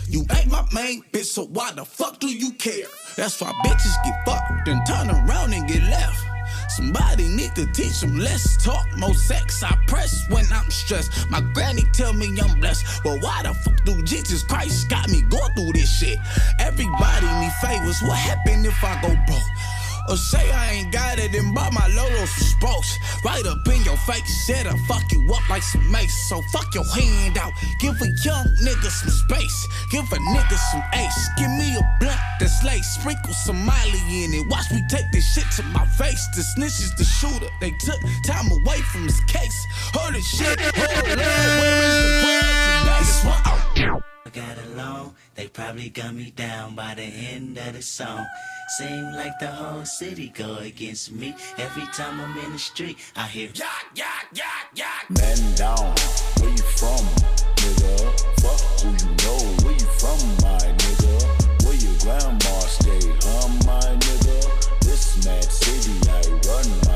You 0.07 0.26
ain't 0.36 0.51
my 0.51 0.65
main 0.74 1.03
bitch, 1.13 1.26
so 1.26 1.45
why 1.45 1.72
the 1.72 1.86
fuck 1.86 2.19
do 2.19 2.28
you 2.28 2.51
care? 2.53 2.88
That's 3.15 3.39
why 3.39 3.53
bitches 3.65 3.95
get 4.03 4.26
fucked 4.26 4.67
and 4.67 4.86
turn 4.86 5.09
around 5.09 5.53
and 5.53 5.67
get 5.67 5.84
left. 5.84 6.26
Somebody 6.67 7.28
need 7.28 7.53
to 7.55 7.65
teach 7.74 7.99
them 8.01 8.17
less 8.17 8.61
talk, 8.63 8.86
more 8.97 9.13
sex. 9.13 9.61
I 9.63 9.76
press 9.88 10.26
when 10.30 10.45
I'm 10.51 10.69
stressed. 10.72 11.30
My 11.30 11.41
granny 11.53 11.84
tell 11.93 12.13
me 12.13 12.28
I'm 12.41 12.59
blessed. 12.59 13.03
But 13.03 13.22
why 13.22 13.43
the 13.43 13.53
fuck 13.53 13.84
do 13.86 14.01
Jesus 14.03 14.43
Christ 14.43 14.89
got 14.89 15.09
me 15.09 15.22
going 15.24 15.53
through 15.53 15.74
this 15.74 15.99
shit? 15.99 16.17
Everybody 16.59 17.28
need 17.39 17.51
favors. 17.61 18.01
What 18.01 18.17
happen 18.17 18.65
if 18.65 18.84
I 18.84 19.01
go 19.01 19.09
broke? 19.28 19.41
Or 20.12 20.18
say 20.18 20.51
I 20.51 20.72
ain't 20.72 20.91
got 20.91 21.20
it 21.20 21.34
and 21.36 21.55
buy 21.55 21.70
my 21.72 21.88
Lolo 21.88 22.26
some 22.26 22.47
spokes. 22.59 22.99
Right 23.24 23.45
up 23.45 23.66
in 23.66 23.82
your 23.84 23.95
face, 23.95 24.45
said 24.45 24.68
I 24.68 24.76
fuck 24.86 25.09
you 25.09 25.24
up 25.34 25.49
like 25.49 25.64
some 25.64 25.89
mace. 25.89 26.28
So 26.28 26.41
fuck 26.51 26.76
your 26.76 26.84
hand 26.84 27.38
out. 27.38 27.53
Give 27.80 27.95
a 27.95 28.07
young 28.22 28.45
nigga 28.59 28.91
some 28.91 29.09
space. 29.09 29.68
Give 29.89 30.03
a 30.03 30.18
nigga 30.18 30.57
some 30.70 30.84
ace. 30.95 31.30
Give 31.38 31.49
me 31.51 31.78
a 31.78 31.84
blunt 32.01 32.20
that's 32.41 32.62
lace. 32.62 32.86
Sprinkle 32.99 33.34
some 33.34 33.66
Miley 33.66 34.03
in 34.09 34.34
it. 34.34 34.45
Watch 34.49 34.70
me 34.72 34.84
take 34.89 35.09
this 35.14 35.34
shit 35.34 35.49
to 35.55 35.64
my 35.72 35.86
face. 35.86 36.28
The 36.36 36.43
snitch 36.43 36.82
is 36.84 36.93
the 36.95 37.05
shooter. 37.05 37.47
They 37.62 37.72
took 37.72 38.01
time 38.26 38.51
away 38.51 38.82
from 38.91 39.03
his 39.03 39.22
case. 39.28 39.66
Holy 39.93 40.22
shit. 40.22 40.59
Hold 40.59 41.07
on. 41.07 41.18
Where 41.20 41.84
is 41.84 41.95
the 41.95 42.28
world 42.28 42.61
today? 43.02 43.10
It's 43.10 43.24
what 43.24 43.47
I- 43.47 43.99
I 44.26 44.30
got 44.30 44.58
along, 44.68 45.16
they 45.36 45.47
probably 45.47 45.89
gun 45.89 46.18
me 46.18 46.32
down 46.32 46.76
by 46.76 46.93
the 46.95 47.04
end 47.04 47.58
of 47.58 47.74
the 47.74 47.82
song. 47.82 48.26
Seem 48.78 49.14
like 49.14 49.38
the 49.39 49.47
whole 49.47 49.86
city 49.86 50.30
go 50.30 50.58
against 50.58 51.12
me. 51.12 51.36
Every 51.58 51.86
time 51.88 52.22
I'm 52.22 52.38
in 52.45 52.54
the 52.54 52.60
street, 52.60 52.97
I 53.16 53.28
hear 53.28 53.49
yak, 53.54 53.86
yak, 53.95 54.28
yak, 54.34 54.68
yak. 54.76 55.10
Man 55.10 55.56
down, 55.56 55.95
where 56.39 56.52
you 56.52 56.64
from, 56.80 57.04
nigga? 57.58 57.97
Fuck 58.41 58.62
who 58.82 58.89
you 59.02 59.12
know, 59.22 59.39
where 59.64 59.74
you 59.74 59.89
from, 59.99 60.20
my 60.45 60.64
nigga? 60.82 61.14
Where 61.66 61.76
your 61.76 61.97
grandma 61.99 62.60
stay, 62.78 63.04
huh, 63.24 63.47
my 63.66 63.97
nigga? 64.06 64.39
This 64.82 65.26
mad 65.26 65.52
city 65.52 65.95
I 66.08 66.22
run, 66.47 66.70
my 66.70 66.86
nigga. 66.86 66.91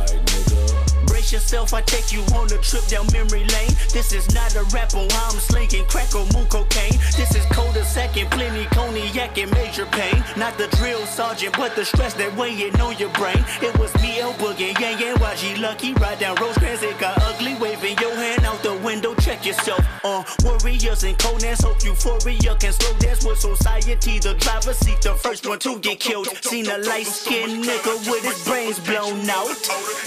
Brace 1.25 1.33
yourself, 1.33 1.73
I 1.73 1.81
take 1.81 2.13
you 2.13 2.21
on 2.35 2.45
a 2.53 2.57
trip 2.59 2.85
down 2.85 3.07
memory 3.11 3.45
lane. 3.45 3.71
This 3.89 4.13
is 4.13 4.31
not 4.35 4.55
a 4.55 4.61
rap 4.65 4.93
on 4.93 5.09
how 5.09 5.31
I'm 5.31 5.39
slinging 5.39 5.83
crack 5.85 6.13
or 6.13 6.23
moon 6.35 6.45
cocaine. 6.49 6.99
This 7.17 7.33
is 7.33 7.43
cold 7.47 7.75
a 7.77 7.83
second, 7.83 8.29
plenty 8.29 8.65
cognac 8.65 9.35
and 9.39 9.49
major 9.51 9.87
pain. 9.87 10.23
Not 10.37 10.55
the 10.59 10.67
drill 10.77 11.03
sergeant, 11.07 11.57
but 11.57 11.75
the 11.75 11.83
stress 11.83 12.13
that 12.13 12.35
weighing 12.37 12.79
on 12.79 12.95
your 12.99 13.09
brain. 13.13 13.43
It 13.59 13.75
was 13.79 13.91
me, 14.03 14.19
El 14.19 14.33
Boogie, 14.33 14.79
Yang 14.79 15.01
Yang, 15.01 15.15
YG 15.17 15.59
Lucky. 15.59 15.93
Ride 15.95 16.19
down 16.19 16.35
Rosecrans, 16.35 16.83
it 16.83 16.99
got 16.99 17.19
ugly. 17.23 17.55
Waving 17.55 17.97
your 17.97 18.13
hand 18.13 18.45
out 18.45 18.61
the 18.61 18.75
window, 18.85 19.15
check 19.35 19.45
yourself. 19.45 19.85
Uh, 20.03 20.23
warriors 20.43 21.03
and 21.03 21.17
Conan's 21.17 21.63
hope 21.63 21.83
euphoria 21.83 22.55
can 22.55 22.71
slow 22.71 22.97
dance 22.99 23.25
with 23.25 23.39
society. 23.39 24.19
The 24.19 24.35
driver 24.35 24.73
seat, 24.73 25.01
the 25.01 25.13
first 25.13 25.47
one 25.47 25.59
to 25.59 25.79
get 25.79 25.99
killed. 25.99 26.27
Seen 26.41 26.67
a 26.69 26.77
light 26.79 27.07
skinned 27.07 27.63
nigga 27.63 28.09
with 28.09 28.23
his 28.23 28.43
brains 28.45 28.79
blown 28.79 29.29
out. 29.29 29.49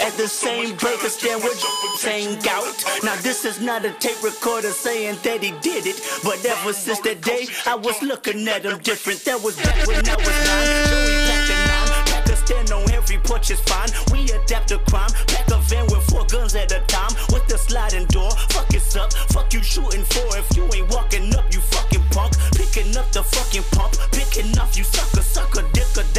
At 0.01 0.13
the 0.13 0.27
same 0.27 0.75
breaker 0.77 1.09
stand 1.09 1.43
with 1.43 1.59
same 1.97 2.39
gout. 2.39 2.83
Now 3.03 3.15
this 3.17 3.45
is 3.45 3.59
not 3.59 3.85
a 3.85 3.91
tape 3.93 4.21
recorder 4.23 4.71
saying 4.71 5.17
that 5.23 5.43
he 5.43 5.51
did 5.61 5.85
it. 5.85 6.01
But 6.23 6.43
ever 6.45 6.73
since 6.73 6.99
that 7.01 7.21
day, 7.21 7.47
I 7.65 7.75
was 7.75 8.01
looking 8.01 8.47
at 8.47 8.65
him 8.65 8.79
different. 8.79 9.19
That 9.25 9.41
was 9.41 9.55
back 9.57 9.87
when 9.87 9.97
I 10.07 10.15
was 10.15 10.37
nine. 10.47 10.69
Joey 10.89 11.17
packed 11.27 11.47
the 11.47 11.55
nine. 11.67 12.05
Pack 12.05 12.29
every 13.09 13.21
porch 13.27 13.49
is 13.49 13.59
fine. 13.61 13.89
We 14.11 14.29
adapt 14.31 14.69
to 14.69 14.77
crime. 14.89 15.09
Pack 15.27 15.49
a 15.49 15.57
van 15.57 15.85
with 15.87 16.03
four 16.09 16.25
guns 16.25 16.55
at 16.55 16.71
a 16.71 16.79
time. 16.81 17.11
With 17.33 17.47
the 17.47 17.57
sliding 17.57 18.05
door. 18.07 18.29
Fuck 18.49 18.73
it's 18.73 18.95
up. 18.95 19.13
Fuck 19.33 19.53
you 19.53 19.63
shooting 19.63 20.03
for. 20.03 20.37
If 20.37 20.55
you 20.55 20.63
ain't 20.73 20.89
walking 20.93 21.33
up, 21.33 21.45
you 21.51 21.59
fucking 21.59 22.03
punk. 22.11 22.33
Picking 22.53 22.95
up 22.97 23.11
the 23.11 23.23
fucking 23.23 23.63
pump. 23.71 23.97
Picking 24.11 24.57
up, 24.59 24.75
you 24.77 24.83
sucker, 24.83 25.23
sucker, 25.23 25.63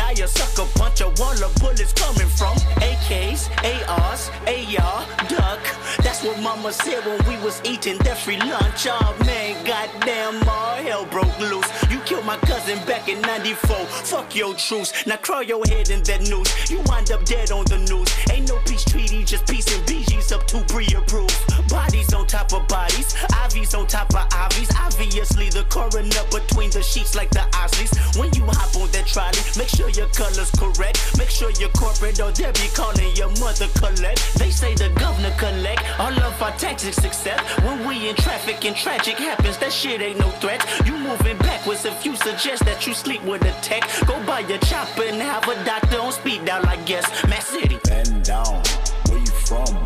die, 0.00 0.22
a 0.22 0.28
sucker 0.28 0.68
punch. 0.78 1.00
A 1.00 1.08
wall 1.20 1.38
of 1.44 1.54
bullets 1.60 1.92
coming 1.92 2.30
from 2.38 2.56
AKs, 2.90 3.40
ARs, 3.88 4.30
AR, 4.46 4.98
duck. 5.28 5.62
That's 6.02 6.22
what 6.24 6.40
mama 6.40 6.72
said 6.72 7.04
when 7.04 7.20
we 7.28 7.36
was 7.44 7.60
eating 7.64 7.98
that 7.98 8.18
free 8.18 8.38
lunch. 8.38 8.86
Oh 8.88 9.16
man, 9.26 9.52
goddamn, 9.64 10.36
all 10.48 10.76
hell 10.86 11.04
broke 11.06 11.38
loose. 11.38 11.70
You 11.90 11.98
killed 12.00 12.24
my 12.24 12.38
cousin 12.38 12.78
back 12.86 13.08
in 13.08 13.20
94. 13.22 13.76
Fuck 14.10 14.34
your 14.34 14.54
truce. 14.54 15.06
Now 15.06 15.16
crawl 15.16 15.42
your 15.42 15.64
head 15.66 15.90
in 15.90 16.02
that 16.04 16.22
noose. 16.28 16.70
You 16.70 16.80
wind 16.86 17.10
up 17.12 17.24
dead 17.24 17.50
on 17.50 17.64
the 17.66 17.78
news. 17.78 18.08
Ain't 18.30 18.48
no 18.48 18.58
peace 18.66 18.84
treaty, 18.84 19.24
just 19.24 19.46
peace 19.46 19.68
and 19.74 19.84
BG's 19.86 20.32
up 20.32 20.46
to 20.48 20.60
pre-approved. 20.72 21.49
Bodies 21.70 22.12
on 22.12 22.26
top 22.26 22.52
of 22.52 22.66
bodies, 22.66 23.14
IVs 23.46 23.78
on 23.78 23.86
top 23.86 24.10
of 24.10 24.28
IVs. 24.28 24.74
Obviously, 24.78 25.50
the 25.50 25.64
coroner 25.70 26.24
between 26.30 26.70
the 26.70 26.82
sheets 26.82 27.14
like 27.14 27.30
the 27.30 27.46
Osleys. 27.54 27.94
When 28.18 28.32
you 28.34 28.44
hop 28.44 28.74
on 28.76 28.90
that 28.90 29.06
trolley, 29.06 29.38
make 29.56 29.68
sure 29.68 29.88
your 29.90 30.08
color's 30.08 30.50
correct. 30.50 30.98
Make 31.16 31.30
sure 31.30 31.50
you're 31.52 31.70
corporate 31.70 32.18
or 32.20 32.32
they'll 32.32 32.52
be 32.52 32.68
calling 32.74 33.14
your 33.14 33.30
mother 33.38 33.68
collect. 33.78 34.34
They 34.34 34.50
say 34.50 34.74
the 34.74 34.90
governor 34.98 35.32
collect 35.38 35.82
all 36.00 36.12
of 36.12 36.42
our 36.42 36.52
taxes 36.58 36.98
except 37.04 37.40
when 37.62 37.86
we 37.86 38.08
in 38.08 38.16
traffic 38.16 38.64
and 38.64 38.74
tragic 38.74 39.16
happens. 39.16 39.56
That 39.58 39.72
shit 39.72 40.00
ain't 40.00 40.18
no 40.18 40.28
threat. 40.42 40.66
You 40.84 40.96
moving 40.98 41.38
backwards 41.38 41.84
if 41.84 42.04
you 42.04 42.16
suggest 42.16 42.64
that 42.64 42.86
you 42.86 42.94
sleep 42.94 43.22
with 43.24 43.42
a 43.42 43.52
tech. 43.62 43.88
Go 44.06 44.20
buy 44.26 44.40
your 44.40 44.58
chopper 44.58 45.04
and 45.04 45.22
have 45.22 45.46
a 45.46 45.54
doctor 45.64 46.00
on 46.00 46.12
speed 46.12 46.44
dial, 46.44 46.66
I 46.66 46.76
guess. 46.84 47.06
Mass 47.28 47.46
City. 47.46 47.78
Bend 47.84 48.24
down, 48.24 48.62
where 49.08 49.18
you 49.18 49.26
from, 49.46 49.84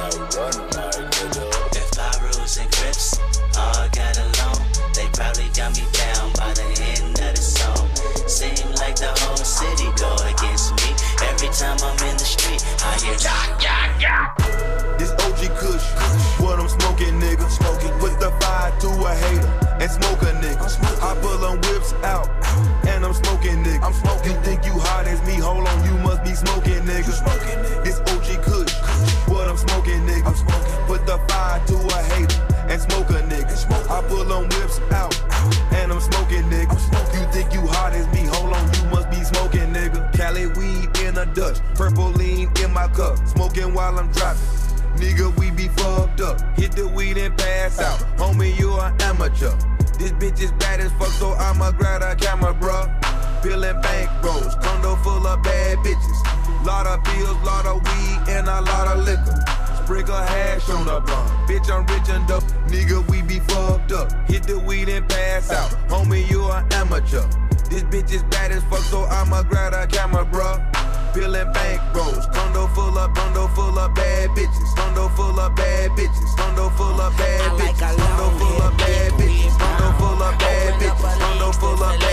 I. 0.00 0.08
If 1.76 1.98
I 1.98 2.10
rules 2.22 2.56
and 2.56 2.70
grips 2.72 3.18
all 3.58 3.88
got 3.92 4.16
along, 4.16 4.58
they 4.94 5.06
probably 5.12 5.48
got 5.52 5.76
me 5.76 5.84
down 5.92 6.32
by 6.40 6.52
the 6.54 6.68
end 6.96 7.20
of 7.20 7.34
the 7.36 7.42
song. 7.42 7.88
Seem 8.26 8.72
like 8.80 8.96
the 8.96 9.12
whole 9.20 9.36
city 9.36 9.88
go 10.00 10.10
against 10.24 10.72
me. 10.80 10.96
Every 11.28 11.48
time 11.52 11.78
I'm 11.84 11.98
in 12.08 12.16
the 12.16 12.24
street, 12.24 12.64
I 12.80 12.96
hear 13.04 13.16
yak, 13.20 13.62
yak, 13.62 14.00
yak. 14.00 14.36
This 14.98 15.12
OG 15.12 15.52
Kush, 15.60 15.86
what 16.40 16.58
I'm 16.58 16.68
smoking, 16.68 17.20
nigga. 17.20 17.48
Smoking, 17.50 17.92
put 18.00 18.18
the 18.20 18.30
fire 18.40 18.72
to 18.80 18.88
a 19.04 19.14
hater 19.14 19.52
and 19.80 19.90
smoke 19.90 20.22
a 20.22 20.32
nigga. 20.40 20.60
I 31.68 32.00
a 32.00 32.02
hater 32.14 32.40
and 32.68 32.80
smoke 32.80 33.10
a 33.10 33.22
nigga. 33.28 33.56
Smoke. 33.56 33.90
I 33.90 34.02
pull 34.02 34.24
them 34.24 34.44
whips 34.48 34.80
out 34.92 35.14
and 35.72 35.92
I'm 35.92 36.00
smoking 36.00 36.44
nigga. 36.44 36.76
You 37.14 37.26
think 37.32 37.52
you 37.52 37.60
hot 37.66 37.92
as 37.92 38.06
me? 38.08 38.26
Hold 38.34 38.52
on, 38.54 38.64
you 38.74 38.84
must 38.90 39.10
be 39.10 39.22
smoking 39.24 39.72
nigga. 39.72 40.12
Cali 40.16 40.46
weed 40.46 40.88
in 41.00 41.18
a 41.18 41.26
Dutch, 41.26 41.58
purple 41.74 42.10
lean 42.10 42.50
in 42.62 42.72
my 42.72 42.88
cup, 42.88 43.18
smoking 43.28 43.74
while 43.74 43.98
I'm 43.98 44.10
driving. 44.12 44.42
Nigga, 44.96 45.36
we 45.38 45.50
be 45.50 45.68
fucked 45.68 46.20
up. 46.20 46.40
Hit 46.58 46.72
the 46.72 46.86
weed 46.86 47.16
and 47.16 47.36
pass 47.36 47.80
out. 47.80 47.98
Homie, 48.18 48.58
you 48.58 48.78
an 48.78 48.94
amateur. 49.02 49.56
This 49.98 50.12
bitch 50.12 50.40
is 50.40 50.52
bad 50.52 50.80
as 50.80 50.92
fuck, 50.92 51.08
so 51.08 51.32
I'ma 51.32 51.72
grab 51.72 52.02
a 52.02 52.14
camera, 52.14 52.54
bruh. 52.54 52.88
Feeling 53.42 53.76
bankrolls, 53.82 54.60
condo 54.62 54.96
full 54.96 55.26
of 55.26 55.42
bad 55.42 55.78
bitches. 55.78 56.66
Lot 56.66 56.86
of 56.86 57.02
pills, 57.04 57.36
lot 57.44 57.64
of 57.66 57.82
weed, 57.82 58.28
and 58.28 58.48
a 58.48 58.60
lot 58.60 58.88
of 58.88 59.04
liquor. 59.04 59.59
Sprinkle 59.90 60.14
hash 60.14 60.70
on 60.70 60.86
the 60.86 61.00
blunt. 61.00 61.50
Bitch, 61.50 61.68
I'm 61.68 61.84
rich 61.86 62.08
and 62.10 62.24
dope. 62.28 62.44
Nigga, 62.70 63.02
we 63.10 63.22
be 63.22 63.40
fucked 63.40 63.90
up. 63.90 64.12
Hit 64.30 64.44
the 64.44 64.56
weed 64.56 64.88
and 64.88 65.02
pass 65.08 65.50
out. 65.50 65.70
Homie, 65.90 66.30
you 66.30 66.48
an 66.48 66.64
amateur. 66.74 67.26
This 67.68 67.82
bitch 67.90 68.12
is 68.14 68.22
bad 68.30 68.52
as 68.52 68.62
fuck, 68.70 68.86
so 68.86 69.02
I'ma 69.06 69.42
grab 69.42 69.74
a 69.74 69.88
camera, 69.88 70.24
bruh. 70.24 70.62
Peeling 71.12 71.52
bank 71.52 71.82
rolls, 71.92 72.24
condo 72.26 72.68
full 72.68 72.96
of, 72.96 73.12
condo 73.16 73.48
full 73.48 73.76
of 73.80 73.92
bad 73.96 74.30
bitches, 74.30 74.76
condo 74.76 75.08
full 75.08 75.40
of 75.40 75.56
bad 75.56 75.90
bitches, 75.98 76.36
condo 76.36 76.70
full 76.70 77.00
of 77.00 77.16
bad 77.16 77.50
bitches, 77.58 77.98
condo 77.98 78.38
full 78.38 78.62
of 78.62 78.78
bad 78.78 79.12
bitches, 79.18 79.58
condo 79.58 79.98
full 79.98 80.22
of 80.22 80.38
bad 80.38 80.72
bitches, 80.74 81.18
condo 81.18 81.50
full 81.50 81.82
of 81.82 81.98
bad 81.98 82.09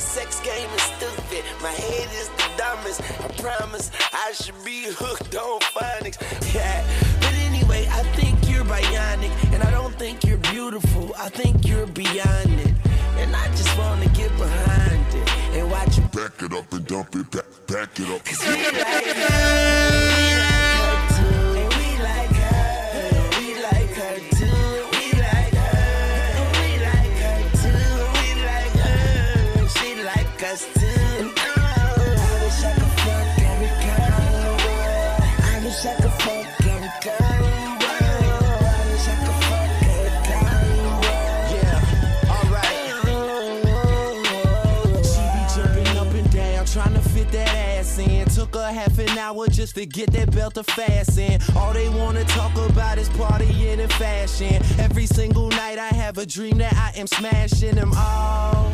sex 0.00 0.40
game 0.40 0.68
is 0.70 0.82
stupid. 0.82 1.44
My 1.62 1.70
head 1.70 2.08
is 2.14 2.28
the 2.30 2.48
dumbest. 2.56 3.00
I 3.20 3.28
promise 3.42 3.90
I 4.12 4.32
should 4.32 4.64
be 4.64 4.84
hooked 4.88 5.34
on 5.36 5.60
phonics. 5.60 6.18
Yeah. 6.54 6.84
But 7.20 7.34
anyway, 7.34 7.86
I 7.90 8.02
think 8.16 8.36
you're 8.50 8.64
bionic. 8.64 9.30
And 9.52 9.62
I 9.62 9.70
don't 9.70 9.94
think 9.94 10.24
you're 10.24 10.38
beautiful. 10.38 11.12
I 11.16 11.28
think 11.28 11.66
you're 11.66 11.86
beyond 11.86 12.58
it. 12.66 12.74
And 13.18 13.36
I 13.36 13.46
just 13.48 13.76
wanna 13.78 14.08
get 14.08 14.30
behind 14.36 15.14
it 15.14 15.28
and 15.56 15.70
watch 15.70 15.96
you 15.98 16.04
Back 16.04 16.42
it 16.42 16.52
up 16.52 16.72
and 16.72 16.86
dump 16.86 17.14
it, 17.14 17.30
back, 17.30 17.44
back 17.66 18.00
it 18.00 18.08
up. 18.10 18.24
Cause 18.24 18.46
like 18.46 19.59
just 49.60 49.74
to 49.74 49.84
get 49.84 50.10
that 50.10 50.34
belt 50.34 50.54
to 50.54 50.64
fasten. 50.64 51.38
All 51.54 51.74
they 51.74 51.90
wanna 51.90 52.24
talk 52.24 52.56
about 52.70 52.96
is 52.96 53.10
partying 53.10 53.78
and 53.78 53.92
fashion. 53.92 54.54
Every 54.78 55.04
single 55.04 55.50
night 55.50 55.76
I 55.76 55.88
have 55.88 56.16
a 56.16 56.24
dream 56.24 56.56
that 56.58 56.72
I 56.72 56.98
am 56.98 57.06
smashing 57.06 57.74
them 57.74 57.92
all. 57.94 58.72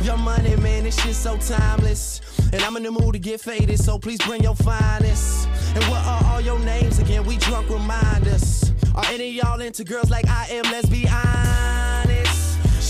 Your 0.00 0.16
money, 0.16 0.56
man, 0.56 0.84
this 0.84 0.98
shit 0.98 1.14
so 1.14 1.36
timeless. 1.36 2.22
And 2.54 2.62
I'm 2.62 2.74
in 2.78 2.84
the 2.84 2.90
mood 2.90 3.12
to 3.12 3.18
get 3.18 3.38
faded, 3.38 3.78
so 3.78 3.98
please 3.98 4.18
bring 4.20 4.42
your 4.42 4.56
finest. 4.56 5.46
And 5.74 5.84
what 5.90 6.02
are 6.06 6.24
all 6.24 6.40
your 6.40 6.58
names 6.60 6.98
again? 6.98 7.26
We 7.26 7.36
drunk 7.36 7.68
remind 7.68 8.26
us. 8.26 8.72
Are 8.94 9.04
any 9.12 9.30
y'all 9.30 9.60
into 9.60 9.84
girls 9.84 10.08
like 10.08 10.26
I 10.26 10.46
am? 10.52 10.64
Let's 10.72 10.88
be 10.88 11.06
honest. 11.06 11.73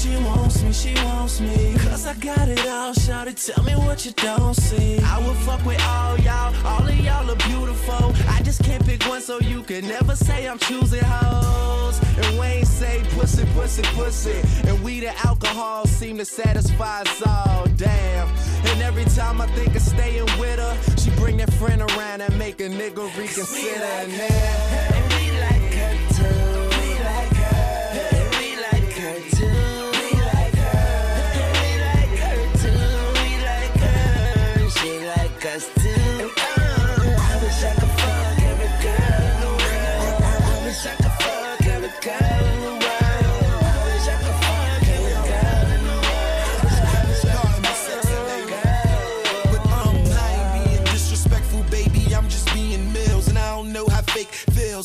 She 0.04 0.16
wants 0.16 0.62
me, 0.62 0.70
she 0.70 0.94
wants 1.02 1.40
me. 1.40 1.74
Cause 1.78 2.06
I 2.06 2.12
got 2.16 2.46
it 2.46 2.66
all, 2.68 2.92
shout 2.92 3.26
it, 3.26 3.38
tell 3.38 3.64
me 3.64 3.72
what 3.72 4.04
you 4.04 4.12
don't 4.12 4.52
see. 4.52 4.98
I 4.98 5.18
will 5.18 5.32
fuck 5.46 5.64
with 5.64 5.80
all 5.80 6.18
y'all, 6.18 6.54
all 6.66 6.86
of 6.86 7.00
y'all 7.00 7.30
are 7.30 7.48
beautiful. 7.48 8.12
I 8.28 8.42
just 8.42 8.62
can't 8.62 8.84
pick 8.84 9.02
one, 9.08 9.22
so 9.22 9.40
you 9.40 9.62
can 9.62 9.88
never 9.88 10.14
say 10.14 10.46
I'm 10.46 10.58
choosing 10.58 11.02
hoes. 11.02 11.98
And 12.18 12.38
Wayne 12.38 12.66
say 12.66 13.02
pussy, 13.12 13.46
pussy, 13.54 13.80
pussy. 13.94 14.42
And 14.68 14.84
we 14.84 15.00
the 15.00 15.16
alcohol 15.26 15.86
seem 15.86 16.18
to 16.18 16.26
satisfy 16.26 17.00
us 17.00 17.22
all, 17.26 17.64
damn. 17.78 18.28
And 18.66 18.82
every 18.82 19.06
time 19.06 19.40
I 19.40 19.46
think 19.56 19.74
of 19.74 19.80
staying 19.80 20.28
with 20.38 20.58
her, 20.58 20.98
she 20.98 21.12
bring 21.12 21.38
that 21.38 21.52
friend 21.54 21.80
around 21.80 22.20
and 22.20 22.38
make 22.38 22.60
a 22.60 22.68
nigga 22.68 23.08
reconsider. 23.16 23.82
And 23.82 24.12
then, 24.12 24.93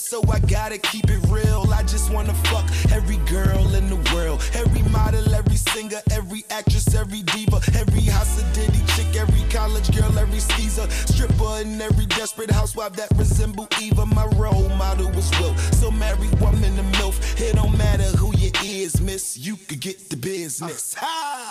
so 0.10 0.24
I 0.32 0.40
gotta 0.40 0.80
keep 0.80 1.08
it 1.08 1.20
real. 1.30 1.72
I 1.72 1.84
just 1.84 2.12
wanna 2.12 2.34
fuck 2.50 2.66
every 2.92 3.18
girl 3.30 3.76
in 3.76 3.90
the 3.90 4.02
world, 4.12 4.42
every 4.56 4.82
model, 4.90 5.36
every 5.36 5.56
singer, 5.56 6.02
every 6.10 6.44
actress, 6.50 6.96
every 6.96 7.22
diva, 7.22 7.62
every 7.76 8.02
house 8.02 8.42
Diddy 8.54 8.82
chick, 8.96 9.16
every 9.16 9.44
college 9.52 9.96
girl, 9.96 10.18
every 10.18 10.40
skeezer, 10.40 10.90
stripper, 10.90 11.62
and 11.62 11.80
every 11.80 12.08
desperate 12.08 12.50
housewife 12.50 12.94
that 12.94 13.10
resemble 13.18 13.68
Eva. 13.80 14.04
My 14.08 14.26
role 14.38 14.70
model 14.70 15.12
was 15.12 15.30
Will, 15.40 15.56
so 15.78 15.92
marry 15.92 16.30
woman 16.42 16.76
to 16.78 16.84
milf. 16.98 17.16
It 17.40 17.56
don't 17.56 17.78
matter 17.78 18.10
who 18.18 18.36
you 18.38 18.52
is, 18.64 19.00
miss. 19.02 19.38
You 19.38 19.58
could 19.58 19.80
get 19.80 20.10
the 20.10 20.18
business. 20.18 20.96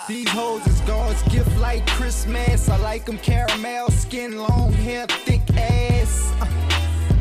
These 0.09 0.29
hoes 0.29 0.67
is 0.67 0.81
God's 0.81 1.21
gift 1.33 1.55
like 1.59 1.87
Christmas. 1.87 2.67
I 2.67 2.75
like 2.77 3.05
them 3.05 3.19
caramel 3.19 3.89
skin, 3.91 4.37
long 4.37 4.73
hair, 4.73 5.07
thick 5.25 5.49
ass. 5.55 6.33
Uh, 6.41 6.68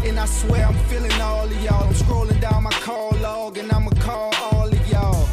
and 0.08 0.18
I 0.18 0.26
swear 0.26 0.66
I'm 0.66 0.78
feeling 0.86 1.12
all 1.20 1.44
of 1.44 1.62
y'all. 1.62 1.86
I'm 1.86 1.94
scrolling 1.94 2.40
down 2.40 2.62
my 2.62 2.70
call 2.70 3.12
log 3.20 3.58
and 3.58 3.70
I'ma 3.70 3.90
call 4.00 4.34
all 4.52 4.66
of 4.66 4.88
y'all. 4.88 5.28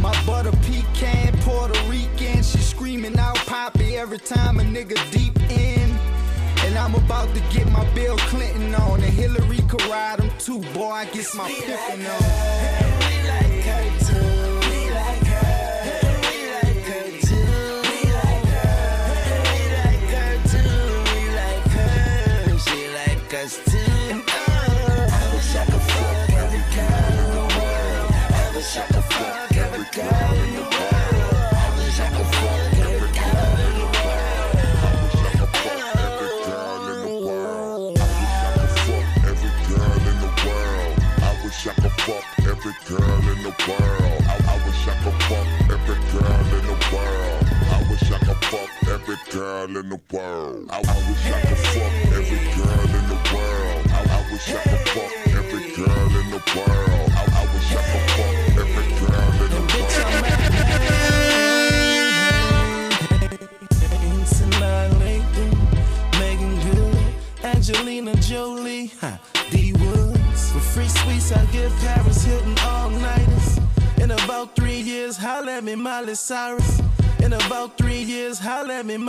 My 0.00 0.12
butter 0.26 0.52
pecan, 0.62 1.32
Puerto 1.38 1.78
Rican. 1.88 2.42
She 2.42 2.58
screaming 2.58 3.18
out 3.18 3.36
Poppy 3.46 3.96
every 3.96 4.18
time 4.18 4.60
a 4.60 4.62
nigga 4.62 4.96
deep 5.10 5.36
in. 5.50 5.90
And 6.64 6.76
I'm 6.76 6.94
about 6.94 7.34
to 7.34 7.40
get 7.52 7.70
my 7.70 7.84
Bill 7.94 8.16
Clinton 8.30 8.74
on. 8.74 9.02
And 9.02 9.12
Hillary 9.12 9.60
could 9.68 9.82
ride 9.86 10.20
him 10.20 10.30
too. 10.38 10.60
Boy, 10.74 10.90
I 10.90 11.04
get 11.06 11.26
my 11.34 11.50
pimpin' 11.50 12.84
on. 12.84 12.87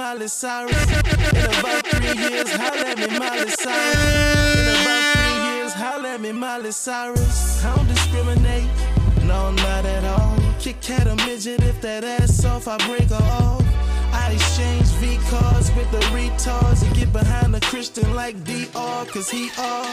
Miley 0.10 0.28
Cyrus. 0.28 0.90
In 0.90 1.46
about 1.46 1.86
three 1.86 2.18
years, 2.18 2.52
holla 2.52 2.84
at 2.84 2.98
me 2.98 3.20
Miley 3.20 3.52
Cyrus. 3.52 4.58
In 4.58 4.82
about 4.82 5.14
three 5.14 5.38
years, 5.46 5.74
holla 5.74 6.10
at 6.16 6.22
me 6.22 6.32
Miley 6.32 6.72
Cyrus. 6.72 7.64
I 7.64 7.76
don't 7.76 7.88
discriminate, 7.88 8.72
no, 9.28 9.52
not 9.52 9.86
at 9.86 10.04
all. 10.06 10.36
Kick 10.60 10.82
cat 10.82 11.06
a 11.06 11.16
midget 11.28 11.62
if 11.62 11.80
that 11.82 12.04
ass 12.04 12.44
off, 12.44 12.68
I 12.68 12.78
break 12.88 13.10
her 13.10 13.24
off. 13.40 13.64
I 14.12 14.32
exchange 14.34 14.88
V 14.98 15.20
cards 15.30 15.72
with 15.76 15.92
the 15.92 16.02
retards 16.10 16.84
and 16.84 16.96
get 16.96 17.14
behind 17.14 17.54
the 17.54 17.62
Christian 17.62 18.16
like 18.16 18.36
DR, 18.44 19.06
cause 19.14 19.30
he 19.30 19.52
all 19.60 19.86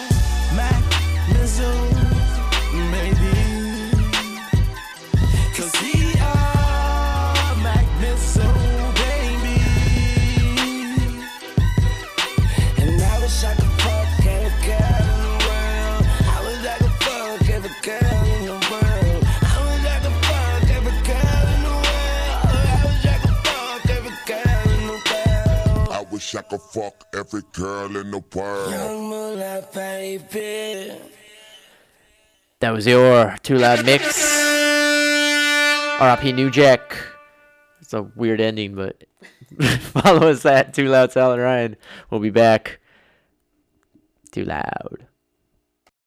Mac 0.57 0.83
Mizzo, 1.29 1.75
maybe. 2.91 3.37
Cause 5.55 5.75
he 5.77 5.96
I 26.37 26.43
could 26.43 26.61
fuck 26.61 27.05
every 27.15 27.43
girl 27.53 27.97
in 27.97 28.11
the 28.11 28.23
world. 28.35 28.71
Young 28.71 29.09
Moolah, 29.09 29.67
baby. 29.73 30.93
That 32.61 32.71
was 32.71 32.87
your 32.87 33.37
Too 33.43 33.57
Loud 33.57 33.85
mix. 33.85 34.05
RIP 36.01 36.35
New 36.35 36.51
Jack. 36.51 36.97
It's 37.81 37.95
a 37.95 38.03
weird 38.03 38.41
ending, 38.41 38.75
but 38.75 39.05
follow 39.81 40.29
us 40.29 40.45
at 40.45 40.75
Too 40.75 40.89
Loud 40.89 41.13
Sal 41.13 41.33
and 41.33 41.41
Ryan. 41.43 41.77
We'll 42.11 42.21
be 42.21 42.31
back. 42.31 42.81
Too 44.31 44.45
Loud. 44.45 45.07